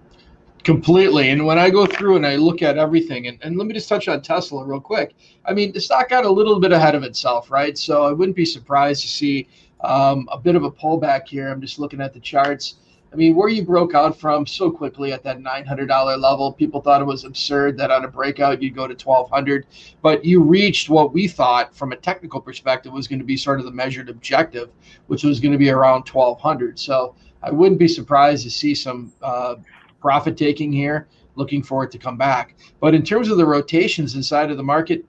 Completely. 0.64 1.28
And 1.28 1.44
when 1.44 1.58
I 1.58 1.68
go 1.68 1.84
through 1.84 2.16
and 2.16 2.26
I 2.26 2.36
look 2.36 2.62
at 2.62 2.78
everything, 2.78 3.26
and, 3.26 3.38
and 3.42 3.58
let 3.58 3.66
me 3.66 3.74
just 3.74 3.88
touch 3.88 4.08
on 4.08 4.22
Tesla 4.22 4.64
real 4.64 4.80
quick. 4.80 5.14
I 5.44 5.52
mean, 5.52 5.72
the 5.72 5.80
stock 5.80 6.08
got 6.08 6.24
a 6.24 6.30
little 6.30 6.58
bit 6.58 6.72
ahead 6.72 6.94
of 6.94 7.02
itself, 7.02 7.50
right? 7.50 7.76
So 7.76 8.04
I 8.04 8.12
wouldn't 8.12 8.34
be 8.34 8.46
surprised 8.46 9.02
to 9.02 9.08
see 9.08 9.46
um, 9.84 10.28
a 10.32 10.38
bit 10.38 10.56
of 10.56 10.64
a 10.64 10.70
pullback 10.70 11.28
here. 11.28 11.48
I'm 11.48 11.60
just 11.60 11.78
looking 11.78 12.00
at 12.00 12.12
the 12.12 12.20
charts. 12.20 12.76
I 13.14 13.16
mean, 13.16 13.36
where 13.36 13.48
you 13.48 13.64
broke 13.64 13.94
out 13.94 14.18
from 14.18 14.44
so 14.44 14.72
quickly 14.72 15.12
at 15.12 15.22
that 15.22 15.38
$900 15.38 16.20
level, 16.20 16.52
people 16.52 16.80
thought 16.80 17.00
it 17.00 17.04
was 17.04 17.24
absurd 17.24 17.76
that 17.78 17.92
on 17.92 18.04
a 18.04 18.08
breakout 18.08 18.60
you'd 18.60 18.74
go 18.74 18.88
to 18.88 18.94
1200 18.94 19.66
but 20.02 20.24
you 20.24 20.42
reached 20.42 20.90
what 20.90 21.12
we 21.12 21.28
thought 21.28 21.72
from 21.76 21.92
a 21.92 21.96
technical 21.96 22.40
perspective 22.40 22.92
was 22.92 23.06
going 23.06 23.20
to 23.20 23.24
be 23.24 23.36
sort 23.36 23.60
of 23.60 23.66
the 23.66 23.70
measured 23.70 24.08
objective, 24.08 24.70
which 25.06 25.22
was 25.22 25.38
going 25.38 25.52
to 25.52 25.58
be 25.58 25.70
around 25.70 26.08
1200 26.08 26.76
So 26.76 27.14
I 27.40 27.52
wouldn't 27.52 27.78
be 27.78 27.86
surprised 27.86 28.42
to 28.42 28.50
see 28.50 28.74
some 28.74 29.12
uh, 29.22 29.56
profit 30.00 30.36
taking 30.36 30.72
here, 30.72 31.06
looking 31.36 31.62
for 31.62 31.84
it 31.84 31.92
to 31.92 31.98
come 31.98 32.16
back. 32.16 32.56
But 32.80 32.94
in 32.94 33.04
terms 33.04 33.28
of 33.28 33.36
the 33.36 33.46
rotations 33.46 34.16
inside 34.16 34.50
of 34.50 34.56
the 34.56 34.64
market, 34.64 35.04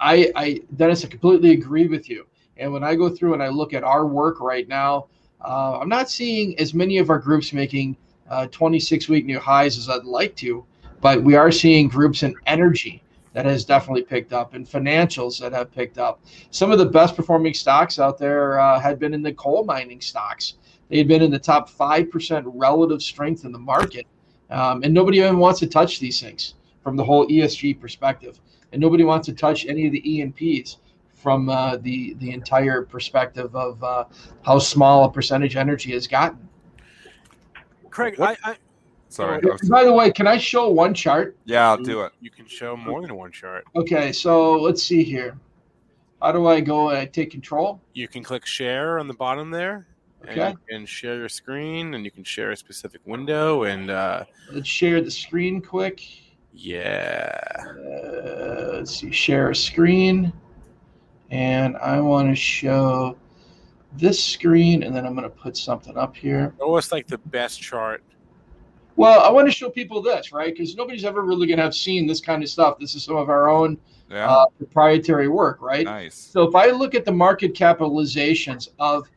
I, 0.00 0.32
I 0.34 0.62
Dennis, 0.74 1.04
I 1.04 1.08
completely 1.08 1.52
agree 1.52 1.86
with 1.86 2.10
you. 2.10 2.26
And 2.56 2.72
when 2.72 2.82
I 2.82 2.94
go 2.94 3.08
through 3.08 3.34
and 3.34 3.42
I 3.42 3.48
look 3.48 3.74
at 3.74 3.84
our 3.84 4.06
work 4.06 4.40
right 4.40 4.66
now, 4.66 5.06
uh, 5.44 5.78
I'm 5.78 5.88
not 5.88 6.10
seeing 6.10 6.58
as 6.58 6.74
many 6.74 6.98
of 6.98 7.10
our 7.10 7.18
groups 7.18 7.52
making 7.52 7.96
uh, 8.30 8.46
26 8.46 9.08
week 9.08 9.26
new 9.26 9.38
highs 9.38 9.78
as 9.78 9.88
I'd 9.88 10.04
like 10.04 10.34
to, 10.36 10.64
but 11.00 11.22
we 11.22 11.34
are 11.34 11.52
seeing 11.52 11.88
groups 11.88 12.22
in 12.22 12.34
energy 12.46 13.02
that 13.34 13.44
has 13.44 13.66
definitely 13.66 14.02
picked 14.02 14.32
up 14.32 14.54
and 14.54 14.66
financials 14.66 15.38
that 15.40 15.52
have 15.52 15.70
picked 15.70 15.98
up. 15.98 16.20
Some 16.50 16.72
of 16.72 16.78
the 16.78 16.86
best 16.86 17.14
performing 17.14 17.52
stocks 17.52 17.98
out 17.98 18.16
there 18.16 18.58
uh, 18.58 18.80
had 18.80 18.98
been 18.98 19.12
in 19.12 19.22
the 19.22 19.34
coal 19.34 19.62
mining 19.64 20.00
stocks. 20.00 20.54
They 20.88 20.96
had 20.98 21.06
been 21.06 21.20
in 21.20 21.30
the 21.30 21.38
top 21.38 21.68
5% 21.68 22.44
relative 22.46 23.02
strength 23.02 23.44
in 23.44 23.52
the 23.52 23.58
market. 23.58 24.06
Um, 24.48 24.82
and 24.84 24.94
nobody 24.94 25.18
even 25.18 25.38
wants 25.38 25.60
to 25.60 25.66
touch 25.66 26.00
these 26.00 26.20
things 26.20 26.54
from 26.82 26.96
the 26.96 27.04
whole 27.04 27.26
ESG 27.26 27.78
perspective. 27.78 28.40
And 28.72 28.80
nobody 28.80 29.04
wants 29.04 29.26
to 29.26 29.34
touch 29.34 29.66
any 29.66 29.86
of 29.86 29.92
the 29.92 30.10
E&Ps 30.10 30.78
from 31.16 31.48
uh, 31.48 31.78
the, 31.78 32.14
the 32.14 32.30
entire 32.30 32.82
perspective 32.82 33.56
of 33.56 33.82
uh, 33.82 34.04
how 34.44 34.58
small 34.58 35.04
a 35.04 35.10
percentage 35.10 35.56
energy 35.56 35.92
has 35.92 36.06
gotten. 36.06 36.48
Craig, 37.90 38.20
I, 38.20 38.36
I 38.44 38.56
Sorry. 39.08 39.40
By 39.70 39.84
the 39.84 39.92
way, 39.92 40.10
can 40.10 40.26
I 40.26 40.36
show 40.36 40.68
one 40.70 40.92
chart? 40.92 41.36
Yeah, 41.46 41.70
I'll 41.70 41.78
do 41.78 42.02
it. 42.02 42.12
You 42.20 42.30
can 42.30 42.46
show 42.46 42.76
more 42.76 43.00
than 43.00 43.16
one 43.16 43.32
chart. 43.32 43.64
Okay, 43.74 44.12
so 44.12 44.52
let's 44.54 44.82
see 44.82 45.02
here. 45.02 45.38
How 46.20 46.32
do 46.32 46.46
I 46.46 46.60
go 46.60 46.90
and 46.90 46.98
I 46.98 47.06
take 47.06 47.30
control? 47.30 47.80
You 47.94 48.08
can 48.08 48.22
click 48.22 48.44
share 48.44 48.98
on 48.98 49.08
the 49.08 49.14
bottom 49.14 49.50
there. 49.50 49.86
Okay. 50.28 50.40
And 50.40 50.58
you 50.58 50.76
can 50.76 50.86
share 50.86 51.16
your 51.16 51.28
screen 51.28 51.94
and 51.94 52.04
you 52.04 52.10
can 52.10 52.24
share 52.24 52.50
a 52.50 52.56
specific 52.56 53.00
window 53.06 53.62
and 53.64 53.90
uh 53.90 54.24
Let's 54.50 54.68
share 54.68 55.00
the 55.00 55.10
screen 55.10 55.60
quick. 55.62 56.02
yeah. 56.52 57.38
Uh, 57.58 58.70
let's 58.74 58.96
see, 58.96 59.12
share 59.12 59.50
a 59.50 59.56
screen. 59.56 60.32
And 61.30 61.76
I 61.78 62.00
want 62.00 62.28
to 62.28 62.36
show 62.36 63.16
this 63.94 64.22
screen, 64.22 64.82
and 64.82 64.94
then 64.94 65.06
I'm 65.06 65.14
going 65.14 65.24
to 65.24 65.34
put 65.34 65.56
something 65.56 65.96
up 65.96 66.14
here. 66.16 66.54
Almost 66.60 66.92
like 66.92 67.06
the 67.06 67.18
best 67.18 67.60
chart. 67.60 68.02
Well, 68.96 69.20
I 69.20 69.30
want 69.30 69.46
to 69.46 69.52
show 69.52 69.68
people 69.68 70.00
this, 70.00 70.32
right? 70.32 70.54
Because 70.54 70.74
nobody's 70.76 71.04
ever 71.04 71.22
really 71.22 71.46
going 71.46 71.58
to 71.58 71.62
have 71.64 71.74
seen 71.74 72.06
this 72.06 72.20
kind 72.20 72.42
of 72.42 72.48
stuff. 72.48 72.78
This 72.78 72.94
is 72.94 73.04
some 73.04 73.16
of 73.16 73.28
our 73.28 73.48
own 73.48 73.78
Yeah. 74.10 74.30
uh, 74.30 74.46
proprietary 74.56 75.28
work, 75.28 75.60
right? 75.60 75.84
Nice. 75.84 76.14
So 76.14 76.44
if 76.48 76.54
I 76.54 76.70
look 76.70 76.94
at 76.94 77.04
the 77.04 77.12
market 77.12 77.54
capitalizations 77.54 78.68
of 78.78 79.08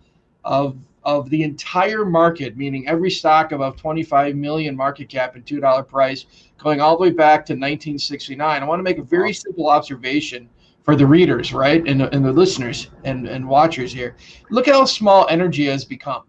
of 0.43 0.77
of 1.03 1.29
the 1.29 1.43
entire 1.43 2.03
market, 2.05 2.57
meaning 2.57 2.87
every 2.87 3.09
stock 3.09 3.51
above 3.53 3.77
25 3.77 4.35
million 4.35 4.75
market 4.75 5.07
cap 5.07 5.35
and 5.35 5.45
two 5.45 5.59
dollar 5.61 5.83
price, 5.83 6.25
going 6.57 6.81
all 6.81 6.97
the 6.97 7.03
way 7.03 7.09
back 7.11 7.45
to 7.45 7.53
1969, 7.53 8.61
I 8.61 8.65
want 8.65 8.79
to 8.79 8.83
make 8.83 8.97
a 8.97 9.03
very 9.03 9.31
simple 9.33 9.69
observation 9.69 10.49
for 10.89 10.95
the 10.95 11.05
readers, 11.05 11.53
right, 11.53 11.87
and 11.87 12.01
the, 12.01 12.15
and 12.15 12.25
the 12.25 12.31
listeners 12.31 12.89
and 13.03 13.27
and 13.27 13.47
watchers 13.47 13.93
here. 13.93 14.15
Look 14.49 14.67
at 14.67 14.73
how 14.73 14.85
small 14.85 15.27
energy 15.29 15.65
has 15.65 15.85
become. 15.85 16.23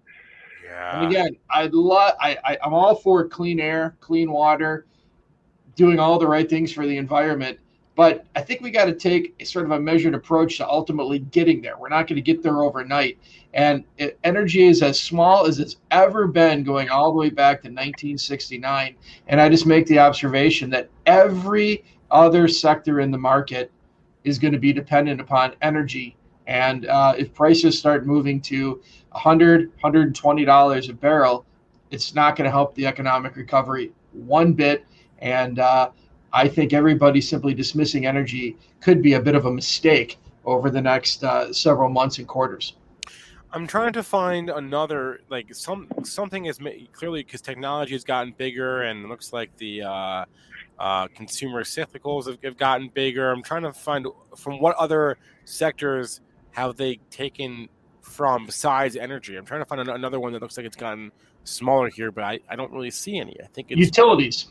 Yeah. 0.63 1.01
And 1.01 1.11
again, 1.11 1.37
I 1.49 1.71
love 1.73 2.13
I, 2.21 2.37
I 2.45 2.59
I'm 2.63 2.75
all 2.75 2.95
for 2.95 3.27
clean 3.27 3.59
air, 3.59 3.97
clean 4.01 4.31
water, 4.31 4.85
doing 5.77 5.99
all 5.99 6.19
the 6.19 6.27
right 6.27 6.47
things 6.47 6.73
for 6.73 6.87
the 6.87 6.99
environment. 6.99 7.59
But 7.97 8.27
I 8.37 8.43
think 8.43 8.61
we 8.61 8.71
got 8.71 8.85
to 8.85 8.93
take 8.93 9.35
a 9.41 9.45
sort 9.47 9.65
of 9.65 9.71
a 9.71 9.81
measured 9.81 10.15
approach 10.15 10.59
to 10.59 10.69
ultimately 10.69 11.21
getting 11.21 11.63
there. 11.63 11.79
We're 11.79 11.89
not 11.89 12.07
going 12.07 12.17
to 12.17 12.23
get 12.23 12.43
there 12.43 12.61
overnight. 12.61 13.17
And 13.55 13.85
it, 13.97 14.19
energy 14.25 14.67
is 14.67 14.83
as 14.83 15.01
small 15.01 15.47
as 15.47 15.59
it's 15.59 15.77
ever 15.91 16.27
been, 16.27 16.65
going 16.65 16.91
all 16.91 17.13
the 17.13 17.19
way 17.19 17.31
back 17.31 17.63
to 17.63 17.69
1969. 17.69 18.95
And 19.29 19.41
I 19.41 19.49
just 19.49 19.65
make 19.65 19.87
the 19.87 20.01
observation 20.01 20.69
that 20.71 20.91
every 21.07 21.83
other 22.11 22.47
sector 22.47 23.01
in 23.01 23.11
the 23.11 23.19
market 23.19 23.73
is 24.25 24.39
going 24.39 24.53
to 24.53 24.59
be 24.59 24.73
dependent 24.73 25.21
upon 25.21 25.55
energy. 25.63 26.17
And 26.47 26.87
uh, 26.87 27.15
if 27.17 27.33
prices 27.33 27.79
start 27.79 28.07
moving 28.07 28.41
to 28.43 28.83
100 29.13 29.77
$120 29.79 30.89
a 30.89 30.93
barrel, 30.93 31.47
it's 31.91 32.15
not 32.15 32.37
going 32.37 32.45
to 32.45 32.51
help 32.51 32.75
the 32.75 32.87
economic 32.87 33.37
recovery 33.37 33.93
one 34.13 34.53
bit. 34.53 34.85
And 35.19 35.59
uh, 35.59 35.91
I 36.33 36.49
think 36.49 36.73
everybody 36.73 37.21
simply 37.21 37.55
dismissing 37.55 38.07
energy 38.07 38.57
could 38.81 39.03
be 39.03 39.15
a 39.15 39.21
bit 39.21 39.35
of 39.35 39.47
a 39.47 39.51
mistake 39.51 40.19
over 40.45 40.71
the 40.71 40.81
next 40.81 41.23
uh, 41.25 41.53
several 41.53 41.91
months 41.91 42.19
and 42.19 42.27
quarters. 42.27 42.75
I'm 43.53 43.67
trying 43.67 43.93
to 43.95 44.03
find 44.03 44.49
another 44.49 45.21
like 45.29 45.53
some 45.55 45.89
something 46.05 46.47
is 46.47 46.61
clearly 46.93 47.25
because 47.25 47.41
technology 47.41 47.95
has 47.95 48.05
gotten 48.05 48.33
bigger 48.39 48.83
and 48.83 49.09
looks 49.09 49.33
like 49.33 49.57
the 49.57 49.83
uh, 49.83 50.25
uh, 50.81 51.07
consumer 51.09 51.63
cyclicals 51.63 52.27
have, 52.27 52.39
have 52.43 52.57
gotten 52.57 52.89
bigger. 52.89 53.31
I'm 53.31 53.43
trying 53.43 53.63
to 53.63 53.73
find 53.73 54.07
from 54.35 54.61
what 54.61 54.75
other 54.77 55.19
sectors 55.45 56.23
have 56.53 56.77
they 56.77 56.99
taken 57.11 57.69
from 58.01 58.47
besides 58.47 58.97
energy. 58.97 59.37
I'm 59.37 59.45
trying 59.45 59.61
to 59.61 59.67
find 59.67 59.83
an- 59.83 59.91
another 59.91 60.19
one 60.19 60.33
that 60.33 60.41
looks 60.41 60.57
like 60.57 60.67
it's 60.67 60.77
gotten 60.77 61.13
smaller 61.45 61.91
here, 61.91 62.11
but 62.11 62.25
I, 62.25 62.41
I 62.49 62.57
don't 62.57 62.73
really 62.73 62.91
see 62.91 63.19
any. 63.19 63.37
I 63.43 63.47
think 63.49 63.71
it's 63.71 63.79
Utilities. 63.79 64.49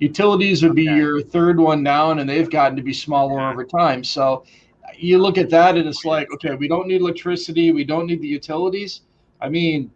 Utilities 0.00 0.64
would 0.64 0.74
be 0.74 0.84
your 0.84 1.22
third 1.22 1.60
one 1.60 1.84
down, 1.84 2.18
and 2.18 2.28
they've 2.28 2.50
gotten 2.50 2.76
to 2.76 2.82
be 2.82 2.92
smaller 2.92 3.40
over 3.40 3.64
time. 3.64 4.02
So 4.02 4.44
you 4.96 5.18
look 5.18 5.38
at 5.38 5.48
that, 5.50 5.76
and 5.76 5.88
it's 5.88 6.04
like, 6.04 6.32
okay, 6.32 6.56
we 6.56 6.66
don't 6.66 6.88
need 6.88 7.00
electricity, 7.00 7.70
we 7.70 7.84
don't 7.84 8.06
need 8.06 8.20
the 8.20 8.26
utilities. 8.26 9.02
I 9.40 9.48
mean, 9.48 9.92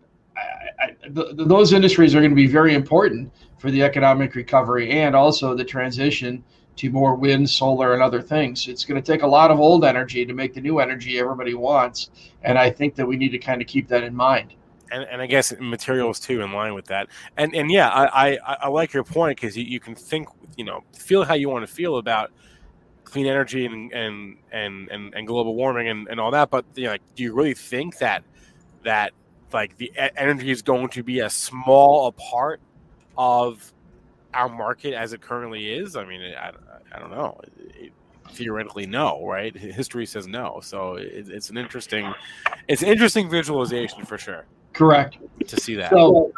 I, 0.81 0.85
I, 0.85 1.09
th- 1.09 1.37
th- 1.37 1.49
those 1.49 1.73
industries 1.73 2.15
are 2.15 2.21
going 2.21 2.31
to 2.31 2.37
be 2.37 2.47
very 2.47 2.75
important 2.75 3.33
for 3.59 3.71
the 3.71 3.83
economic 3.83 4.35
recovery 4.35 4.91
and 4.91 5.17
also 5.17 5.55
the 5.55 5.65
transition 5.65 6.45
to 6.77 6.91
more 6.91 7.15
wind, 7.15 7.49
solar, 7.49 7.95
and 7.95 8.03
other 8.03 8.21
things. 8.21 8.69
It's 8.69 8.85
going 8.85 9.03
to 9.03 9.13
take 9.13 9.23
a 9.23 9.27
lot 9.27 9.51
of 9.51 9.59
old 9.59 9.85
energy 9.85 10.27
to 10.27 10.35
make 10.35 10.53
the 10.53 10.61
new 10.61 10.79
energy 10.79 11.19
everybody 11.19 11.55
wants, 11.55 12.11
and 12.43 12.59
I 12.59 12.71
think 12.71 12.95
that 12.97 13.07
we 13.07 13.17
need 13.17 13.31
to 13.31 13.39
kind 13.39 13.63
of 13.63 13.69
keep 13.69 13.89
that 13.89 14.03
in 14.05 14.15
mind. 14.15 14.53
and, 14.93 15.05
and 15.05 15.23
I 15.23 15.27
guess 15.27 15.53
materials 15.59 16.21
too 16.21 16.43
in 16.43 16.53
line 16.53 16.75
with 16.75 16.87
that. 16.87 17.09
And 17.37 17.55
and 17.55 17.71
yeah, 17.71 17.89
I 17.89 18.35
I, 18.35 18.57
I 18.63 18.69
like 18.69 18.93
your 18.93 19.05
point 19.05 19.37
because 19.39 19.57
you, 19.57 19.65
you 19.65 19.81
can 19.81 19.95
think 19.95 20.29
you 20.57 20.65
know 20.65 20.83
feel 20.95 21.25
how 21.25 21.35
you 21.35 21.49
want 21.49 21.67
to 21.67 21.73
feel 21.73 21.97
about 21.97 22.31
clean 23.05 23.27
energy 23.27 23.67
and 23.67 23.93
and 23.93 24.37
and 24.53 24.89
and, 24.91 25.15
and 25.15 25.27
global 25.27 25.55
warming 25.55 25.89
and, 25.89 26.09
and 26.09 26.21
all 26.21 26.31
that. 26.33 26.51
But 26.51 26.65
you 26.75 26.85
know, 26.85 26.91
like, 26.93 27.03
do 27.15 27.23
you 27.23 27.35
really 27.35 27.55
think 27.55 27.99
that 27.99 28.23
that 28.85 29.13
like 29.57 29.77
the 29.79 29.91
energy 30.17 30.51
is 30.51 30.61
going 30.61 30.89
to 30.91 31.03
be 31.03 31.23
as 31.23 31.33
small 31.33 32.09
a 32.09 32.13
part 32.13 32.61
of 33.17 33.73
our 34.35 34.51
market 34.51 34.93
as 34.93 35.15
it 35.15 35.23
currently 35.23 35.73
is? 35.73 35.97
I 35.97 36.05
mean, 36.05 36.21
I, 36.21 36.53
I 36.93 36.99
don't 36.99 37.11
know. 37.11 37.41
It- 37.71 37.93
theoretically, 38.33 38.85
no, 38.85 39.25
right? 39.25 39.57
History 39.57 40.05
says 40.05 40.27
no. 40.27 40.61
So 40.63 40.97
it, 40.97 41.31
it's 41.31 41.49
an 41.49 41.57
interesting, 41.57 42.13
it's 42.69 42.83
an 42.83 42.89
interesting 42.89 43.31
visualization 43.31 44.05
for 44.05 44.19
sure 44.19 44.45
Correct. 44.75 45.17
to 45.47 45.57
see 45.59 45.75
that. 45.77 45.91
So, 45.91 46.33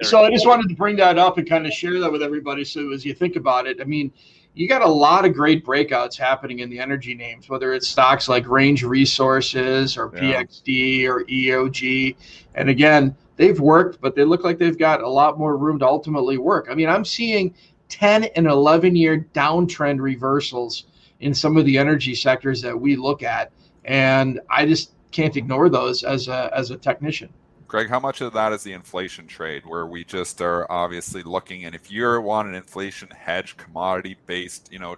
so 0.00 0.24
I 0.24 0.30
just 0.30 0.46
wanted 0.46 0.70
to 0.70 0.74
bring 0.74 0.96
that 0.96 1.18
up 1.18 1.36
and 1.36 1.46
kind 1.46 1.66
of 1.66 1.72
share 1.74 2.00
that 2.00 2.10
with 2.10 2.22
everybody. 2.22 2.64
So 2.64 2.92
as 2.92 3.04
you 3.04 3.12
think 3.12 3.36
about 3.36 3.66
it, 3.66 3.78
I 3.80 3.84
mean, 3.84 4.10
you 4.54 4.68
got 4.68 4.82
a 4.82 4.88
lot 4.88 5.24
of 5.24 5.32
great 5.32 5.64
breakouts 5.64 6.16
happening 6.16 6.58
in 6.58 6.68
the 6.68 6.78
energy 6.78 7.14
names, 7.14 7.48
whether 7.48 7.72
it's 7.72 7.88
stocks 7.88 8.28
like 8.28 8.46
Range 8.48 8.82
Resources 8.82 9.96
or 9.96 10.12
Yeah. 10.14 10.42
PXD 10.42 11.08
or 11.08 11.24
EOG. 11.24 12.16
And 12.54 12.68
again, 12.68 13.16
they've 13.36 13.58
worked, 13.58 14.00
but 14.00 14.14
they 14.14 14.24
look 14.24 14.44
like 14.44 14.58
they've 14.58 14.78
got 14.78 15.02
a 15.02 15.08
lot 15.08 15.38
more 15.38 15.56
room 15.56 15.78
to 15.78 15.86
ultimately 15.86 16.36
work. 16.36 16.68
I 16.70 16.74
mean, 16.74 16.88
I'm 16.88 17.04
seeing 17.04 17.54
10 17.88 18.24
and 18.24 18.46
11 18.46 18.94
year 18.94 19.26
downtrend 19.34 20.00
reversals 20.00 20.84
in 21.20 21.32
some 21.32 21.56
of 21.56 21.64
the 21.64 21.78
energy 21.78 22.14
sectors 22.14 22.60
that 22.62 22.78
we 22.78 22.96
look 22.96 23.22
at. 23.22 23.52
And 23.84 24.40
I 24.50 24.66
just 24.66 24.92
can't 25.12 25.36
ignore 25.36 25.68
those 25.68 26.04
as 26.04 26.28
a, 26.28 26.50
as 26.54 26.70
a 26.70 26.76
technician. 26.76 27.30
Greg, 27.72 27.88
how 27.88 27.98
much 27.98 28.20
of 28.20 28.34
that 28.34 28.52
is 28.52 28.62
the 28.62 28.74
inflation 28.74 29.26
trade 29.26 29.64
where 29.64 29.86
we 29.86 30.04
just 30.04 30.42
are 30.42 30.70
obviously 30.70 31.22
looking 31.22 31.64
and 31.64 31.74
if 31.74 31.90
you 31.90 32.20
want 32.20 32.46
an 32.46 32.54
inflation 32.54 33.08
hedge 33.08 33.56
commodity 33.56 34.14
based, 34.26 34.70
you 34.70 34.78
know, 34.78 34.96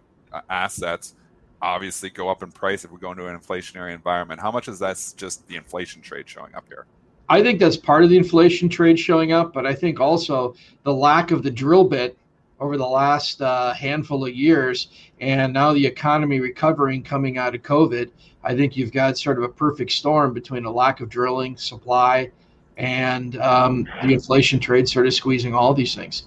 assets 0.51 1.15
obviously 1.63 2.11
go 2.11 2.29
up 2.29 2.43
in 2.43 2.51
price 2.51 2.85
if 2.85 2.91
we 2.91 2.99
go 2.99 3.13
into 3.13 3.29
an 3.29 3.39
inflationary 3.39 3.95
environment. 3.95 4.41
How 4.41 4.51
much 4.51 4.67
is 4.67 4.81
that 4.81 4.97
just 5.17 5.47
the 5.47 5.55
inflation 5.55 6.03
trade 6.03 6.29
showing 6.29 6.53
up 6.57 6.65
here? 6.67 6.87
I 7.29 7.45
think 7.45 7.61
that's 7.61 7.77
part 7.77 8.03
of 8.03 8.11
the 8.11 8.17
inflation 8.17 8.69
trade 8.69 8.99
showing 8.99 9.31
up, 9.31 9.53
but 9.53 9.65
I 9.65 9.73
think 9.73 10.01
also 10.01 10.57
the 10.83 10.93
lack 10.93 11.31
of 11.31 11.45
the 11.45 11.53
drill 11.53 11.85
bit 11.85 12.19
over 12.59 12.77
the 12.77 12.85
last 12.85 13.41
uh, 13.41 13.73
handful 13.73 14.27
of 14.27 14.35
years, 14.35 14.89
and 15.21 15.53
now 15.53 15.73
the 15.73 15.87
economy 15.87 16.41
recovering 16.41 17.05
coming 17.05 17.39
out 17.39 17.55
of 17.55 17.63
COVID. 17.63 18.11
I 18.43 18.57
think 18.57 18.77
you've 18.77 18.91
got 18.91 19.17
sort 19.17 19.39
of 19.39 19.45
a 19.45 19.49
perfect 19.49 19.93
storm 19.93 20.35
between 20.35 20.65
a 20.65 20.73
lack 20.73 21.01
of 21.01 21.09
drilling, 21.09 21.57
supply, 21.57 22.33
and 22.77 23.37
um, 23.41 23.87
the 24.03 24.13
inflation 24.13 24.59
trade 24.59 24.89
sort 24.89 25.07
of 25.07 25.15
squeezing 25.15 25.55
all 25.55 25.75
these 25.75 25.95
things. 25.95 26.25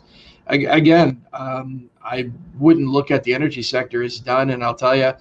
A- 0.50 0.66
Again, 0.66 1.22
um, 1.34 1.90
I 2.04 2.30
wouldn't 2.58 2.88
look 2.88 3.12
at 3.12 3.24
the 3.24 3.34
energy 3.34 3.62
sector 3.62 4.02
as 4.04 4.20
done, 4.20 4.52
and 4.52 4.64
I'll 4.64 4.76
tell 4.76 4.96
you, 4.96 5.12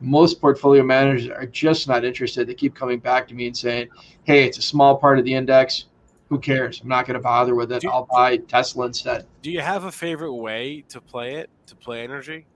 most 0.00 0.40
portfolio 0.40 0.82
managers 0.82 1.28
are 1.28 1.46
just 1.46 1.88
not 1.88 2.04
interested. 2.04 2.46
They 2.46 2.54
keep 2.54 2.74
coming 2.74 2.98
back 2.98 3.26
to 3.28 3.34
me 3.34 3.46
and 3.46 3.56
saying, 3.56 3.88
"Hey, 4.24 4.44
it's 4.44 4.58
a 4.58 4.62
small 4.62 4.96
part 4.96 5.18
of 5.18 5.24
the 5.24 5.34
index. 5.34 5.86
Who 6.28 6.38
cares? 6.38 6.80
I'm 6.82 6.88
not 6.88 7.06
going 7.06 7.14
to 7.14 7.20
bother 7.22 7.54
with 7.54 7.72
it. 7.72 7.80
Do- 7.82 7.90
I'll 7.90 8.06
buy 8.10 8.36
Tesla 8.36 8.86
instead." 8.86 9.26
Do 9.42 9.50
you 9.50 9.60
have 9.60 9.84
a 9.84 9.92
favorite 9.92 10.34
way 10.34 10.84
to 10.90 11.00
play 11.00 11.36
it? 11.36 11.50
To 11.68 11.74
play 11.76 12.02
energy? 12.04 12.46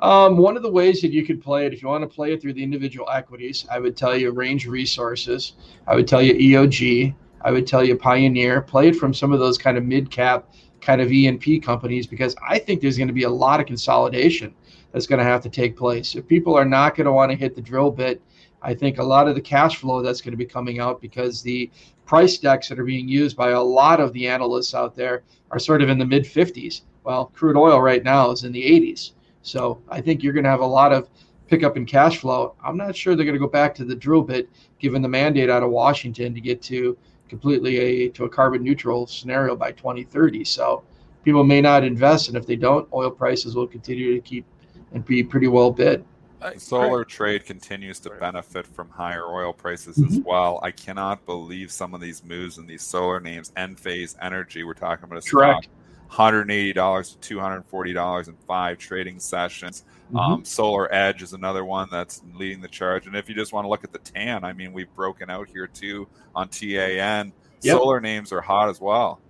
Um, 0.00 0.38
one 0.38 0.56
of 0.56 0.62
the 0.62 0.70
ways 0.70 1.02
that 1.02 1.12
you 1.12 1.26
could 1.26 1.42
play 1.42 1.66
it, 1.66 1.74
if 1.74 1.82
you 1.82 1.88
want 1.88 2.02
to 2.02 2.08
play 2.08 2.32
it 2.32 2.40
through 2.40 2.54
the 2.54 2.62
individual 2.62 3.06
equities, 3.12 3.66
I 3.70 3.78
would 3.78 3.96
tell 3.98 4.16
you 4.16 4.30
Range 4.30 4.66
Resources. 4.66 5.52
I 5.86 5.94
would 5.94 6.08
tell 6.08 6.22
you 6.22 6.32
EOG. 6.34 7.14
I 7.42 7.50
would 7.50 7.66
tell 7.66 7.84
you 7.84 7.96
Pioneer. 7.96 8.60
Play 8.60 8.88
it 8.88 8.96
from 8.96 9.14
some 9.14 9.32
of 9.32 9.40
those 9.40 9.58
kind 9.58 9.78
of 9.78 9.84
mid 9.84 10.10
cap, 10.10 10.52
kind 10.80 11.00
of 11.00 11.12
E&P 11.12 11.60
companies 11.60 12.06
because 12.06 12.34
I 12.46 12.58
think 12.58 12.80
there's 12.80 12.96
going 12.96 13.08
to 13.08 13.14
be 13.14 13.24
a 13.24 13.30
lot 13.30 13.60
of 13.60 13.66
consolidation 13.66 14.54
that's 14.92 15.06
going 15.06 15.18
to 15.18 15.24
have 15.24 15.42
to 15.42 15.50
take 15.50 15.76
place. 15.76 16.14
If 16.14 16.26
people 16.26 16.54
are 16.56 16.64
not 16.64 16.96
going 16.96 17.06
to 17.06 17.12
want 17.12 17.30
to 17.30 17.36
hit 17.36 17.54
the 17.54 17.62
drill 17.62 17.90
bit, 17.90 18.20
I 18.62 18.74
think 18.74 18.98
a 18.98 19.02
lot 19.02 19.28
of 19.28 19.34
the 19.34 19.40
cash 19.40 19.76
flow 19.76 20.02
that's 20.02 20.20
going 20.20 20.32
to 20.32 20.36
be 20.36 20.44
coming 20.44 20.80
out 20.80 21.00
because 21.00 21.42
the 21.42 21.70
price 22.04 22.38
decks 22.38 22.68
that 22.68 22.78
are 22.78 22.84
being 22.84 23.08
used 23.08 23.36
by 23.36 23.50
a 23.50 23.62
lot 23.62 24.00
of 24.00 24.12
the 24.12 24.26
analysts 24.26 24.74
out 24.74 24.96
there 24.96 25.22
are 25.50 25.58
sort 25.58 25.82
of 25.82 25.88
in 25.88 25.98
the 25.98 26.04
mid 26.04 26.24
50s. 26.24 26.82
Well, 27.04 27.26
crude 27.34 27.56
oil 27.56 27.80
right 27.80 28.04
now 28.04 28.30
is 28.30 28.44
in 28.44 28.52
the 28.52 28.62
80s. 28.62 29.12
So 29.42 29.80
I 29.88 30.00
think 30.00 30.22
you're 30.22 30.34
going 30.34 30.44
to 30.44 30.50
have 30.50 30.60
a 30.60 30.66
lot 30.66 30.92
of 30.92 31.08
pickup 31.48 31.76
in 31.76 31.86
cash 31.86 32.18
flow. 32.18 32.54
I'm 32.62 32.76
not 32.76 32.94
sure 32.94 33.16
they're 33.16 33.24
going 33.24 33.34
to 33.34 33.44
go 33.44 33.48
back 33.48 33.74
to 33.76 33.84
the 33.84 33.94
drill 33.94 34.22
bit, 34.22 34.48
given 34.78 35.02
the 35.02 35.08
mandate 35.08 35.50
out 35.50 35.62
of 35.62 35.70
Washington 35.70 36.34
to 36.34 36.40
get 36.40 36.60
to 36.62 36.96
completely 37.30 37.78
a 37.78 38.08
to 38.10 38.24
a 38.24 38.28
carbon 38.28 38.62
neutral 38.62 39.06
scenario 39.06 39.56
by 39.56 39.72
2030. 39.72 40.44
So 40.44 40.82
people 41.24 41.44
may 41.44 41.62
not 41.62 41.84
invest, 41.84 42.28
and 42.28 42.36
if 42.36 42.44
they 42.44 42.56
don't, 42.56 42.86
oil 42.92 43.10
prices 43.10 43.54
will 43.54 43.68
continue 43.68 44.14
to 44.14 44.20
keep 44.20 44.44
and 44.92 45.02
be 45.04 45.22
pretty 45.22 45.46
well 45.46 45.70
bid. 45.70 46.04
The 46.40 46.58
solar 46.58 47.04
trade 47.04 47.44
continues 47.44 48.00
to 48.00 48.10
benefit 48.10 48.66
from 48.66 48.88
higher 48.88 49.26
oil 49.26 49.52
prices 49.52 49.98
as 49.98 50.04
mm-hmm. 50.04 50.28
well. 50.28 50.58
I 50.62 50.70
cannot 50.70 51.26
believe 51.26 51.70
some 51.70 51.94
of 51.94 52.00
these 52.00 52.24
moves 52.24 52.56
in 52.58 52.66
these 52.66 52.82
solar 52.82 53.20
names. 53.20 53.52
Enphase 53.56 54.16
Energy, 54.22 54.64
we're 54.64 54.72
talking 54.72 55.04
about 55.04 55.24
a 55.24 55.30
Correct. 55.30 55.68
stock, 56.08 56.18
$180 56.18 57.20
to 57.20 57.36
$240 57.36 58.28
in 58.28 58.36
five 58.46 58.78
trading 58.78 59.20
sessions. 59.20 59.84
Um, 60.14 60.44
Solar 60.44 60.92
Edge 60.94 61.22
is 61.22 61.32
another 61.32 61.64
one 61.64 61.88
that's 61.90 62.22
leading 62.34 62.60
the 62.60 62.68
charge. 62.68 63.06
And 63.06 63.14
if 63.14 63.28
you 63.28 63.34
just 63.34 63.52
want 63.52 63.64
to 63.64 63.68
look 63.68 63.84
at 63.84 63.92
the 63.92 63.98
TAN, 63.98 64.44
I 64.44 64.52
mean, 64.52 64.72
we've 64.72 64.92
broken 64.94 65.30
out 65.30 65.48
here 65.48 65.66
too 65.66 66.08
on 66.34 66.48
TAN. 66.48 67.32
Yep. 67.62 67.78
Solar 67.78 68.00
names 68.00 68.32
are 68.32 68.40
hot 68.40 68.68
as 68.68 68.80
well. 68.80 69.20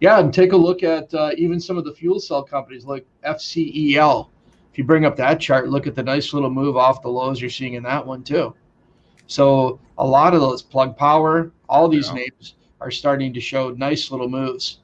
Yeah, 0.00 0.18
and 0.18 0.34
take 0.34 0.52
a 0.52 0.56
look 0.56 0.82
at 0.82 1.12
uh, 1.14 1.30
even 1.36 1.60
some 1.60 1.78
of 1.78 1.84
the 1.84 1.92
fuel 1.92 2.20
cell 2.20 2.42
companies 2.42 2.84
like 2.84 3.06
FCEL. 3.24 4.28
If 4.72 4.78
you 4.78 4.84
bring 4.84 5.04
up 5.04 5.16
that 5.16 5.40
chart, 5.40 5.68
look 5.68 5.86
at 5.86 5.94
the 5.94 6.02
nice 6.02 6.32
little 6.32 6.50
move 6.50 6.76
off 6.76 7.02
the 7.02 7.08
lows 7.08 7.40
you're 7.40 7.50
seeing 7.50 7.74
in 7.74 7.82
that 7.84 8.04
one 8.04 8.22
too. 8.22 8.54
So 9.26 9.78
a 9.98 10.06
lot 10.06 10.34
of 10.34 10.40
those 10.40 10.62
plug 10.62 10.96
power, 10.96 11.52
all 11.68 11.88
these 11.88 12.08
Yeah. 12.08 12.14
names 12.14 12.54
are 12.80 12.90
starting 12.90 13.32
to 13.34 13.40
show 13.40 13.70
nice 13.70 14.10
little 14.10 14.28
moves. 14.28 14.78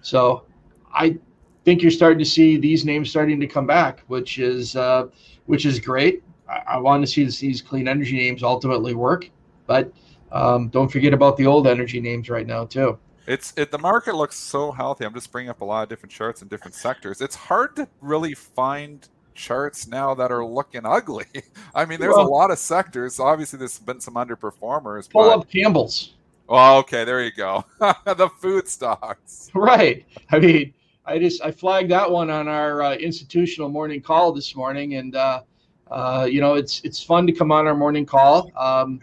So 0.00 0.44
I 0.92 1.18
think 1.64 1.82
you're 1.82 1.90
starting 1.90 2.18
to 2.18 2.24
see 2.24 2.56
these 2.56 2.84
names 2.84 3.10
starting 3.10 3.40
to 3.40 3.46
come 3.46 3.66
back, 3.66 4.00
which 4.06 4.38
is 4.38 4.76
uh, 4.76 5.08
which 5.46 5.66
is 5.66 5.78
great. 5.78 6.22
I, 6.48 6.62
I 6.66 6.76
want 6.78 7.02
to 7.02 7.06
see 7.06 7.24
this, 7.24 7.38
these 7.38 7.62
clean 7.62 7.88
energy 7.88 8.16
names 8.16 8.42
ultimately 8.42 8.94
work, 8.94 9.28
but 9.66 9.92
um, 10.32 10.68
don't 10.68 10.88
forget 10.90 11.12
about 11.12 11.36
the 11.36 11.46
old 11.46 11.66
energy 11.66 12.00
names 12.00 12.28
right 12.28 12.46
now 12.46 12.64
too. 12.64 12.98
It's 13.26 13.52
it. 13.56 13.70
The 13.70 13.78
market 13.78 14.14
looks 14.14 14.36
so 14.36 14.72
healthy. 14.72 15.04
I'm 15.04 15.14
just 15.14 15.30
bringing 15.30 15.50
up 15.50 15.60
a 15.60 15.64
lot 15.64 15.84
of 15.84 15.88
different 15.88 16.12
charts 16.12 16.42
in 16.42 16.48
different 16.48 16.74
sectors. 16.74 17.20
It's 17.20 17.36
hard 17.36 17.76
to 17.76 17.88
really 18.00 18.34
find 18.34 19.06
charts 19.34 19.86
now 19.86 20.14
that 20.14 20.32
are 20.32 20.44
looking 20.44 20.84
ugly. 20.84 21.26
I 21.74 21.84
mean, 21.84 22.00
there's 22.00 22.16
a 22.16 22.22
lot 22.22 22.50
of 22.50 22.58
sectors. 22.58 23.20
Obviously, 23.20 23.58
there's 23.58 23.78
been 23.78 24.00
some 24.00 24.14
underperformers. 24.14 25.08
Pull 25.08 25.22
but, 25.22 25.38
up 25.38 25.50
Campbell's. 25.50 26.14
Oh, 26.48 26.78
okay, 26.78 27.04
there 27.04 27.22
you 27.22 27.30
go. 27.32 27.64
the 27.78 28.28
food 28.40 28.68
stocks. 28.68 29.50
Right. 29.54 30.04
I 30.30 30.38
mean, 30.40 30.74
I 31.04 31.18
just 31.18 31.42
I 31.42 31.50
flagged 31.50 31.90
that 31.90 32.10
one 32.10 32.30
on 32.30 32.46
our 32.48 32.82
uh, 32.82 32.94
institutional 32.94 33.68
morning 33.68 34.00
call 34.00 34.32
this 34.32 34.54
morning, 34.54 34.94
and 34.94 35.16
uh, 35.16 35.42
uh, 35.90 36.28
you 36.30 36.40
know 36.40 36.54
it's 36.54 36.80
it's 36.84 37.02
fun 37.02 37.26
to 37.26 37.32
come 37.32 37.50
on 37.50 37.66
our 37.66 37.74
morning 37.74 38.06
call. 38.06 38.50
Um, 38.56 39.00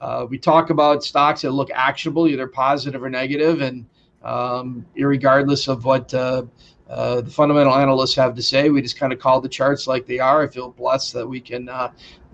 uh, 0.00 0.26
we 0.28 0.38
talk 0.38 0.68
about 0.68 1.02
stocks 1.02 1.42
that 1.42 1.52
look 1.52 1.70
actionable, 1.72 2.28
either 2.28 2.46
positive 2.46 3.02
or 3.02 3.08
negative, 3.08 3.62
and 3.62 3.86
um, 4.22 4.84
irregardless 4.98 5.66
of 5.66 5.86
what 5.86 6.12
uh, 6.12 6.42
uh, 6.90 7.22
the 7.22 7.30
fundamental 7.30 7.74
analysts 7.74 8.14
have 8.14 8.34
to 8.34 8.42
say, 8.42 8.68
we 8.68 8.82
just 8.82 8.98
kind 8.98 9.12
of 9.12 9.18
call 9.18 9.40
the 9.40 9.48
charts 9.48 9.86
like 9.86 10.06
they 10.06 10.18
are. 10.18 10.42
I 10.42 10.48
feel 10.48 10.72
blessed 10.72 11.14
that 11.14 11.26
we 11.26 11.40
can 11.40 11.70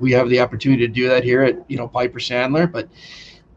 we 0.00 0.10
have 0.12 0.28
the 0.28 0.40
opportunity 0.40 0.84
to 0.84 0.92
do 0.92 1.08
that 1.08 1.22
here 1.22 1.42
at 1.42 1.70
you 1.70 1.76
know 1.76 1.86
Piper 1.86 2.18
Sandler, 2.18 2.70
but. 2.70 2.88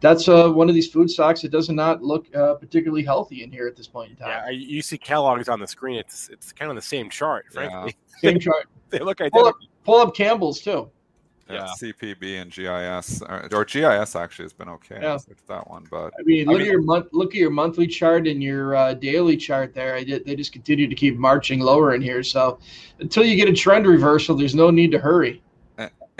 That's 0.03 0.27
uh, 0.27 0.49
one 0.51 0.67
of 0.67 0.75
these 0.75 0.89
food 0.91 1.09
stocks 1.09 1.41
that 1.43 1.51
does 1.51 1.69
not 1.69 2.03
look 2.03 2.27
uh, 2.35 2.55
particularly 2.55 3.05
healthy 3.05 3.41
in 3.41 3.49
here 3.49 3.67
at 3.67 3.77
this 3.77 3.87
point 3.87 4.09
in 4.11 4.17
time. 4.17 4.27
Yeah, 4.29 4.49
you 4.49 4.81
see 4.81 4.97
Kellogg's 4.97 5.47
on 5.47 5.61
the 5.61 5.65
screen. 5.65 5.97
It's 5.97 6.27
it's 6.27 6.51
kind 6.51 6.69
of 6.69 6.75
the 6.75 6.81
same 6.81 7.09
chart, 7.09 7.45
frankly. 7.51 7.95
Same 8.21 8.37
chart. 8.47 8.67
They 8.89 8.99
look 8.99 9.17
Pull 9.19 9.25
identical. 9.27 9.47
up, 9.47 9.55
pull 9.85 9.99
up 10.01 10.13
Campbell's 10.15 10.59
too. 10.61 10.89
Yeah, 11.49 11.55
Yeah. 11.81 11.91
CPB 11.91 12.41
and 12.41 12.51
GIS, 12.51 13.21
or, 13.21 13.47
or 13.53 13.65
GIS 13.65 14.15
actually 14.17 14.43
has 14.45 14.53
been 14.53 14.69
okay. 14.69 14.99
Yeah. 15.01 15.15
It's 15.15 15.41
that 15.47 15.69
one, 15.69 15.85
but 15.89 16.13
I 16.19 16.23
mean, 16.23 16.47
I 16.49 16.51
look 16.51 16.59
mean- 16.59 16.67
at 16.67 16.71
your 16.73 16.81
month, 16.81 17.07
look 17.13 17.31
at 17.31 17.37
your 17.39 17.49
monthly 17.49 17.87
chart 17.87 18.27
and 18.27 18.41
your 18.43 18.75
uh, 18.75 18.93
daily 18.93 19.35
chart 19.37 19.73
there. 19.73 19.95
I 19.95 20.03
did, 20.03 20.25
they 20.25 20.35
just 20.35 20.51
continue 20.53 20.87
to 20.87 20.95
keep 20.95 21.17
marching 21.17 21.59
lower 21.61 21.95
in 21.95 22.01
here. 22.01 22.23
So 22.23 22.59
until 22.99 23.23
you 23.25 23.35
get 23.37 23.47
a 23.49 23.53
trend 23.53 23.87
reversal, 23.87 24.35
there's 24.35 24.55
no 24.55 24.69
need 24.69 24.91
to 24.91 24.99
hurry. 24.99 25.42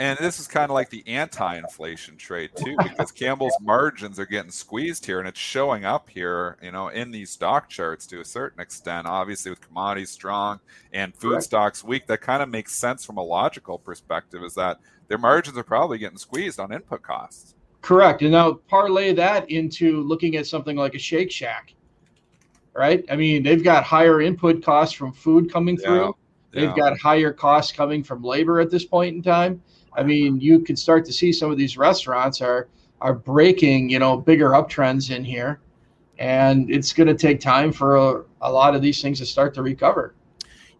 And 0.04 0.18
this 0.18 0.38
is 0.38 0.46
kind 0.46 0.70
of 0.70 0.74
like 0.74 0.90
the 0.90 1.02
anti-inflation 1.08 2.18
trade 2.18 2.50
too, 2.54 2.76
because 2.82 3.10
Campbell's 3.10 3.56
margins 3.62 4.18
are 4.18 4.26
getting 4.26 4.50
squeezed 4.50 5.06
here, 5.06 5.18
and 5.18 5.26
it's 5.26 5.40
showing 5.40 5.86
up 5.86 6.10
here, 6.10 6.58
you 6.62 6.72
know, 6.72 6.88
in 6.88 7.10
these 7.10 7.30
stock 7.30 7.70
charts 7.70 8.06
to 8.08 8.20
a 8.20 8.24
certain 8.24 8.60
extent. 8.60 9.06
Obviously, 9.06 9.48
with 9.50 9.62
commodities 9.62 10.10
strong 10.10 10.60
and 10.92 11.14
food 11.14 11.30
Correct. 11.30 11.44
stocks 11.44 11.82
weak, 11.82 12.06
that 12.08 12.20
kind 12.20 12.42
of 12.42 12.50
makes 12.50 12.74
sense 12.74 13.02
from 13.02 13.16
a 13.16 13.22
logical 13.22 13.78
perspective. 13.78 14.42
Is 14.42 14.52
that 14.56 14.78
their 15.08 15.16
margins 15.16 15.56
are 15.56 15.62
probably 15.62 15.96
getting 15.96 16.18
squeezed 16.18 16.60
on 16.60 16.70
input 16.70 17.00
costs. 17.00 17.54
Correct. 17.80 18.20
And 18.20 18.32
now 18.32 18.52
parlay 18.68 19.14
that 19.14 19.50
into 19.50 20.02
looking 20.02 20.36
at 20.36 20.46
something 20.46 20.76
like 20.76 20.94
a 20.94 20.98
Shake 20.98 21.30
Shack, 21.30 21.72
right? 22.74 23.02
I 23.10 23.16
mean, 23.16 23.42
they've 23.42 23.64
got 23.64 23.84
higher 23.84 24.20
input 24.20 24.62
costs 24.62 24.94
from 24.94 25.12
food 25.12 25.50
coming 25.50 25.78
Yeah. 25.80 25.86
through. 25.86 26.16
They've 26.50 26.64
Yeah. 26.64 26.76
got 26.76 26.98
higher 26.98 27.32
costs 27.32 27.72
coming 27.72 28.04
from 28.04 28.22
labor 28.22 28.60
at 28.60 28.70
this 28.70 28.84
point 28.84 29.16
in 29.16 29.22
time. 29.22 29.62
I 29.96 30.02
mean, 30.02 30.40
you 30.40 30.60
can 30.60 30.76
start 30.76 31.04
to 31.06 31.12
see 31.12 31.32
some 31.32 31.50
of 31.50 31.58
these 31.58 31.76
restaurants 31.76 32.40
are 32.40 32.68
are 33.00 33.14
breaking, 33.14 33.90
you 33.90 33.98
know, 33.98 34.16
bigger 34.16 34.50
uptrends 34.50 35.14
in 35.14 35.24
here, 35.24 35.60
and 36.18 36.70
it's 36.70 36.92
going 36.92 37.06
to 37.06 37.14
take 37.14 37.40
time 37.40 37.72
for 37.72 37.96
a, 37.96 38.24
a 38.40 38.50
lot 38.50 38.74
of 38.74 38.82
these 38.82 39.02
things 39.02 39.18
to 39.18 39.26
start 39.26 39.54
to 39.54 39.62
recover. 39.62 40.14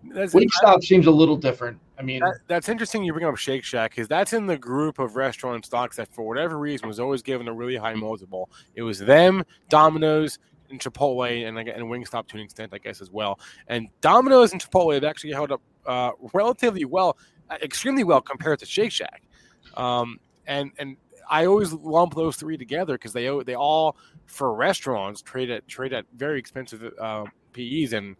That's, 0.05 0.35
Wingstop 0.35 0.85
seems 0.85 1.07
a 1.07 1.11
little 1.11 1.37
different. 1.37 1.79
I 1.99 2.03
mean, 2.03 2.21
that, 2.21 2.39
that's 2.49 2.69
interesting. 2.69 3.05
You 3.05 3.13
bring 3.13 3.25
up 3.25 3.37
Shake 3.37 3.65
Shack 3.65 3.93
because 3.93 4.09
that's 4.09 4.33
in 4.33 4.47
the 4.47 4.59
group 4.59 4.99
of 4.99 5.17
restaurant 5.17 5.65
stocks 5.65 5.97
that, 5.97 6.13
for 6.13 6.27
whatever 6.27 6.59
reason, 6.59 6.89
was 6.89 6.99
always 6.99 7.23
given 7.23 7.47
a 7.49 7.53
really 7.53 7.77
high 7.77 7.95
multiple. 7.95 8.51
It 8.75 8.83
was 8.83 8.99
them, 8.99 9.45
Domino's, 9.69 10.39
and 10.71 10.81
Chipotle, 10.81 11.47
and 11.47 11.59
and 11.59 11.85
Wingstop 11.85 12.27
to 12.29 12.37
an 12.37 12.43
extent, 12.43 12.73
I 12.75 12.79
guess, 12.79 13.01
as 13.01 13.11
well. 13.11 13.39
And 13.69 13.89
Domino's 14.01 14.53
and 14.53 14.63
Chipotle 14.63 14.95
have 14.95 15.05
actually 15.05 15.33
held 15.33 15.53
up 15.53 15.63
uh, 15.87 16.11
relatively 16.33 16.85
well, 16.85 17.17
extremely 17.63 18.05
well 18.05 18.21
compared 18.21 18.59
to 18.61 18.67
Shake 18.67 18.93
Shack. 18.93 19.23
Um, 19.77 20.19
and 20.47 20.73
and 20.79 20.97
I 21.31 21.47
always 21.47 21.73
lump 21.73 22.15
those 22.15 22.37
three 22.37 22.57
together 22.57 22.95
because 22.95 23.13
they 23.13 23.29
they 23.45 23.55
all 23.55 23.97
for 24.27 24.55
restaurants 24.55 25.23
trade 25.23 25.51
at 25.51 25.67
trade 25.69 25.93
at 25.93 26.05
very 26.17 26.39
expensive 26.39 26.93
uh, 27.01 27.25
PEs, 27.53 27.93
and 27.93 28.17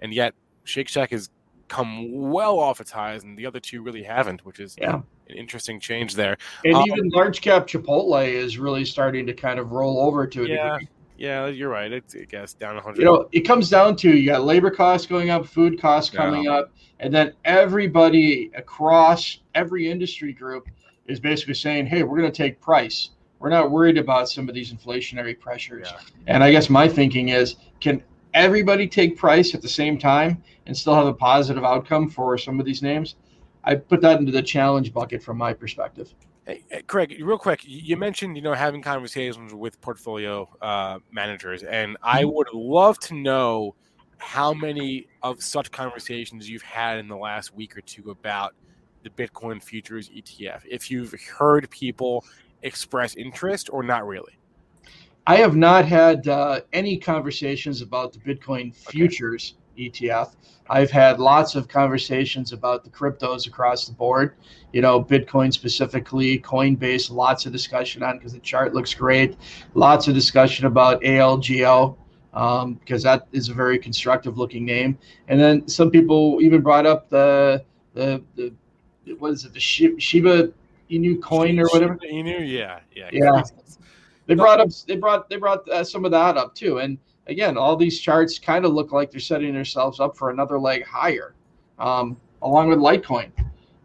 and 0.00 0.12
yet 0.12 0.34
Shake 0.64 0.88
Shack 0.88 1.10
has 1.10 1.30
come 1.68 2.12
well 2.30 2.58
off 2.58 2.80
its 2.80 2.90
highs, 2.90 3.24
and 3.24 3.36
the 3.36 3.44
other 3.46 3.60
two 3.60 3.82
really 3.82 4.02
haven't, 4.02 4.44
which 4.46 4.60
is 4.60 4.76
Yeah. 4.80 5.00
an 5.28 5.36
interesting 5.36 5.80
change 5.80 6.14
there. 6.14 6.36
and 6.64 6.74
Um, 6.76 6.84
even 6.86 7.08
large 7.08 7.40
cap 7.40 7.66
Chipotle 7.66 8.24
is 8.26 8.56
really 8.58 8.84
starting 8.84 9.26
to 9.26 9.34
kind 9.34 9.58
of 9.58 9.72
roll 9.72 9.98
over 10.00 10.26
to 10.28 10.44
it. 10.44 10.50
yeah, 10.50 10.78
degree. 10.78 10.88
Yeah, 11.18 11.46
you're 11.46 11.68
right. 11.68 11.92
It's 11.92 12.14
I 12.14 12.24
guess 12.24 12.54
down 12.54 12.74
100. 12.74 12.98
You 12.98 13.04
know, 13.04 13.28
it 13.32 13.40
comes 13.40 13.68
down 13.70 13.96
to 13.96 14.10
you 14.10 14.26
got 14.30 14.44
labor 14.44 14.70
costs 14.70 15.06
going 15.06 15.30
up, 15.30 15.46
food 15.46 15.80
costs 15.80 16.14
coming 16.14 16.44
Yeah. 16.44 16.52
up, 16.54 16.72
and 17.00 17.12
then 17.14 17.32
everybody 17.44 18.50
across 18.56 19.40
every 19.54 19.90
industry 19.90 20.32
group 20.32 20.68
is 21.06 21.20
basically 21.20 21.54
saying, 21.54 21.86
"Hey, 21.86 22.02
we're 22.02 22.18
going 22.18 22.30
to 22.30 22.36
take 22.36 22.60
price. 22.60 23.10
We're 23.38 23.50
not 23.50 23.70
worried 23.70 23.98
about 23.98 24.28
some 24.28 24.48
of 24.48 24.54
these 24.54 24.72
inflationary 24.72 25.38
pressures." 25.38 25.88
And 26.26 26.42
I 26.42 26.50
guess 26.50 26.68
my 26.70 26.88
thinking 26.88 27.28
is, 27.30 27.56
can 27.80 28.02
everybody 28.34 28.86
take 28.86 29.16
price 29.16 29.54
at 29.54 29.62
the 29.62 29.68
same 29.68 29.98
time 29.98 30.42
and 30.66 30.76
still 30.76 30.94
have 30.94 31.06
a 31.06 31.14
positive 31.14 31.64
outcome 31.64 32.08
for 32.10 32.36
some 32.38 32.58
of 32.60 32.66
these 32.66 32.82
names? 32.82 33.16
I 33.64 33.74
put 33.74 34.00
that 34.02 34.20
into 34.20 34.30
the 34.32 34.42
challenge 34.42 34.92
bucket 34.92 35.22
from 35.22 35.38
my 35.38 35.52
perspective. 35.52 36.14
Hey, 36.46 36.62
Craig, 36.86 37.16
real 37.20 37.38
quick, 37.38 37.62
you 37.64 37.96
mentioned 37.96 38.36
you 38.36 38.42
know 38.42 38.54
having 38.54 38.80
conversations 38.80 39.52
with 39.52 39.80
portfolio 39.80 40.48
uh, 40.62 40.98
managers, 41.10 41.64
and 41.64 41.96
I 42.02 42.24
Mm-hmm. 42.24 42.34
would 42.34 42.48
love 42.52 42.98
to 43.00 43.14
know 43.14 43.74
how 44.18 44.54
many 44.54 45.08
of 45.22 45.42
such 45.42 45.70
conversations 45.72 46.48
you've 46.48 46.62
had 46.62 46.98
in 46.98 47.08
the 47.08 47.16
last 47.16 47.52
week 47.52 47.76
or 47.76 47.80
two 47.80 48.10
about 48.10 48.54
the 49.02 49.10
Bitcoin 49.10 49.60
futures 49.62 50.08
ETF. 50.08 50.62
If 50.68 50.90
you've 50.90 51.14
heard 51.36 51.68
people 51.70 52.24
express 52.62 53.16
interest 53.16 53.68
or 53.72 53.82
not 53.82 54.06
really. 54.06 54.38
I 55.26 55.36
have 55.36 55.56
not 55.56 55.84
had 55.84 56.28
uh, 56.28 56.60
any 56.72 56.96
conversations 56.96 57.82
about 57.82 58.12
the 58.12 58.20
Bitcoin 58.20 58.74
futures 58.74 59.54
ETF. 59.76 60.34
I've 60.68 60.90
had 60.90 61.20
lots 61.20 61.54
of 61.54 61.68
conversations 61.68 62.52
about 62.52 62.82
the 62.82 62.90
cryptos 62.90 63.46
across 63.46 63.86
the 63.86 63.92
board. 63.92 64.34
You 64.72 64.82
know, 64.82 65.02
Bitcoin 65.02 65.52
specifically, 65.52 66.40
Coinbase, 66.40 67.10
lots 67.10 67.46
of 67.46 67.52
discussion 67.52 68.02
on 68.02 68.18
because 68.18 68.32
the 68.32 68.40
chart 68.40 68.74
looks 68.74 68.92
great. 68.92 69.36
Lots 69.74 70.08
of 70.08 70.14
discussion 70.14 70.66
about 70.66 71.00
ALGO 71.02 71.96
um, 72.34 72.74
because 72.74 73.02
that 73.02 73.26
is 73.32 73.48
a 73.48 73.54
very 73.54 73.78
constructive 73.78 74.38
looking 74.38 74.64
name. 74.64 74.98
And 75.28 75.40
then 75.40 75.66
some 75.68 75.90
people 75.90 76.38
even 76.40 76.60
brought 76.60 76.86
up 76.86 77.08
the 77.10 77.64
the, 77.94 78.22
the 78.34 78.52
what 79.18 79.32
is 79.32 79.44
it, 79.44 79.54
the 79.54 79.60
Shi- 79.60 79.98
Shiba 79.98 80.52
Inu 80.90 81.22
coin 81.22 81.58
or 81.58 81.66
whatever. 81.68 81.98
You 82.02 82.22
knew, 82.22 82.38
yeah, 82.38 82.80
yeah, 82.94 83.08
Yeah. 83.12 83.42
They 84.26 84.34
brought 84.34 84.60
up 84.60 84.68
they 84.86 84.96
brought 84.96 85.28
they 85.30 85.36
brought 85.36 85.68
uh, 85.68 85.84
some 85.84 86.04
of 86.04 86.10
that 86.10 86.36
up 86.36 86.54
too. 86.54 86.78
And 86.78 86.98
again, 87.26 87.56
all 87.56 87.76
these 87.76 88.00
charts 88.00 88.38
kind 88.38 88.64
of 88.64 88.72
look 88.72 88.92
like 88.92 89.10
they're 89.10 89.20
setting 89.20 89.54
themselves 89.54 90.00
up 90.00 90.16
for 90.16 90.30
another 90.30 90.58
leg 90.58 90.84
higher, 90.84 91.34
um, 91.78 92.16
along 92.42 92.68
with 92.68 92.78
Litecoin. 92.78 93.30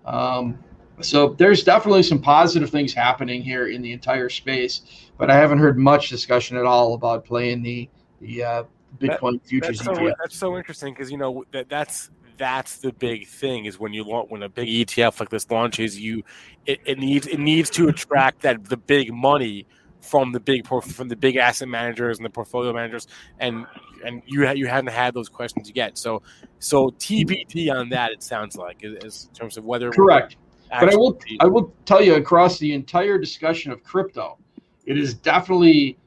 Um, 0.06 0.58
so 1.02 1.30
there's 1.30 1.64
definitely 1.64 2.04
some 2.04 2.22
positive 2.22 2.70
things 2.70 2.94
happening 2.94 3.42
here 3.42 3.68
in 3.68 3.82
the 3.82 3.92
entire 3.92 4.30
space, 4.30 5.10
but 5.18 5.30
I 5.32 5.36
haven't 5.36 5.60
heard 5.60 5.78
much 5.78 6.10
discussion 6.10 6.58
at 6.58 6.66
all 6.66 6.94
about 6.94 7.26
playing 7.26 7.64
the 7.64 7.90
the 8.20 8.44
uh, 8.44 8.64
Bitcoin 9.00 9.42
futures 9.44 9.80
That's 9.80 9.98
so, 9.98 10.14
that's 10.20 10.38
so 10.38 10.58
interesting 10.58 10.94
because 10.94 11.10
you 11.10 11.18
know 11.18 11.44
that 11.52 11.70
that's 11.70 12.12
that's 12.38 12.78
the 12.78 12.92
big 12.94 13.28
thing 13.28 13.66
is 13.66 13.80
when 13.80 13.94
you 13.94 14.04
launch 14.04 14.30
when 14.30 14.44
a 14.44 14.50
big 14.50 14.68
ETF 14.68 15.20
like 15.20 15.30
this 15.30 15.50
launches, 15.50 16.00
you 16.00 16.24
it, 16.66 16.80
it 16.86 17.00
needs 17.00 17.28
it 17.28 17.40
needs 17.40 17.70
to 17.72 17.88
attract 17.88 18.42
that 18.42 18.66
the 18.66 18.78
big 18.78 19.14
money 19.14 19.66
from 20.02 20.32
the 20.32 20.40
big 20.40 20.68
from 20.68 21.08
the 21.08 21.16
big 21.16 21.36
asset 21.38 21.68
managers 21.68 22.18
and 22.18 22.26
the 22.26 22.30
portfolio 22.30 22.74
managers, 22.74 23.08
and 23.40 23.66
and 24.06 24.22
you 24.26 24.46
ha- 24.46 24.54
you 24.54 24.68
haven't 24.68 24.92
had 24.92 25.14
those 25.14 25.30
questions 25.30 25.72
yet. 25.76 25.98
So 25.98 26.22
so 26.60 26.90
TBT 27.00 27.72
on 27.72 27.90
that. 27.90 28.12
It 28.12 28.24
sounds 28.24 28.56
like 28.56 28.80
is, 28.82 29.30
in 29.30 29.36
terms 29.36 29.58
of 29.58 29.66
whether 29.66 29.92
Correct. 29.92 30.38
But 30.70 30.92
I 30.92 30.96
will 30.96 31.16
actually- 31.16 31.38
I 31.42 31.46
will 31.46 31.74
tell 31.86 32.02
you 32.02 32.16
across 32.16 32.58
the 32.58 32.74
entire 32.74 33.18
discussion 33.18 33.72
of 33.72 33.84
crypto, 33.84 34.38
it 34.86 34.98
is 34.98 35.14
definitely 35.14 35.98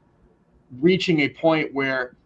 reaching 0.81 1.21
a 1.21 1.29
point 1.29 1.73
where 1.73 2.17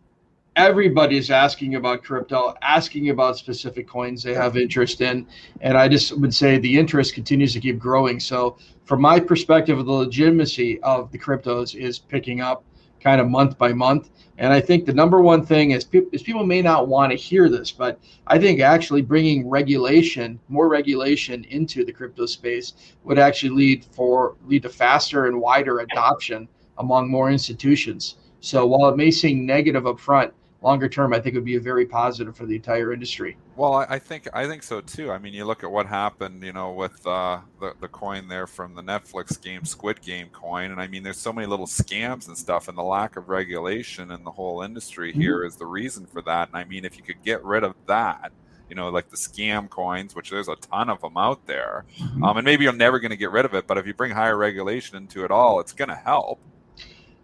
everybody's 0.59 1.31
asking 1.31 1.77
about 1.77 2.03
crypto, 2.03 2.53
asking 2.63 3.11
about 3.11 3.39
specific 3.39 3.87
coins 3.87 4.25
they 4.25 4.35
have 4.35 4.57
interest 4.57 5.01
in, 5.01 5.25
and 5.61 5.79
I 5.79 5.87
just 5.87 6.19
would 6.19 6.35
say 6.35 6.59
the 6.59 6.77
interest 6.77 7.15
continues 7.15 7.53
to 7.53 7.61
keep 7.61 7.79
growing. 7.79 8.19
So 8.19 8.59
from 8.85 9.01
my 9.01 9.21
perspective, 9.21 9.79
the 9.79 9.93
legitimacy 9.93 10.83
of 10.83 11.13
the 11.13 11.19
cryptos 11.19 11.77
is 11.77 12.01
picking 12.01 12.41
up 12.41 12.65
kind 13.01 13.21
of 13.21 13.29
month 13.29 13.57
by 13.57 13.73
month. 13.73 14.11
And 14.39 14.53
I 14.53 14.61
think 14.61 14.85
the 14.85 14.93
number 14.93 15.21
one 15.21 15.47
thing 15.47 15.71
is, 15.71 15.85
peop 15.85 16.09
is 16.13 16.23
people 16.23 16.45
may 16.45 16.61
not 16.61 16.89
want 16.89 17.13
to 17.13 17.17
hear 17.17 17.49
this, 17.49 17.71
but 17.71 18.01
I 18.27 18.39
think 18.41 18.61
actually 18.61 19.03
bringing 19.03 19.49
regulation, 19.49 20.41
more 20.49 20.69
regulation 20.69 21.45
into 21.45 21.85
the 21.85 21.93
crypto 21.93 22.27
space 22.27 22.73
would 23.05 23.19
actually 23.19 23.51
lead 23.51 23.85
for 23.85 24.35
lead 24.47 24.65
to 24.65 24.69
faster 24.69 25.27
and 25.27 25.41
wider 25.41 25.79
adoption 25.81 26.49
among 26.79 27.09
more 27.09 27.31
institutions. 27.31 28.17
So 28.41 28.67
while 28.67 28.89
it 28.89 28.97
may 28.97 29.13
seem 29.13 29.47
negative 29.47 29.87
up 29.87 30.01
front, 30.01 30.33
longer 30.63 30.89
term, 30.89 31.13
I 31.15 31.21
think 31.21 31.35
it 31.35 31.39
would 31.39 31.45
be 31.45 31.57
a 31.57 31.61
very 31.61 31.87
positive 31.87 32.37
for 32.37 32.47
the 32.47 32.57
entire 32.57 32.93
industry. 32.93 33.39
Well, 33.57 33.75
I, 33.75 33.99
think 33.99 34.29
I 34.33 34.47
think 34.47 34.63
so 34.63 34.81
too. 34.81 35.11
I 35.11 35.19
mean, 35.19 35.35
you 35.35 35.45
look 35.45 35.65
at 35.65 35.71
what 35.71 35.87
happened, 35.87 36.43
you 36.45 36.53
know, 36.53 36.73
with 36.73 37.05
uh, 37.07 37.41
the 37.61 37.75
the 37.81 37.89
coin 37.89 38.29
there 38.29 38.47
from 38.47 38.75
the 38.75 38.83
Netflix 38.83 39.41
game, 39.41 39.65
Squid 39.65 40.01
Game 40.01 40.29
coin, 40.31 40.71
and 40.71 40.81
I 40.81 40.87
mean, 40.87 41.03
there's 41.03 41.19
so 41.19 41.33
many 41.33 41.49
little 41.49 41.67
scams 41.67 42.29
and 42.29 42.39
stuff, 42.39 42.69
and 42.69 42.79
the 42.79 42.83
lack 42.85 43.17
of 43.17 43.29
regulation 43.29 44.13
in 44.13 44.23
the 44.23 44.31
whole 44.31 44.63
industry 44.63 45.13
Mhm. 45.13 45.21
here 45.21 45.45
is 45.45 45.57
the 45.57 45.67
reason 45.67 46.07
for 46.07 46.23
that. 46.23 46.49
And 46.49 46.57
I 46.57 46.65
mean, 46.65 46.85
if 46.85 46.97
you 46.97 47.03
could 47.03 47.23
get 47.25 47.45
rid 47.45 47.65
of 47.65 47.75
that, 47.87 48.33
you 48.71 48.77
know, 48.77 48.91
like 48.91 49.11
the 49.11 49.17
scam 49.17 49.69
coins, 49.69 50.15
which 50.15 50.31
there's 50.31 50.49
a 50.49 50.57
ton 50.57 50.89
of 50.89 51.01
them 51.01 51.17
out 51.17 51.47
there, 51.47 51.85
um, 52.23 52.37
and 52.37 52.45
maybe 52.45 52.63
you're 52.65 52.73
never 52.73 53.01
going 53.01 53.11
to 53.11 53.17
get 53.17 53.33
rid 53.33 53.45
of 53.45 53.55
it, 53.55 53.67
but 53.67 53.77
if 53.79 53.87
you 53.87 53.95
bring 53.95 54.13
higher 54.13 54.37
regulation 54.37 54.97
into 54.97 55.25
it 55.25 55.31
all, 55.33 55.59
it's 55.61 55.73
going 55.73 55.89
to 55.89 55.97
help. 55.97 56.41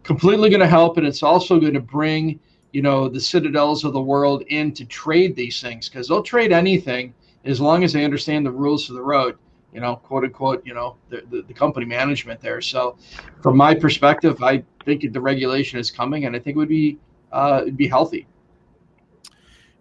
completely 0.03 0.51
going 0.51 0.61
to 0.61 0.66
help 0.66 0.97
and 0.99 1.07
it's 1.07 1.22
also 1.22 1.59
going 1.59 1.74
to 1.74 1.80
bring 1.80 2.39
you 2.75 2.83
know 2.83 3.09
the 3.09 3.20
citadels 3.20 3.85
of 3.85 3.93
the 3.93 4.03
world 4.03 4.43
in 4.49 4.72
to 4.72 4.85
trade 4.85 5.37
these 5.37 5.61
things 5.61 5.89
because 5.89 6.09
they'll 6.09 6.22
trade 6.22 6.53
anything 6.53 7.14
as 7.45 7.61
long 7.61 7.85
as 7.85 7.93
they 7.93 8.05
understand 8.05 8.45
the 8.45 8.51
rules 8.51 8.91
of 8.91 8.97
the 8.97 9.03
road 9.03 9.39
you 9.72 9.81
know 9.81 9.95
quote 9.97 10.25
unquote 10.25 10.61
you 10.66 10.75
know 10.75 10.97
the, 11.09 11.22
the, 11.31 11.43
the 11.43 11.55
company 11.55 11.87
management 11.87 12.41
there 12.41 12.61
so 12.61 12.99
from 13.41 13.57
my 13.57 13.75
perspective 13.75 14.43
i 14.43 14.62
think 14.85 15.12
the 15.12 15.20
regulation 15.20 15.79
is 15.79 15.89
coming 15.89 16.25
and 16.25 16.35
i 16.35 16.39
think 16.39 16.57
it 16.57 16.59
would 16.59 16.68
be 16.68 16.99
uh, 17.33 17.61
it'd 17.62 17.77
be 17.77 17.89
healthy 17.89 18.27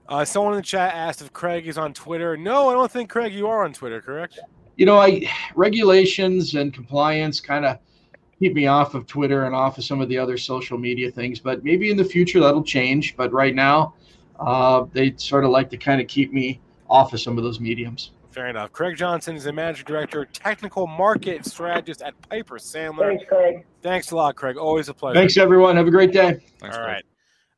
Uh, 0.07 0.23
someone 0.23 0.53
in 0.53 0.57
the 0.57 0.63
chat 0.63 0.93
asked 0.93 1.21
if 1.21 1.31
Craig 1.31 1.65
is 1.65 1.77
on 1.77 1.93
Twitter. 1.93 2.35
No, 2.35 2.69
I 2.69 2.73
don't 2.73 2.91
think 2.91 3.09
Craig, 3.09 3.33
you 3.33 3.47
are 3.47 3.63
on 3.63 3.71
Twitter, 3.73 4.01
correct? 4.01 4.37
you 4.75 4.85
know 4.85 4.99
i 4.99 5.21
regulations 5.55 6.55
and 6.55 6.73
compliance 6.73 7.39
kind 7.39 7.65
of 7.65 7.77
keep 8.43 8.53
me 8.53 8.67
off 8.67 8.93
of 8.93 9.07
twitter 9.07 9.45
and 9.45 9.55
off 9.55 9.77
of 9.77 9.83
some 9.83 10.01
of 10.01 10.09
the 10.09 10.17
other 10.17 10.37
social 10.37 10.77
media 10.77 11.09
things 11.09 11.39
but 11.39 11.63
maybe 11.63 11.89
in 11.89 11.95
the 11.95 12.03
future 12.03 12.39
that'll 12.41 12.63
change 12.63 13.15
but 13.15 13.31
right 13.31 13.55
now 13.55 13.93
uh, 14.39 14.85
they 14.91 15.13
sort 15.15 15.45
of 15.45 15.51
like 15.51 15.69
to 15.69 15.77
kind 15.77 16.01
of 16.01 16.07
keep 16.07 16.33
me 16.33 16.59
off 16.89 17.13
of 17.13 17.21
some 17.21 17.37
of 17.37 17.43
those 17.43 17.59
mediums 17.59 18.11
Fair 18.31 18.47
enough. 18.47 18.71
Craig 18.71 18.97
Johnson 18.97 19.35
is 19.35 19.43
the 19.43 19.53
managing 19.53 19.85
director, 19.85 20.25
technical 20.25 20.87
market 20.87 21.45
strategist 21.45 22.01
at 22.01 22.19
Piper 22.29 22.57
Sandler. 22.57 23.09
Thanks, 23.09 23.25
Craig. 23.29 23.63
Thanks 23.83 24.09
a 24.09 24.15
lot, 24.15 24.35
Craig. 24.35 24.57
Always 24.57 24.89
a 24.89 24.93
pleasure. 24.95 25.19
thanks 25.19 25.37
everyone 25.37 25.75
have 25.75 25.85
a 25.85 25.91
great 25.91 26.11
day 26.11 26.41
Thanks, 26.59 26.75
All 26.75 26.83
Craig. 26.83 26.95
right. 26.95 27.05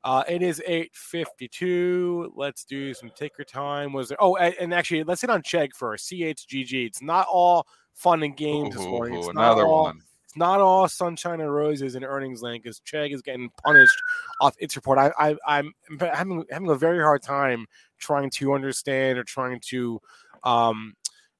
Uh, 0.03 0.23
it 0.27 0.41
is 0.41 0.61
8.52. 0.67 2.31
Let's 2.35 2.65
do 2.65 2.93
some 2.93 3.09
ticker 3.15 3.45
time. 3.45 3.93
Was 3.93 4.09
there? 4.09 4.17
Oh, 4.19 4.35
and 4.35 4.73
actually, 4.73 5.03
let's 5.03 5.21
hit 5.21 5.29
on 5.29 5.41
Chegg 5.43 5.73
first. 5.73 6.11
CHGG. 6.11 6.85
It's 6.85 7.01
not 7.01 7.25
all 7.31 7.65
fun 7.93 8.21
and 8.21 8.35
games 8.35 8.75
this 8.75 8.85
morning. 8.85 9.17
It's 9.17 9.27
ooh, 9.29 9.33
not 9.33 9.53
another 9.53 9.65
all, 9.65 9.83
one. 9.85 10.01
Not 10.35 10.59
all 10.59 10.87
sunshine 10.87 11.39
and 11.41 11.53
roses 11.53 11.95
in 11.95 12.03
earnings 12.03 12.41
land 12.41 12.61
because 12.61 12.81
Chegg 12.81 13.13
is 13.13 13.21
getting 13.21 13.49
punished 13.63 13.97
off 14.41 14.55
its 14.59 14.75
report. 14.75 14.97
I, 14.97 15.11
I, 15.17 15.35
I'm 15.47 15.73
having, 15.99 16.43
having 16.51 16.69
a 16.69 16.75
very 16.75 16.99
hard 16.99 17.21
time 17.21 17.65
trying 17.99 18.29
to 18.31 18.53
understand 18.53 19.17
or 19.17 19.23
trying 19.23 19.59
to 19.69 20.01
um, 20.43 20.93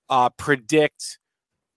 uh, 0.10 0.30
predict 0.30 1.20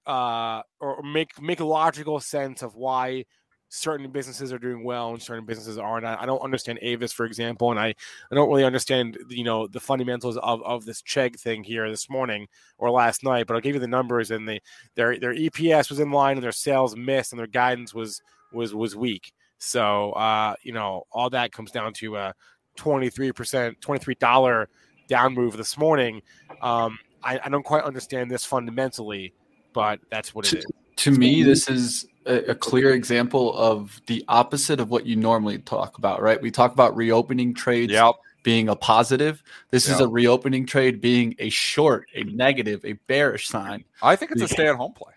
uh, 0.07 0.62
or 0.81 1.03
make 1.03 1.41
make 1.41 1.61
logical 1.61 2.19
sense 2.19 2.62
of 2.62 2.75
why 2.75 3.25
certain 3.69 4.11
businesses 4.11 4.53
are 4.53 4.59
doing 4.59 4.83
well 4.83 5.11
and 5.11 5.23
certain 5.23 5.45
businesses 5.45 5.79
aren't. 5.79 6.07
I, 6.07 6.16
I 6.21 6.27
don't 6.27 6.41
understand 6.41 6.79
Avis, 6.83 7.12
for 7.12 7.27
example, 7.27 7.71
and 7.71 7.79
I, 7.79 7.95
I 8.31 8.35
don't 8.35 8.49
really 8.49 8.64
understand 8.64 9.19
you 9.29 9.45
know 9.45 9.66
the 9.66 9.81
fundamentals 9.81 10.37
of, 10.39 10.62
of 10.62 10.85
this 10.85 11.03
Chegg 11.03 11.39
thing 11.39 11.64
here 11.64 11.89
this 11.91 12.09
morning 12.09 12.49
or 12.79 12.91
last 12.91 13.25
night. 13.25 13.47
But 13.47 13.55
I'll 13.55 13.61
give 13.61 13.75
you 13.75 13.81
the 13.81 13.87
numbers, 13.87 14.31
and 14.31 14.49
they 14.49 14.61
their 14.95 15.19
their 15.19 15.35
EPS 15.35 15.91
was 15.91 16.01
in 16.01 16.11
line, 16.11 16.37
and 16.37 16.45
their 16.45 16.53
sales 16.53 16.97
missed, 16.97 17.33
and 17.33 17.39
their 17.39 17.47
guidance 17.47 17.95
was 17.95 18.23
was 18.53 18.75
was 18.75 18.97
weak. 18.97 19.33
So 19.59 20.12
uh, 20.12 20.55
you 20.62 20.73
know 20.73 21.05
all 21.11 21.31
that 21.31 21.53
comes 21.53 21.71
down 21.71 21.93
to 21.95 22.16
a 22.16 22.35
twenty 22.77 23.11
three 23.11 23.33
percent, 23.33 23.81
twenty 23.81 24.03
three 24.03 24.16
dollar 24.16 24.69
down 25.09 25.35
move 25.35 25.57
this 25.57 25.77
morning. 25.77 26.23
Um, 26.62 26.99
I, 27.23 27.41
I 27.45 27.49
don't 27.49 27.64
quite 27.64 27.83
understand 27.83 28.31
this 28.31 28.45
fundamentally, 28.45 29.35
but 29.73 30.01
that's 30.11 30.35
what 30.35 30.47
it 30.53 30.59
is. 30.59 30.66
To 30.99 31.11
me, 31.11 31.43
this 31.43 31.69
is 31.69 32.07
a, 32.27 32.51
a 32.51 32.55
clear 32.55 32.93
example 32.95 33.57
of 33.57 34.01
the 34.07 34.25
opposite 34.29 34.81
of 34.81 34.91
what 34.91 35.07
you 35.07 35.17
normally 35.17 35.59
talk 35.59 35.99
about, 35.99 36.23
right? 36.23 36.41
We 36.41 36.51
talk 36.51 36.73
about 36.73 36.97
reopening 36.97 37.55
trades 37.55 37.93
Yep. 37.93 38.15
being 38.43 38.69
a 38.69 38.77
positive. 38.77 39.43
This 39.71 39.89
is 39.89 40.01
a 40.01 40.09
reopening 40.09 40.67
trade 40.67 41.01
being 41.01 41.35
a 41.39 41.51
short, 41.51 42.07
a 42.15 42.25
negative, 42.25 42.85
a 42.85 42.95
bearish 43.07 43.49
sign. 43.49 43.85
I 44.03 44.17
think 44.17 44.33
it's 44.33 44.43
a 44.43 44.49
stay-at-home 44.49 44.93
play. 44.95 45.13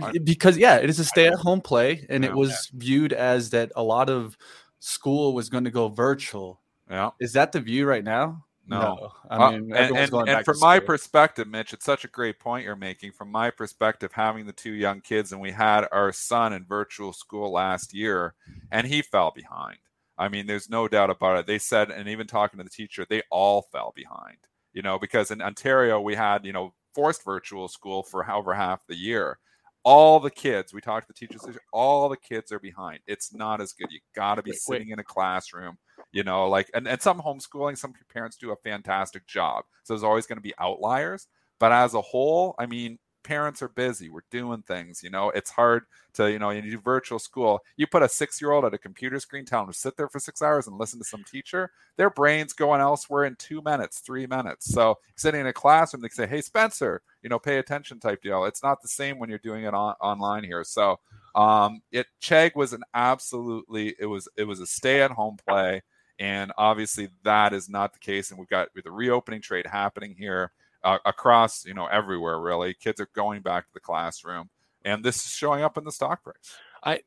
Uh, 0.00 0.12
because 0.24 0.56
yeah, 0.56 0.76
it 0.76 0.88
is 0.88 0.98
a 0.98 1.04
stay-at-home 1.04 1.60
play, 1.60 2.06
and 2.08 2.24
Yeah. 2.24 2.30
it 2.30 2.36
was 2.36 2.70
viewed 2.74 3.12
as 3.12 3.50
that 3.50 3.72
a 3.76 3.82
lot 3.82 4.08
of 4.08 4.36
school 4.78 5.34
was 5.34 5.48
going 5.48 5.64
to 5.64 5.70
go 5.70 5.88
virtual. 5.88 6.60
Yeah. 6.90 7.10
Is 7.20 7.32
that 7.32 7.52
the 7.52 7.60
view 7.60 7.86
right 7.86 8.04
now? 8.04 8.44
No. 8.66 9.12
I 9.30 9.38
Uh, 9.38 9.52
mean, 9.52 9.72
and, 9.74 9.96
and, 9.96 10.12
and 10.26 10.26
back 10.26 10.44
from 10.44 10.58
my 10.60 10.80
perspective, 10.80 11.48
Mitch, 11.48 11.72
it's 11.72 11.84
such 11.84 12.04
a 12.04 12.08
great 12.08 12.38
point 12.40 12.64
you're 12.64 12.76
making. 12.76 13.12
From 13.12 13.30
my 13.30 13.50
perspective, 13.50 14.12
having 14.12 14.46
the 14.46 14.52
two 14.52 14.72
young 14.72 15.00
kids, 15.00 15.32
and 15.32 15.40
we 15.40 15.52
had 15.52 15.86
our 15.92 16.12
son 16.12 16.52
in 16.52 16.64
virtual 16.64 17.12
school 17.12 17.52
last 17.52 17.94
year, 17.94 18.34
and 18.70 18.86
he 18.86 19.02
fell 19.02 19.32
behind. 19.34 19.78
I 20.18 20.28
mean, 20.28 20.46
there's 20.46 20.70
no 20.70 20.88
doubt 20.88 21.10
about 21.10 21.38
it. 21.38 21.46
They 21.46 21.58
said, 21.58 21.90
and 21.90 22.08
even 22.08 22.26
talking 22.26 22.58
to 22.58 22.64
the 22.64 22.70
teacher, 22.70 23.06
they 23.08 23.22
all 23.30 23.62
fell 23.72 23.92
behind. 23.94 24.38
You 24.72 24.82
know, 24.82 24.98
because 24.98 25.30
in 25.30 25.42
Ontario 25.42 26.00
we 26.00 26.14
had 26.14 26.44
you 26.44 26.52
know 26.52 26.74
forced 26.94 27.24
virtual 27.24 27.68
school 27.68 28.02
for 28.02 28.22
however 28.24 28.54
half 28.54 28.86
the 28.86 28.96
year. 28.96 29.38
All 29.84 30.18
the 30.20 30.30
kids, 30.30 30.74
we 30.74 30.80
talked 30.80 31.06
to 31.06 31.12
the 31.12 31.18
teachers, 31.26 31.46
all 31.72 32.08
the 32.08 32.16
kids 32.16 32.50
are 32.52 32.58
behind. 32.58 33.00
It's 33.06 33.32
not 33.32 33.60
as 33.60 33.72
good. 33.72 33.90
You 33.92 34.00
got 34.16 34.34
to 34.36 34.42
be 34.42 34.50
Wait, 34.50 34.60
wait. 34.66 34.78
sitting 34.78 34.90
in 34.90 34.98
a 34.98 35.04
classroom 35.04 35.78
you 36.16 36.24
know 36.24 36.48
like 36.48 36.70
and, 36.74 36.88
and 36.88 37.00
some 37.02 37.20
homeschooling 37.20 37.76
some 37.76 37.92
parents 38.12 38.36
do 38.36 38.50
a 38.50 38.56
fantastic 38.56 39.26
job. 39.26 39.64
So 39.84 39.92
there's 39.92 40.02
always 40.10 40.26
going 40.26 40.38
to 40.38 40.42
be 40.50 40.54
outliers. 40.58 41.28
But 41.58 41.72
as 41.72 41.94
a 41.94 42.00
whole 42.00 42.54
i 42.58 42.66
mean 42.66 42.98
parents 43.26 43.60
are 43.60 43.68
busy. 43.68 44.08
We're 44.08 44.20
doing 44.30 44.62
things 44.62 45.02
you 45.02 45.10
know? 45.10 45.30
It's 45.30 45.50
hard 45.50 45.82
to 46.14 46.30
you 46.30 46.38
know 46.38 46.50
you 46.50 46.62
do 46.62 46.78
virtual 46.78 47.18
school 47.18 47.60
you 47.76 47.86
put 47.86 48.02
a 48.02 48.08
six 48.08 48.40
year 48.40 48.52
old 48.52 48.64
at 48.64 48.72
a 48.72 48.78
computer 48.78 49.18
screen 49.20 49.44
tell 49.44 49.62
them 49.62 49.72
to 49.72 49.78
sit 49.78 49.96
there 49.96 50.08
for 50.08 50.20
six 50.20 50.40
hours 50.40 50.66
and 50.66 50.78
listen 50.78 50.98
to 51.00 51.04
some 51.04 51.24
teacher 51.24 51.70
their 51.98 52.08
brains 52.08 52.52
going 52.54 52.80
elsewhere 52.80 53.24
in 53.24 53.34
two 53.36 53.60
minutes 53.62 53.98
three 53.98 54.26
minutes. 54.26 54.72
So 54.72 54.96
sitting 55.16 55.40
in 55.42 55.48
a 55.48 55.52
classroom 55.52 56.02
they 56.02 56.08
say 56.08 56.26
hey 56.26 56.40
spencer 56.40 57.02
you 57.22 57.28
know 57.28 57.38
pay 57.40 57.58
attention 57.58 57.98
type 58.00 58.22
deal. 58.22 58.44
It's 58.44 58.62
not 58.62 58.80
the 58.80 58.88
same 58.88 59.18
when 59.18 59.28
you're 59.28 59.38
doing 59.50 59.64
it 59.64 59.74
on, 59.74 59.94
online 60.00 60.44
here. 60.44 60.64
So 60.64 61.00
um 61.34 61.80
it 61.90 62.06
chegg 62.22 62.52
was 62.54 62.72
an 62.72 62.84
absolutely 62.94 63.94
it 63.98 64.06
was 64.06 64.28
it 64.36 64.44
was 64.44 64.60
a 64.60 64.66
stay 64.66 65.02
at 65.02 65.10
home 65.10 65.36
play 65.48 65.82
and 66.18 66.52
obviously 66.56 67.08
that 67.24 67.52
is 67.52 67.68
not 67.68 67.92
the 67.92 67.98
case 67.98 68.30
and 68.30 68.38
we've 68.38 68.48
got 68.48 68.68
the 68.84 68.90
reopening 68.90 69.40
trade 69.42 69.66
happening 69.66 70.14
here 70.18 70.52
uh, 70.84 70.98
across 71.04 71.64
you 71.64 71.74
know 71.74 71.86
everywhere 71.86 72.40
really 72.40 72.74
kids 72.74 73.00
are 73.00 73.08
going 73.14 73.42
back 73.42 73.66
to 73.66 73.74
the 73.74 73.80
classroom 73.80 74.48
and 74.84 75.04
this 75.04 75.16
is 75.24 75.32
showing 75.32 75.62
up 75.62 75.76
in 75.76 75.84
the 75.84 75.92
stock 75.92 76.22
price 76.22 76.56
I 76.82 77.00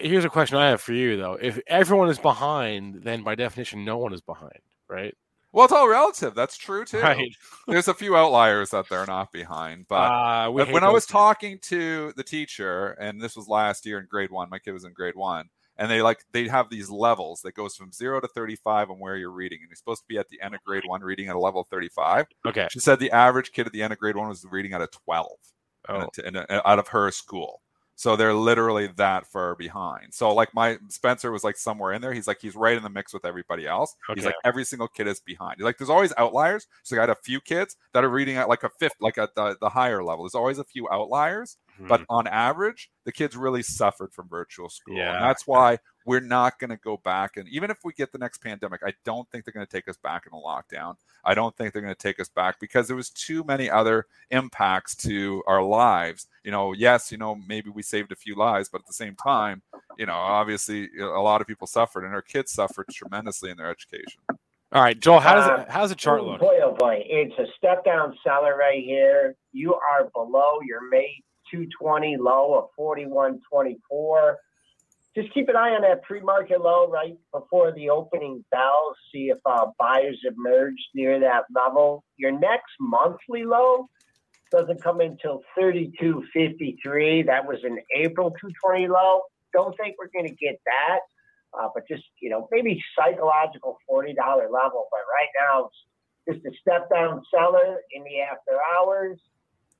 here's 0.00 0.24
a 0.24 0.28
question 0.30 0.58
I 0.58 0.68
have 0.68 0.80
for 0.80 0.92
you 0.92 1.16
though. 1.16 1.38
If 1.40 1.58
everyone 1.66 2.10
is 2.10 2.18
behind, 2.18 3.02
then 3.02 3.22
by 3.22 3.34
definition, 3.34 3.84
no 3.84 3.98
one 3.98 4.12
is 4.12 4.20
behind, 4.20 4.60
right? 4.88 5.14
well 5.50 5.64
it's 5.64 5.72
all 5.72 5.88
relative 5.88 6.34
that's 6.34 6.58
true 6.58 6.84
too 6.84 6.98
Right. 7.00 7.30
there's 7.68 7.88
a 7.88 7.94
few 7.94 8.14
outliers 8.16 8.68
that 8.70 8.86
they're 8.90 9.06
not 9.06 9.32
behind 9.32 9.86
but 9.88 10.10
Uh, 10.10 10.50
we 10.50 10.60
But 10.60 10.66
hate 10.66 10.74
when 10.74 10.84
I 10.84 10.90
was 10.90 11.06
people. 11.06 11.20
talking 11.20 11.58
to 11.62 12.12
the 12.16 12.22
teacher, 12.22 12.88
and 13.00 13.18
this 13.20 13.34
was 13.34 13.48
last 13.48 13.86
year 13.86 13.98
in 13.98 14.06
grade 14.10 14.30
one, 14.30 14.50
my 14.50 14.58
kid 14.58 14.72
was 14.72 14.84
in 14.84 14.92
grade 14.92 15.14
one, 15.16 15.48
and 15.78 15.90
they 15.90 16.02
like 16.02 16.24
they 16.32 16.48
have 16.48 16.68
these 16.70 16.90
levels 16.90 17.40
that 17.42 17.54
goes 17.54 17.76
from 17.76 17.92
zero 17.92 18.20
to 18.20 18.28
thirty-five 18.28 18.90
on 18.90 18.98
where 18.98 19.16
you're 19.16 19.30
reading, 19.30 19.58
and 19.62 19.68
you're 19.68 19.76
supposed 19.76 20.02
to 20.02 20.08
be 20.08 20.18
at 20.18 20.28
the 20.28 20.40
end 20.42 20.54
of 20.54 20.62
grade 20.64 20.82
one 20.86 21.00
reading 21.02 21.28
at 21.28 21.36
a 21.36 21.38
level 21.40 21.66
thirty-five. 21.70 22.26
Okay. 22.46 22.68
She 22.70 22.80
said 22.80 22.98
the 22.98 23.10
average 23.12 23.52
kid 23.52 23.66
at 23.66 23.72
the 23.72 23.82
end 23.82 23.92
of 23.92 23.98
grade 23.98 24.16
one 24.16 24.28
was 24.28 24.44
reading 24.50 24.72
at 24.72 24.82
a 24.82 24.88
twelve, 24.88 25.38
Oh. 25.88 26.08
in 26.24 26.36
a- 26.36 26.40
in 26.40 26.46
a- 26.50 26.68
out 26.68 26.78
of 26.78 26.88
her 26.88 27.10
school. 27.10 27.62
So 27.94 28.14
they're 28.14 28.32
literally 28.32 28.86
that 28.96 29.26
far 29.26 29.56
behind. 29.56 30.14
So 30.14 30.32
like 30.32 30.54
my 30.54 30.78
Spencer 30.88 31.32
was 31.32 31.42
like 31.42 31.56
somewhere 31.56 31.92
in 31.94 32.00
there. 32.00 32.12
He's 32.12 32.28
like 32.28 32.40
he's 32.40 32.54
right 32.54 32.76
in 32.76 32.84
the 32.84 32.88
mix 32.88 33.12
with 33.12 33.24
everybody 33.24 33.66
else. 33.66 33.96
okay. 34.08 34.20
He's 34.20 34.24
like 34.24 34.36
every 34.44 34.64
single 34.64 34.86
kid 34.86 35.08
is 35.08 35.18
behind. 35.18 35.56
He's 35.56 35.64
like 35.64 35.78
there's 35.78 35.90
always 35.90 36.12
outliers. 36.16 36.68
So 36.84 36.96
I 36.96 37.00
had 37.00 37.10
a 37.10 37.16
few 37.16 37.40
kids 37.40 37.76
that 37.94 38.04
are 38.04 38.08
reading 38.08 38.36
at 38.36 38.48
like 38.48 38.62
a 38.62 38.68
fifth, 38.78 38.94
like 39.00 39.18
at 39.18 39.34
the, 39.34 39.56
the 39.60 39.68
higher 39.68 40.04
level. 40.04 40.22
There's 40.24 40.36
always 40.36 40.58
a 40.58 40.64
few 40.64 40.88
outliers, 40.90 41.56
but 41.86 42.04
on 42.08 42.26
average, 42.26 42.90
the 43.04 43.12
kids 43.12 43.36
really 43.36 43.62
suffered 43.62 44.12
from 44.12 44.28
virtual 44.28 44.68
school. 44.68 44.96
Yeah. 44.96 45.14
And 45.14 45.24
that's 45.24 45.46
why 45.46 45.78
we're 46.04 46.20
not 46.20 46.58
going 46.58 46.70
to 46.70 46.76
go 46.76 46.96
back. 47.04 47.36
And 47.36 47.48
even 47.48 47.70
if 47.70 47.78
we 47.84 47.92
get 47.92 48.10
the 48.12 48.18
next 48.18 48.38
pandemic, 48.38 48.80
I 48.84 48.94
don't 49.04 49.28
think 49.30 49.44
they're 49.44 49.52
going 49.52 49.66
to 49.66 49.70
take 49.70 49.88
us 49.88 49.96
back 49.98 50.24
in 50.26 50.36
a 50.36 50.40
lockdown. 50.40 50.94
I 51.24 51.34
don't 51.34 51.54
think 51.56 51.72
they're 51.72 51.82
going 51.82 51.94
to 51.94 52.00
take 52.00 52.18
us 52.18 52.28
back 52.28 52.58
because 52.60 52.86
there 52.88 52.96
was 52.96 53.10
too 53.10 53.44
many 53.44 53.68
other 53.68 54.06
impacts 54.30 54.96
to 54.96 55.42
our 55.46 55.62
lives. 55.62 56.26
You 56.42 56.50
know, 56.50 56.72
yes, 56.72 57.12
you 57.12 57.18
know, 57.18 57.36
maybe 57.46 57.70
we 57.70 57.82
saved 57.82 58.10
a 58.10 58.16
few 58.16 58.34
lives, 58.34 58.68
but 58.70 58.80
at 58.80 58.86
the 58.86 58.92
same 58.94 59.14
time, 59.14 59.62
you 59.98 60.06
know, 60.06 60.14
obviously 60.14 60.88
a 60.98 61.04
lot 61.04 61.40
of 61.40 61.46
people 61.46 61.66
suffered 61.66 62.04
and 62.04 62.14
our 62.14 62.22
kids 62.22 62.52
suffered 62.52 62.86
tremendously 62.90 63.50
in 63.50 63.56
their 63.58 63.70
education. 63.70 64.22
All 64.70 64.82
right, 64.82 64.98
Joel, 65.00 65.20
how 65.20 65.34
does 65.34 65.48
Uh, 65.48 65.62
it, 65.62 65.70
how 65.70 65.80
does 65.80 65.90
the 65.90 65.96
chart 65.96 66.22
look? 66.22 66.40
Boy, 66.40 66.58
oh 66.62 66.74
boy, 66.74 67.02
it's 67.06 67.32
a 67.38 67.46
step 67.56 67.86
down 67.86 68.14
seller 68.22 68.54
right 68.54 68.84
here. 68.84 69.34
You 69.52 69.74
are 69.74 70.10
below 70.12 70.58
your 70.62 70.86
May 70.90 71.22
220 71.50 72.16
low 72.18 72.54
of 72.58 72.68
41.24. 72.78 74.34
Just 75.14 75.32
keep 75.34 75.48
an 75.48 75.56
eye 75.56 75.70
on 75.70 75.82
that 75.82 76.02
pre-market 76.02 76.60
low 76.60 76.88
right 76.88 77.16
before 77.32 77.72
the 77.72 77.90
opening 77.90 78.44
bell. 78.50 78.94
See 79.12 79.30
if 79.30 79.38
uh, 79.44 79.66
buyers 79.78 80.20
emerge 80.24 80.76
near 80.94 81.18
that 81.20 81.44
level. 81.54 82.04
Your 82.16 82.32
next 82.32 82.72
monthly 82.78 83.44
low 83.44 83.88
doesn't 84.50 84.82
come 84.82 85.00
until 85.00 85.42
32.53. 85.58 87.26
That 87.26 87.46
was 87.46 87.58
an 87.64 87.78
April 87.96 88.30
220 88.30 88.88
low. 88.88 89.22
Don't 89.52 89.76
think 89.76 89.96
we're 89.98 90.10
going 90.12 90.28
to 90.28 90.36
get 90.36 90.60
that. 90.66 91.00
Uh, 91.58 91.68
but 91.74 91.88
just 91.88 92.04
you 92.20 92.28
know 92.28 92.46
maybe 92.52 92.78
psychological 92.94 93.78
forty 93.88 94.12
dollar 94.12 94.50
level. 94.50 94.86
But 94.90 95.00
right 95.08 95.32
now 95.40 95.70
just 96.28 96.44
a 96.44 96.50
step 96.60 96.90
down 96.90 97.22
seller 97.34 97.78
in 97.92 98.04
the 98.04 98.20
after 98.20 98.52
hours. 98.76 99.18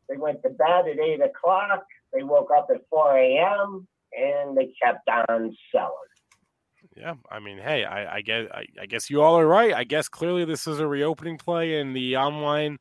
They 0.08 0.16
went 0.16 0.42
to 0.42 0.50
bed 0.50 0.88
at 0.88 0.98
eight 0.98 1.20
o'clock. 1.20 1.84
They 2.12 2.22
woke 2.22 2.50
up 2.56 2.68
at 2.74 2.82
four 2.88 3.16
a.m. 3.16 3.86
and 4.16 4.56
they 4.56 4.72
kept 4.82 5.08
on 5.28 5.56
selling. 5.72 5.92
Yeah, 6.96 7.14
I 7.30 7.38
mean, 7.38 7.58
hey, 7.58 7.84
I, 7.84 8.16
I 8.16 8.20
guess 8.22 8.48
I, 8.52 8.66
I 8.80 8.86
guess 8.86 9.10
you 9.10 9.22
all 9.22 9.38
are 9.38 9.46
right. 9.46 9.74
I 9.74 9.84
guess 9.84 10.08
clearly 10.08 10.44
this 10.44 10.66
is 10.66 10.80
a 10.80 10.86
reopening 10.86 11.38
play, 11.38 11.80
and 11.80 11.94
the 11.94 12.16
online 12.16 12.78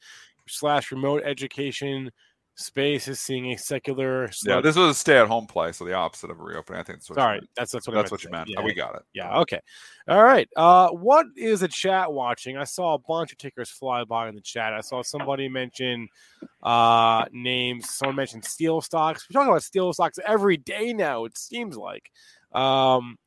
slash 0.47 0.91
remote 0.91 1.23
education 1.23 2.11
space 2.57 3.07
is 3.07 3.19
seeing 3.19 3.53
a 3.53 3.57
secular. 3.57 4.29
Yeah, 4.43 4.61
this 4.61 4.75
was 4.75 4.89
a 4.89 4.93
stay-at-home 4.93 5.45
play, 5.45 5.71
so 5.71 5.85
the 5.85 5.93
opposite 5.93 6.31
of 6.31 6.39
a 6.39 6.43
reopening. 6.43 6.81
I 6.81 6.83
think 6.83 6.99
that's 6.99 7.09
what. 7.09 7.15
Sorry, 7.15 7.39
that's 7.55 7.71
that's 7.71 7.87
what 7.87 7.93
that's 7.93 8.11
what 8.11 8.23
you 8.23 8.31
meant. 8.31 8.49
Yeah, 8.49 8.61
we 8.61 8.73
got 8.73 8.95
it. 8.95 9.03
Yeah. 9.13 9.39
Okay. 9.39 9.59
All 10.07 10.23
right. 10.23 10.49
Uh, 10.55 10.89
what 10.89 11.27
is 11.35 11.61
the 11.61 11.67
chat 11.67 12.11
watching? 12.11 12.57
I 12.57 12.63
saw 12.63 12.95
a 12.95 12.99
bunch 12.99 13.31
of 13.31 13.37
tickers 13.37 13.69
fly 13.69 14.03
by 14.03 14.27
in 14.27 14.35
the 14.35 14.41
chat. 14.41 14.73
I 14.73 14.81
saw 14.81 15.03
somebody 15.03 15.47
mention 15.47 16.09
uh, 16.63 17.25
names. 17.31 17.89
Someone 17.89 18.15
mentioned 18.15 18.43
steel 18.43 18.81
stocks. 18.81 19.27
We're 19.29 19.39
talking 19.39 19.51
about 19.51 19.63
steel 19.63 19.93
stocks 19.93 20.19
every 20.25 20.57
day 20.57 20.93
now. 20.93 21.25
It 21.25 21.37
seems 21.37 21.77
like. 21.77 22.11
Um, 22.53 23.17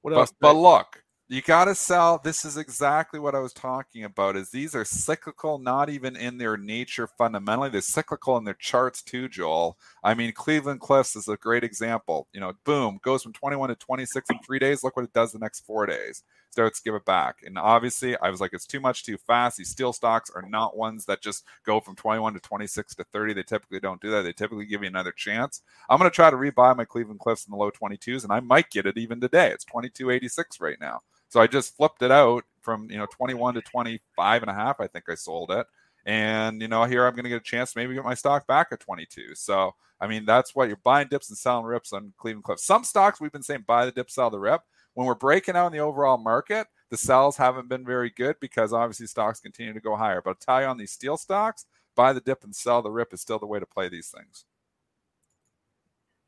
what 0.00 0.12
but, 0.12 0.20
else? 0.20 0.32
but 0.40 0.56
look, 0.56 1.02
you 1.30 1.42
got 1.42 1.66
to 1.66 1.74
sell. 1.74 2.18
This 2.24 2.46
is 2.46 2.56
exactly 2.56 3.20
what 3.20 3.34
I 3.34 3.40
was 3.40 3.52
talking 3.52 4.04
about. 4.04 4.34
Is 4.34 4.48
these 4.48 4.74
are 4.74 4.84
cyclical, 4.84 5.58
not 5.58 5.90
even 5.90 6.16
in 6.16 6.38
their 6.38 6.56
nature 6.56 7.06
fundamentally. 7.06 7.68
They're 7.68 7.82
cyclical 7.82 8.38
in 8.38 8.44
their 8.44 8.54
charts 8.54 9.02
too, 9.02 9.28
Joel. 9.28 9.76
I 10.02 10.14
mean, 10.14 10.32
Cleveland 10.32 10.80
Cliffs 10.80 11.16
is 11.16 11.28
a 11.28 11.36
great 11.36 11.64
example. 11.64 12.28
You 12.32 12.40
know, 12.40 12.54
boom, 12.64 12.98
goes 13.02 13.22
from 13.22 13.34
21 13.34 13.68
to 13.68 13.74
26 13.74 14.30
in 14.30 14.38
three 14.38 14.58
days. 14.58 14.82
Look 14.82 14.96
what 14.96 15.04
it 15.04 15.12
does 15.12 15.32
the 15.32 15.38
next 15.38 15.66
four 15.66 15.84
days. 15.84 16.22
Starts 16.48 16.80
to 16.80 16.84
give 16.84 16.94
it 16.94 17.04
back. 17.04 17.42
And 17.44 17.58
obviously, 17.58 18.16
I 18.16 18.30
was 18.30 18.40
like, 18.40 18.54
it's 18.54 18.66
too 18.66 18.80
much 18.80 19.04
too 19.04 19.18
fast. 19.18 19.58
These 19.58 19.68
steel 19.68 19.92
stocks 19.92 20.30
are 20.34 20.48
not 20.48 20.78
ones 20.78 21.04
that 21.04 21.20
just 21.20 21.44
go 21.62 21.78
from 21.78 21.94
21 21.94 22.32
to 22.34 22.40
26 22.40 22.94
to 22.94 23.04
30. 23.04 23.34
They 23.34 23.42
typically 23.42 23.80
don't 23.80 24.00
do 24.00 24.10
that. 24.12 24.22
They 24.22 24.32
typically 24.32 24.64
give 24.64 24.80
you 24.80 24.88
another 24.88 25.12
chance. 25.12 25.60
I'm 25.90 25.98
going 25.98 26.10
to 26.10 26.14
try 26.14 26.30
to 26.30 26.36
rebuy 26.38 26.74
my 26.74 26.86
Cleveland 26.86 27.20
Cliffs 27.20 27.46
in 27.46 27.50
the 27.50 27.58
low 27.58 27.70
22s, 27.70 28.24
and 28.24 28.32
I 28.32 28.40
might 28.40 28.70
get 28.70 28.86
it 28.86 28.96
even 28.96 29.20
today. 29.20 29.50
It's 29.50 29.66
22.86 29.66 30.58
right 30.62 30.80
now. 30.80 31.02
So 31.28 31.40
I 31.40 31.46
just 31.46 31.76
flipped 31.76 32.02
it 32.02 32.10
out 32.10 32.44
from 32.62 32.90
you 32.90 32.98
know 32.98 33.06
21 33.06 33.54
to 33.54 33.62
25 33.62 34.42
and 34.42 34.50
a 34.50 34.54
half. 34.54 34.80
I 34.80 34.86
think 34.86 35.04
I 35.08 35.14
sold 35.14 35.50
it, 35.50 35.66
And 36.06 36.60
you 36.62 36.68
know, 36.68 36.84
here 36.84 37.06
I'm 37.06 37.14
going 37.14 37.24
to 37.24 37.30
get 37.30 37.40
a 37.40 37.44
chance 37.44 37.72
to 37.72 37.78
maybe 37.78 37.94
get 37.94 38.04
my 38.04 38.14
stock 38.14 38.46
back 38.46 38.68
at 38.72 38.80
22. 38.80 39.34
So 39.34 39.74
I 40.00 40.06
mean, 40.06 40.24
that's 40.24 40.54
what 40.54 40.68
you're 40.68 40.78
buying 40.84 41.08
dips 41.08 41.28
and 41.28 41.38
selling 41.38 41.66
rips 41.66 41.92
on 41.92 42.12
Cleveland 42.18 42.44
Cliff. 42.44 42.60
Some 42.60 42.84
stocks 42.84 43.20
we've 43.20 43.32
been 43.32 43.42
saying 43.42 43.64
buy 43.66 43.84
the 43.84 43.92
dip, 43.92 44.10
sell 44.10 44.30
the 44.30 44.38
rip. 44.38 44.62
When 44.94 45.06
we're 45.06 45.14
breaking 45.14 45.56
out 45.56 45.66
in 45.66 45.72
the 45.72 45.78
overall 45.78 46.18
market, 46.18 46.66
the 46.90 46.96
sells 46.96 47.36
haven't 47.36 47.68
been 47.68 47.84
very 47.84 48.10
good 48.10 48.36
because 48.40 48.72
obviously 48.72 49.06
stocks 49.06 49.40
continue 49.40 49.72
to 49.72 49.80
go 49.80 49.96
higher. 49.96 50.22
But 50.22 50.30
I'll 50.30 50.36
tell 50.36 50.60
you 50.62 50.66
on 50.68 50.78
these 50.78 50.92
steel 50.92 51.16
stocks, 51.16 51.66
buy 51.94 52.12
the 52.12 52.20
dip 52.20 52.44
and 52.44 52.54
sell 52.54 52.82
the 52.82 52.90
rip 52.90 53.12
is 53.12 53.20
still 53.20 53.38
the 53.38 53.46
way 53.46 53.58
to 53.58 53.66
play 53.66 53.88
these 53.88 54.08
things. 54.08 54.44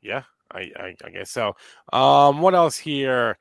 Yeah, 0.01 0.23
I, 0.51 0.71
I, 0.75 0.95
I 1.03 1.09
guess 1.11 1.31
so. 1.31 1.55
Um, 1.93 2.41
what 2.41 2.55
else 2.55 2.77
here? 2.77 3.37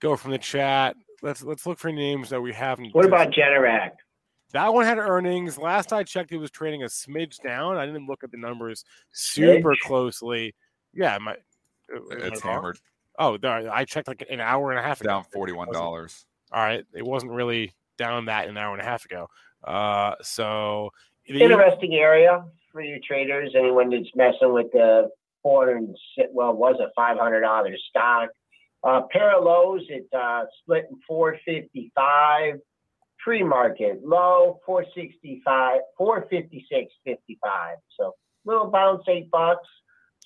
Go 0.00 0.16
from 0.16 0.30
the 0.32 0.38
chat. 0.38 0.96
Let's 1.22 1.42
let's 1.42 1.66
look 1.66 1.78
for 1.78 1.90
names 1.92 2.30
that 2.30 2.40
we 2.40 2.52
haven't. 2.52 2.94
What 2.94 3.04
about 3.06 3.30
Generac? 3.30 3.92
That 4.52 4.72
one 4.72 4.84
had 4.84 4.98
earnings. 4.98 5.58
Last 5.58 5.92
I 5.92 6.04
checked, 6.04 6.30
it 6.32 6.36
was 6.38 6.50
trading 6.50 6.82
a 6.82 6.86
smidge 6.86 7.42
down. 7.42 7.76
I 7.76 7.86
didn't 7.86 8.06
look 8.06 8.22
at 8.22 8.30
the 8.30 8.36
numbers 8.36 8.84
super 9.10 9.70
Smidge? 9.74 9.80
closely. 9.80 10.54
Yeah, 10.92 11.18
my 11.18 11.36
It's 11.88 12.40
hammered 12.40 12.78
Oh, 13.18 13.36
there- 13.36 13.70
I 13.72 13.84
checked 13.84 14.08
like 14.08 14.24
an 14.30 14.40
hour 14.40 14.70
and 14.70 14.78
a 14.78 14.82
half 14.82 15.00
ago. 15.00 15.08
down 15.08 15.24
forty-one 15.32 15.72
dollars. 15.72 16.26
All 16.52 16.62
right, 16.62 16.84
it 16.92 17.04
wasn't 17.04 17.32
really 17.32 17.72
down 17.96 18.26
that 18.26 18.48
an 18.48 18.56
hour 18.56 18.72
and 18.72 18.82
a 18.82 18.84
half 18.84 19.04
ago. 19.04 19.28
Uh, 19.64 20.14
so 20.22 20.90
the- 21.26 21.42
Interesting 21.42 21.94
area 21.94 22.44
for 22.70 22.80
you 22.80 23.00
traders. 23.00 23.54
Anyone 23.56 23.90
that's 23.90 24.10
messing 24.14 24.52
with 24.52 24.70
the 24.72 25.10
four 25.42 25.64
hundred 25.66 25.76
and 25.78 25.96
well, 26.32 26.52
was 26.52 26.76
a 26.80 26.90
five 26.94 27.18
hundred 27.18 27.40
dollar 27.40 27.74
stock. 27.88 28.30
Uh, 28.84 29.02
pair 29.10 29.38
of 29.38 29.44
lows, 29.44 29.82
it 29.88 30.06
uh, 30.16 30.44
split 30.60 30.86
in 30.90 30.98
four 31.06 31.38
fifty 31.44 31.90
five. 31.94 32.54
Free 33.24 33.42
market 33.42 34.04
low 34.04 34.60
four 34.66 34.84
sixty 34.94 35.40
five, 35.42 35.80
four 35.96 36.26
fifty 36.28 36.66
six 36.70 36.92
fifty 37.04 37.38
five. 37.42 37.78
So 37.98 38.12
little 38.44 38.66
bounce 38.66 39.02
eight 39.08 39.30
bucks. 39.30 39.66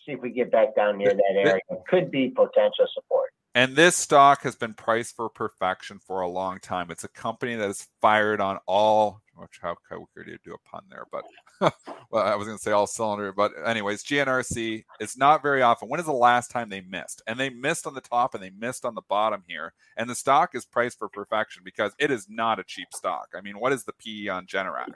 See 0.04 0.12
if 0.12 0.20
we 0.20 0.30
get 0.30 0.50
back 0.50 0.74
down 0.74 0.98
near 0.98 1.14
that 1.14 1.34
area. 1.36 1.60
Could 1.88 2.10
be 2.10 2.30
potential 2.30 2.88
support. 2.92 3.30
And 3.58 3.74
this 3.74 3.96
stock 3.96 4.42
has 4.42 4.54
been 4.54 4.72
priced 4.72 5.16
for 5.16 5.28
perfection 5.28 5.98
for 5.98 6.20
a 6.20 6.28
long 6.28 6.60
time. 6.60 6.92
It's 6.92 7.02
a 7.02 7.08
company 7.08 7.56
that 7.56 7.68
is 7.68 7.88
fired 8.00 8.40
on 8.40 8.60
all. 8.68 9.20
Which 9.34 9.58
how 9.60 9.76
weird 9.90 10.28
to 10.28 10.38
do 10.44 10.54
a 10.54 10.58
pun 10.68 10.84
there, 10.88 11.06
but 11.10 11.24
well, 12.12 12.24
I 12.24 12.36
was 12.36 12.46
going 12.46 12.56
to 12.56 12.62
say 12.62 12.70
all 12.70 12.86
cylinder. 12.86 13.32
But 13.32 13.50
anyways, 13.66 14.04
GNRC. 14.04 14.84
It's 15.00 15.18
not 15.18 15.42
very 15.42 15.60
often. 15.60 15.88
When 15.88 15.98
is 15.98 16.06
the 16.06 16.12
last 16.12 16.52
time 16.52 16.68
they 16.68 16.82
missed? 16.82 17.20
And 17.26 17.38
they 17.38 17.50
missed 17.50 17.84
on 17.84 17.94
the 17.94 18.00
top 18.00 18.34
and 18.34 18.42
they 18.42 18.50
missed 18.50 18.84
on 18.84 18.94
the 18.94 19.02
bottom 19.08 19.42
here. 19.48 19.72
And 19.96 20.08
the 20.08 20.14
stock 20.14 20.54
is 20.54 20.64
priced 20.64 21.00
for 21.00 21.08
perfection 21.08 21.62
because 21.64 21.94
it 21.98 22.12
is 22.12 22.28
not 22.28 22.60
a 22.60 22.64
cheap 22.64 22.88
stock. 22.94 23.26
I 23.36 23.40
mean, 23.40 23.58
what 23.58 23.72
is 23.72 23.82
the 23.82 23.92
PE 23.92 24.28
on 24.28 24.46
Generac? 24.46 24.92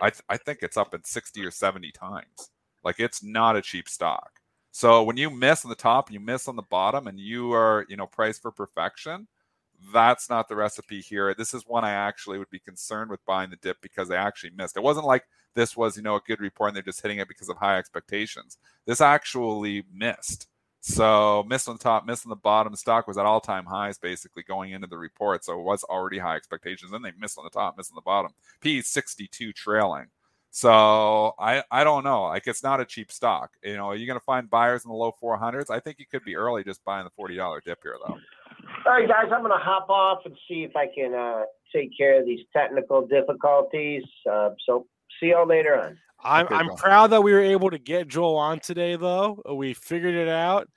I 0.00 0.08
th- 0.08 0.22
I 0.30 0.38
think 0.38 0.60
it's 0.62 0.78
up 0.78 0.94
in 0.94 1.04
sixty 1.04 1.44
or 1.44 1.50
seventy 1.50 1.92
times. 1.92 2.52
Like 2.82 3.00
it's 3.00 3.22
not 3.22 3.56
a 3.56 3.60
cheap 3.60 3.86
stock. 3.86 4.30
So 4.78 5.02
when 5.02 5.16
you 5.16 5.28
miss 5.28 5.64
on 5.64 5.70
the 5.70 5.74
top 5.74 6.08
you 6.08 6.20
miss 6.20 6.46
on 6.46 6.54
the 6.54 6.62
bottom 6.62 7.08
and 7.08 7.18
you 7.18 7.52
are, 7.52 7.84
you 7.88 7.96
know, 7.96 8.06
priced 8.06 8.40
for 8.40 8.52
perfection, 8.52 9.26
that's 9.92 10.30
not 10.30 10.48
the 10.48 10.54
recipe 10.54 11.00
here. 11.00 11.34
This 11.34 11.52
is 11.52 11.64
one 11.66 11.84
I 11.84 11.90
actually 11.90 12.38
would 12.38 12.50
be 12.50 12.60
concerned 12.60 13.10
with 13.10 13.24
buying 13.26 13.50
the 13.50 13.56
dip 13.56 13.78
because 13.82 14.08
they 14.08 14.14
actually 14.14 14.50
missed. 14.50 14.76
It 14.76 14.84
wasn't 14.84 15.06
like 15.06 15.24
this 15.56 15.76
was, 15.76 15.96
you 15.96 16.04
know, 16.04 16.14
a 16.14 16.20
good 16.20 16.38
report 16.38 16.68
and 16.68 16.76
they're 16.76 16.84
just 16.84 17.02
hitting 17.02 17.18
it 17.18 17.26
because 17.26 17.48
of 17.48 17.56
high 17.56 17.76
expectations. 17.76 18.56
This 18.86 19.00
actually 19.00 19.82
missed. 19.92 20.46
So 20.78 21.44
missed 21.48 21.68
on 21.68 21.74
the 21.74 21.82
top, 21.82 22.06
missed 22.06 22.24
on 22.24 22.30
the 22.30 22.36
bottom. 22.36 22.72
The 22.72 22.76
stock 22.76 23.08
was 23.08 23.18
at 23.18 23.26
all-time 23.26 23.64
highs 23.64 23.98
basically 23.98 24.44
going 24.44 24.70
into 24.70 24.86
the 24.86 24.96
report. 24.96 25.44
So 25.44 25.58
it 25.58 25.64
was 25.64 25.82
already 25.82 26.18
high 26.18 26.36
expectations. 26.36 26.92
Then 26.92 27.02
they 27.02 27.10
missed 27.18 27.36
on 27.36 27.42
the 27.42 27.50
top, 27.50 27.76
missed 27.76 27.90
on 27.90 27.96
the 27.96 28.02
bottom. 28.02 28.30
P 28.60 28.80
62 28.80 29.54
trailing. 29.54 30.06
So 30.50 31.34
I 31.38 31.62
I 31.70 31.84
don't 31.84 32.04
know. 32.04 32.24
Like 32.24 32.46
it's 32.46 32.62
not 32.62 32.80
a 32.80 32.84
cheap 32.84 33.12
stock. 33.12 33.50
You 33.62 33.76
know, 33.76 33.86
are 33.86 33.96
you 33.96 34.06
going 34.06 34.18
to 34.18 34.24
find 34.24 34.48
buyers 34.48 34.84
in 34.84 34.90
the 34.90 34.96
low 34.96 35.14
400s? 35.22 35.70
I 35.70 35.80
think 35.80 35.98
you 35.98 36.06
could 36.10 36.24
be 36.24 36.36
early 36.36 36.64
just 36.64 36.84
buying 36.84 37.04
the 37.04 37.22
$40 37.22 37.62
dip 37.64 37.78
here 37.82 37.96
though. 38.06 38.18
All 38.86 38.92
right, 38.92 39.08
guys, 39.08 39.26
I'm 39.32 39.40
going 39.40 39.52
to 39.52 39.62
hop 39.62 39.90
off 39.90 40.20
and 40.24 40.36
see 40.48 40.62
if 40.62 40.74
I 40.76 40.86
can 40.86 41.14
uh, 41.14 41.42
take 41.74 41.90
care 41.96 42.20
of 42.20 42.26
these 42.26 42.40
technical 42.52 43.06
difficulties. 43.06 44.02
Uh, 44.30 44.50
so, 44.64 44.86
see 45.20 45.28
y'all 45.28 45.46
later 45.46 45.78
on. 45.78 45.98
I'm 46.22 46.46
Okay, 46.46 46.54
I'm 46.54 46.74
proud 46.76 47.08
that 47.08 47.22
we 47.22 47.32
were 47.32 47.40
able 47.40 47.70
to 47.70 47.78
get 47.78 48.08
Joel 48.08 48.36
on 48.36 48.60
today, 48.60 48.96
though. 48.96 49.42
We 49.54 49.74
figured 49.74 50.14
it 50.14 50.28
out. 50.28 50.68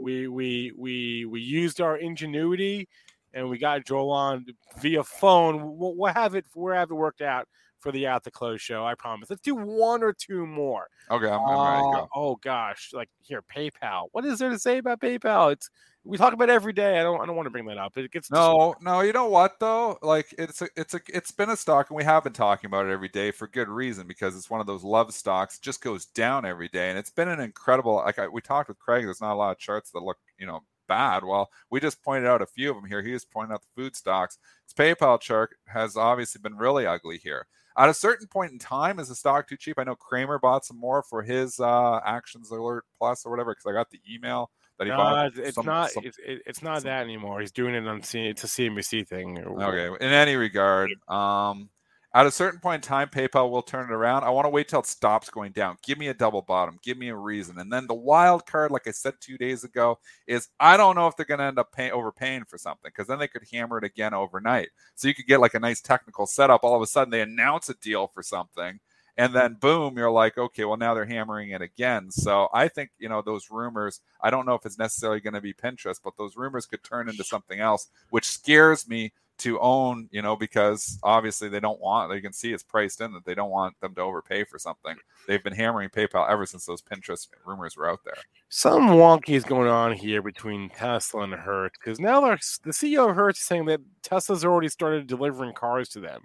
We 0.00 0.28
we 0.28 0.72
we 0.76 1.26
we 1.26 1.40
used 1.40 1.80
our 1.80 1.96
ingenuity, 1.96 2.88
and 3.32 3.48
we 3.48 3.58
got 3.58 3.84
Joel 3.84 4.10
on 4.10 4.46
via 4.80 5.04
phone. 5.04 5.78
We'll, 5.78 5.94
we'll 5.96 6.12
have 6.12 6.34
it. 6.34 6.46
We'll 6.54 6.74
have 6.74 6.90
it 6.90 6.94
worked 6.94 7.22
out 7.22 7.46
for 7.80 7.92
the 7.92 8.06
Out 8.06 8.22
the 8.24 8.30
Close 8.30 8.60
show. 8.60 8.84
I 8.84 8.94
promise. 8.94 9.30
Let's 9.30 9.42
do 9.42 9.54
one 9.54 10.02
or 10.02 10.12
two 10.12 10.46
more. 10.46 10.86
Okay, 11.10 11.26
I'm, 11.28 11.40
I'm 11.40 11.72
ready 11.74 11.82
to 11.82 11.88
Uh, 11.88 12.00
go. 12.02 12.08
oh 12.14 12.36
gosh, 12.36 12.90
like 12.92 13.08
here, 13.22 13.42
PayPal. 13.42 14.08
What 14.12 14.24
is 14.24 14.38
there 14.38 14.50
to 14.50 14.58
say 14.58 14.78
about 14.78 15.00
PayPal? 15.00 15.52
It's 15.52 15.70
we 16.02 16.16
talk 16.16 16.32
about 16.32 16.48
it 16.48 16.52
every 16.52 16.72
day. 16.72 16.98
I 16.98 17.02
don't 17.02 17.20
I 17.20 17.26
don't 17.26 17.36
want 17.36 17.46
to 17.46 17.50
bring 17.50 17.66
that 17.66 17.76
up. 17.76 17.96
It 17.98 18.10
gets 18.10 18.30
No, 18.30 18.74
no, 18.80 19.00
you 19.02 19.12
know 19.12 19.26
what 19.28 19.58
though? 19.60 19.98
Like 20.00 20.34
it's 20.38 20.62
a, 20.62 20.68
it's 20.74 20.94
a, 20.94 21.00
it's 21.08 21.30
been 21.30 21.50
a 21.50 21.56
stock, 21.56 21.90
and 21.90 21.96
we 21.96 22.04
have 22.04 22.24
been 22.24 22.32
talking 22.32 22.68
about 22.68 22.86
it 22.86 22.90
every 22.92 23.08
day 23.08 23.30
for 23.32 23.46
good 23.48 23.68
reason 23.68 24.06
because 24.06 24.34
it's 24.36 24.48
one 24.48 24.60
of 24.60 24.66
those 24.66 24.82
love 24.82 25.12
stocks. 25.12 25.56
It 25.56 25.62
just 25.62 25.82
goes 25.82 26.06
down 26.06 26.46
every 26.46 26.68
day, 26.68 26.88
and 26.90 26.98
it's 26.98 27.10
been 27.10 27.28
an 27.28 27.40
incredible. 27.40 27.96
Like 27.96 28.18
I, 28.18 28.28
we 28.28 28.40
talked 28.40 28.68
with 28.68 28.78
Craig, 28.78 29.04
there's 29.04 29.20
not 29.20 29.34
a 29.34 29.36
lot 29.36 29.50
of 29.52 29.58
charts 29.58 29.90
that 29.90 30.00
look, 30.02 30.16
you 30.38 30.46
know, 30.46 30.62
bad. 30.88 31.22
Well, 31.22 31.50
we 31.70 31.80
just 31.80 32.02
pointed 32.02 32.26
out 32.26 32.40
a 32.40 32.46
few 32.46 32.70
of 32.70 32.76
them 32.76 32.86
here. 32.86 33.02
He 33.02 33.12
was 33.12 33.26
pointing 33.26 33.52
out 33.52 33.60
the 33.60 33.82
food 33.82 33.94
stocks. 33.94 34.38
Its 34.64 34.72
PayPal 34.72 35.20
chart 35.20 35.50
has 35.66 35.98
obviously 35.98 36.40
been 36.40 36.56
really 36.56 36.86
ugly 36.86 37.18
here. 37.18 37.46
At 37.78 37.88
a 37.88 37.94
certain 37.94 38.26
point 38.26 38.52
in 38.52 38.58
time, 38.58 38.98
is 38.98 39.08
the 39.08 39.14
stock 39.14 39.48
too 39.48 39.56
cheap? 39.56 39.78
I 39.78 39.84
know 39.84 39.94
Cramer 39.94 40.38
bought 40.38 40.64
some 40.64 40.78
more 40.78 41.02
for 41.02 41.22
his 41.22 41.58
uh, 41.60 42.00
Actions 42.04 42.50
Alert 42.50 42.84
Plus 42.98 43.24
or 43.24 43.30
whatever 43.30 43.52
because 43.52 43.66
I 43.66 43.72
got 43.72 43.88
the 43.90 44.00
email 44.12 44.50
that 44.78 44.84
he 44.86 44.90
No, 44.90 44.96
bought. 44.96 45.26
it's, 45.26 45.38
it's 45.38 45.54
some- 45.54 45.66
not. 45.66 45.90
some- 45.90 46.04
it's, 46.04 46.18
it's 46.24 46.62
not 46.62 46.82
that 46.82 47.02
anymore. 47.04 47.40
He's 47.40 47.52
doing 47.52 47.74
it 47.74 47.86
on 47.86 48.02
C. 48.02 48.26
It's 48.26 48.44
a 48.44 48.48
CNBC 48.48 49.06
thing. 49.08 49.38
Okay. 49.38 49.86
In 50.04 50.12
any 50.12 50.36
regard, 50.36 50.90
um, 51.08 51.68
at 52.12 52.26
a 52.26 52.30
certain 52.30 52.58
point 52.58 52.84
in 52.84 52.88
time, 52.88 53.08
PayPal 53.08 53.50
will 53.50 53.62
turn 53.62 53.88
it 53.88 53.94
around. 53.94 54.24
I 54.24 54.30
want 54.30 54.44
to 54.44 54.50
wait 54.50 54.68
till 54.68 54.80
it 54.80 54.86
stops 54.86 55.30
going 55.30 55.52
down. 55.52 55.76
Give 55.82 55.96
me 55.96 56.08
a 56.08 56.14
double 56.14 56.42
bottom. 56.42 56.78
Give 56.82 56.98
me 56.98 57.08
a 57.08 57.16
reason. 57.16 57.58
And 57.58 57.72
then 57.72 57.86
the 57.86 57.94
wild 57.94 58.46
card, 58.46 58.72
like 58.72 58.88
I 58.88 58.90
said 58.90 59.14
two 59.20 59.38
days 59.38 59.62
ago, 59.62 59.98
is 60.26 60.48
I 60.58 60.76
don't 60.76 60.96
know 60.96 61.06
if 61.06 61.16
they're 61.16 61.24
going 61.26 61.38
to 61.38 61.44
end 61.44 61.60
up 61.60 61.72
pay, 61.72 61.92
overpaying 61.92 62.44
for 62.46 62.58
something 62.58 62.90
because 62.90 63.06
then 63.06 63.20
they 63.20 63.28
could 63.28 63.44
hammer 63.52 63.78
it 63.78 63.84
again 63.84 64.12
overnight. 64.12 64.70
So 64.96 65.06
you 65.06 65.14
could 65.14 65.26
get 65.26 65.40
like 65.40 65.54
a 65.54 65.60
nice 65.60 65.80
technical 65.80 66.26
setup. 66.26 66.64
All 66.64 66.74
of 66.74 66.82
a 66.82 66.86
sudden, 66.86 67.10
they 67.10 67.20
announce 67.20 67.68
a 67.68 67.74
deal 67.74 68.08
for 68.08 68.24
something. 68.24 68.80
And 69.16 69.34
then 69.34 69.58
boom, 69.60 69.98
you're 69.98 70.10
like, 70.10 70.38
okay, 70.38 70.64
well 70.64 70.78
now 70.78 70.94
they're 70.94 71.04
hammering 71.04 71.50
it 71.50 71.60
again. 71.60 72.10
So 72.10 72.48
I 72.54 72.68
think 72.68 72.90
you 72.98 73.08
know 73.08 73.20
those 73.20 73.50
rumors. 73.50 74.00
I 74.20 74.30
don't 74.30 74.46
know 74.46 74.54
if 74.54 74.64
it's 74.64 74.78
necessarily 74.78 75.20
going 75.20 75.34
to 75.34 75.40
be 75.40 75.52
Pinterest, 75.52 75.98
but 76.02 76.16
those 76.16 76.36
rumors 76.36 76.64
could 76.64 76.82
turn 76.82 77.08
into 77.08 77.22
something 77.22 77.60
else, 77.60 77.88
which 78.08 78.24
scares 78.24 78.88
me 78.88 79.12
to 79.40 79.58
own. 79.60 80.08
You 80.10 80.22
know, 80.22 80.36
because 80.36 80.98
obviously 81.02 81.48
they 81.48 81.60
don't 81.60 81.80
want. 81.80 82.10
They 82.10 82.20
can 82.20 82.32
see 82.32 82.52
it's 82.52 82.62
priced 82.62 83.00
in 83.00 83.12
that 83.12 83.24
they 83.24 83.34
don't 83.34 83.50
want 83.50 83.78
them 83.80 83.94
to 83.94 84.00
overpay 84.02 84.44
for 84.44 84.58
something. 84.58 84.96
They've 85.26 85.42
been 85.42 85.54
hammering 85.54 85.90
PayPal 85.90 86.28
ever 86.28 86.46
since 86.46 86.64
those 86.64 86.82
Pinterest 86.82 87.28
rumors 87.44 87.76
were 87.76 87.90
out 87.90 88.00
there. 88.04 88.16
Some 88.48 88.88
wonky 88.88 89.34
is 89.34 89.44
going 89.44 89.68
on 89.68 89.92
here 89.92 90.22
between 90.22 90.70
Tesla 90.70 91.22
and 91.22 91.34
Hertz 91.34 91.78
because 91.78 92.00
now 92.00 92.20
the 92.20 92.36
CEO 92.36 93.10
of 93.10 93.16
Hertz 93.16 93.40
is 93.40 93.46
saying 93.46 93.66
that 93.66 93.80
Tesla's 94.02 94.44
already 94.44 94.68
started 94.68 95.06
delivering 95.06 95.52
cars 95.52 95.88
to 95.90 96.00
them, 96.00 96.24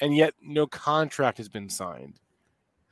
and 0.00 0.14
yet 0.16 0.34
no 0.42 0.66
contract 0.66 1.38
has 1.38 1.48
been 1.48 1.68
signed. 1.68 2.20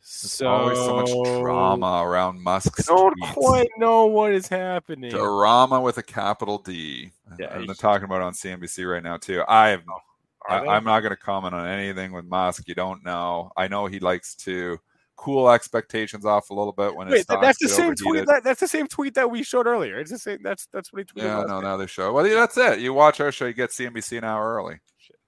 So 0.06 0.46
Always 0.46 0.76
so 0.76 0.96
much 0.96 1.40
drama 1.40 2.02
around 2.04 2.42
Musk's 2.42 2.84
Don't 2.84 3.18
tweets. 3.22 3.32
quite 3.32 3.68
know 3.78 4.04
what 4.04 4.34
is 4.34 4.46
happening. 4.46 5.10
Drama 5.10 5.80
with 5.80 5.96
a 5.96 6.02
capital 6.02 6.58
D. 6.58 7.10
Yeah, 7.38 7.56
and 7.56 7.66
they're 7.66 7.74
talking 7.74 8.04
about 8.04 8.20
it 8.20 8.24
on 8.24 8.34
CNBC 8.34 8.90
right 8.90 9.02
now 9.02 9.16
too. 9.16 9.42
I 9.48 9.68
have 9.68 9.86
no. 9.86 9.98
I, 10.46 10.58
I'm 10.76 10.84
not 10.84 11.00
going 11.00 11.12
to 11.12 11.16
comment 11.16 11.54
on 11.54 11.66
anything 11.66 12.12
with 12.12 12.26
Musk. 12.26 12.68
You 12.68 12.74
don't 12.74 13.02
know. 13.02 13.50
I 13.56 13.66
know 13.66 13.86
he 13.86 13.98
likes 13.98 14.34
to 14.36 14.78
cool 15.16 15.48
expectations 15.48 16.26
off 16.26 16.50
a 16.50 16.54
little 16.54 16.74
bit 16.74 16.94
when 16.94 17.08
Wait, 17.08 17.24
that's 17.26 17.58
the 17.58 17.68
same 17.70 17.94
tweet. 17.94 18.26
That, 18.26 18.44
that's 18.44 18.60
the 18.60 18.68
same 18.68 18.86
tweet 18.86 19.14
that 19.14 19.30
we 19.30 19.42
showed 19.42 19.66
earlier. 19.66 19.98
It's 19.98 20.10
the 20.10 20.18
same. 20.18 20.40
That's 20.42 20.66
that's 20.66 20.92
what 20.92 21.00
he 21.00 21.04
tweeted. 21.04 21.24
Yeah, 21.24 21.44
no, 21.46 21.62
now 21.62 21.78
they 21.78 21.86
show. 21.86 22.12
Well, 22.12 22.26
yeah, 22.26 22.34
that's 22.34 22.58
it. 22.58 22.80
You 22.80 22.92
watch 22.92 23.20
our 23.20 23.32
show, 23.32 23.46
you 23.46 23.54
get 23.54 23.70
CNBC 23.70 24.18
an 24.18 24.24
hour 24.24 24.54
early. 24.54 24.80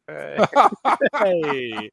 Hey. 0.08 1.90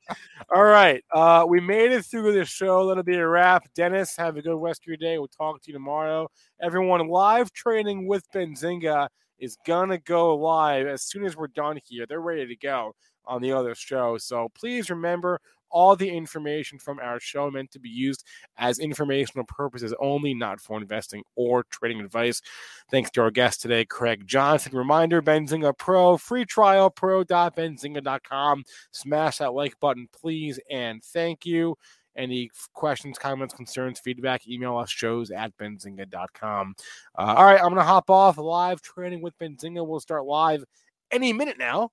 All 0.54 0.64
right. 0.64 1.04
Uh, 1.12 1.46
we 1.48 1.60
made 1.60 1.92
it 1.92 2.06
through 2.06 2.34
this 2.34 2.50
show. 2.50 2.88
That'll 2.88 3.04
be 3.04 3.16
a 3.16 3.28
wrap. 3.28 3.66
Dennis, 3.76 4.16
have 4.18 4.38
a 4.38 4.42
good 4.42 4.58
rest 4.58 4.84
of 4.84 4.88
your 4.88 4.98
day. 4.98 5.18
We'll 5.18 5.28
talk 5.28 5.62
to 5.62 5.72
you 5.72 5.74
tomorrow. 5.74 6.28
Everyone, 6.62 7.08
live 7.08 7.52
training 7.54 8.08
with 8.08 8.24
Benzinga 8.32 9.08
is 9.40 9.58
gonna 9.66 9.98
go 9.98 10.36
live 10.36 10.88
as 10.88 11.04
soon 11.04 11.26
as 11.26 11.36
we're 11.36 11.48
done 11.48 11.80
here. 11.86 12.06
They're 12.08 12.22
ready 12.22 12.48
to 12.48 12.56
go 12.56 12.94
on 13.26 13.42
the 13.42 13.52
other 13.52 13.76
show. 13.76 14.18
So 14.18 14.50
please 14.56 14.90
remember 14.90 15.40
all 15.74 15.96
the 15.96 16.10
information 16.10 16.80
from 16.80 17.00
our 17.00 17.20
show 17.20 17.52
meant 17.52 17.72
to 17.72 17.80
be 17.80 17.90
used 17.90 18.26
as 18.58 18.80
informational 18.80 19.46
purposes 19.46 19.94
only, 20.00 20.34
not 20.34 20.62
for 20.62 20.78
investing 20.78 21.24
or 21.36 21.64
trading 21.64 22.00
advice. 22.00 22.42
Thanks 22.90 23.10
to 23.12 23.22
our 23.22 23.32
guest 23.32 23.62
today, 23.62 23.84
Craig 23.84 24.26
Johnson. 24.26 24.78
Reminder 24.78 25.22
Benzinga 25.22 25.78
Pro, 25.78 26.18
free 26.18 26.46
trial, 26.46 26.90
pro.benzinga.com. 26.90 28.64
Smash 28.92 29.40
that 29.40 29.54
like 29.54 29.80
button, 29.80 30.08
please, 30.14 30.60
and 30.70 31.04
thank 31.04 31.46
you. 31.46 31.76
Any 32.16 32.52
questions, 32.74 33.18
comments, 33.18 33.56
concerns, 33.56 34.00
feedback, 34.00 34.48
email 34.48 34.78
us 34.78 34.92
shows 34.92 35.32
at 35.32 35.58
benzinga.com. 35.58 36.76
Uh, 37.18 37.22
all 37.22 37.46
right, 37.46 37.60
I'm 37.60 37.70
going 37.70 37.76
to 37.78 37.84
hop 37.84 38.10
off 38.10 38.38
live 38.38 38.82
training 38.82 39.22
with 39.22 39.38
Benzinga. 39.40 39.86
We'll 39.86 40.00
start 40.00 40.26
live 40.26 40.64
any 41.12 41.34
minute 41.34 41.58
now. 41.58 41.90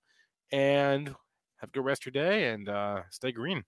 And 0.53 1.15
have 1.61 1.69
a 1.69 1.73
good 1.73 1.85
rest 1.85 2.07
of 2.07 2.15
your 2.15 2.25
day 2.25 2.51
and 2.51 2.69
uh, 2.69 3.03
stay 3.11 3.33
green. 3.33 3.65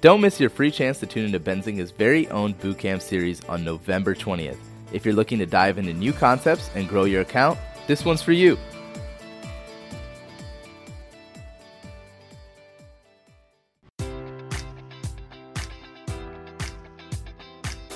Don't 0.00 0.20
miss 0.20 0.40
your 0.40 0.50
free 0.50 0.70
chance 0.70 0.98
to 1.00 1.06
tune 1.06 1.26
into 1.26 1.38
Benzinga's 1.38 1.90
very 1.90 2.28
own 2.30 2.54
bootcamp 2.54 3.00
series 3.02 3.44
on 3.44 3.64
November 3.64 4.14
20th. 4.14 4.58
If 4.92 5.04
you're 5.04 5.14
looking 5.14 5.38
to 5.38 5.46
dive 5.46 5.78
into 5.78 5.92
new 5.92 6.12
concepts 6.12 6.70
and 6.74 6.88
grow 6.88 7.04
your 7.04 7.22
account, 7.22 7.58
this 7.86 8.04
one's 8.04 8.22
for 8.22 8.32
you. 8.32 8.58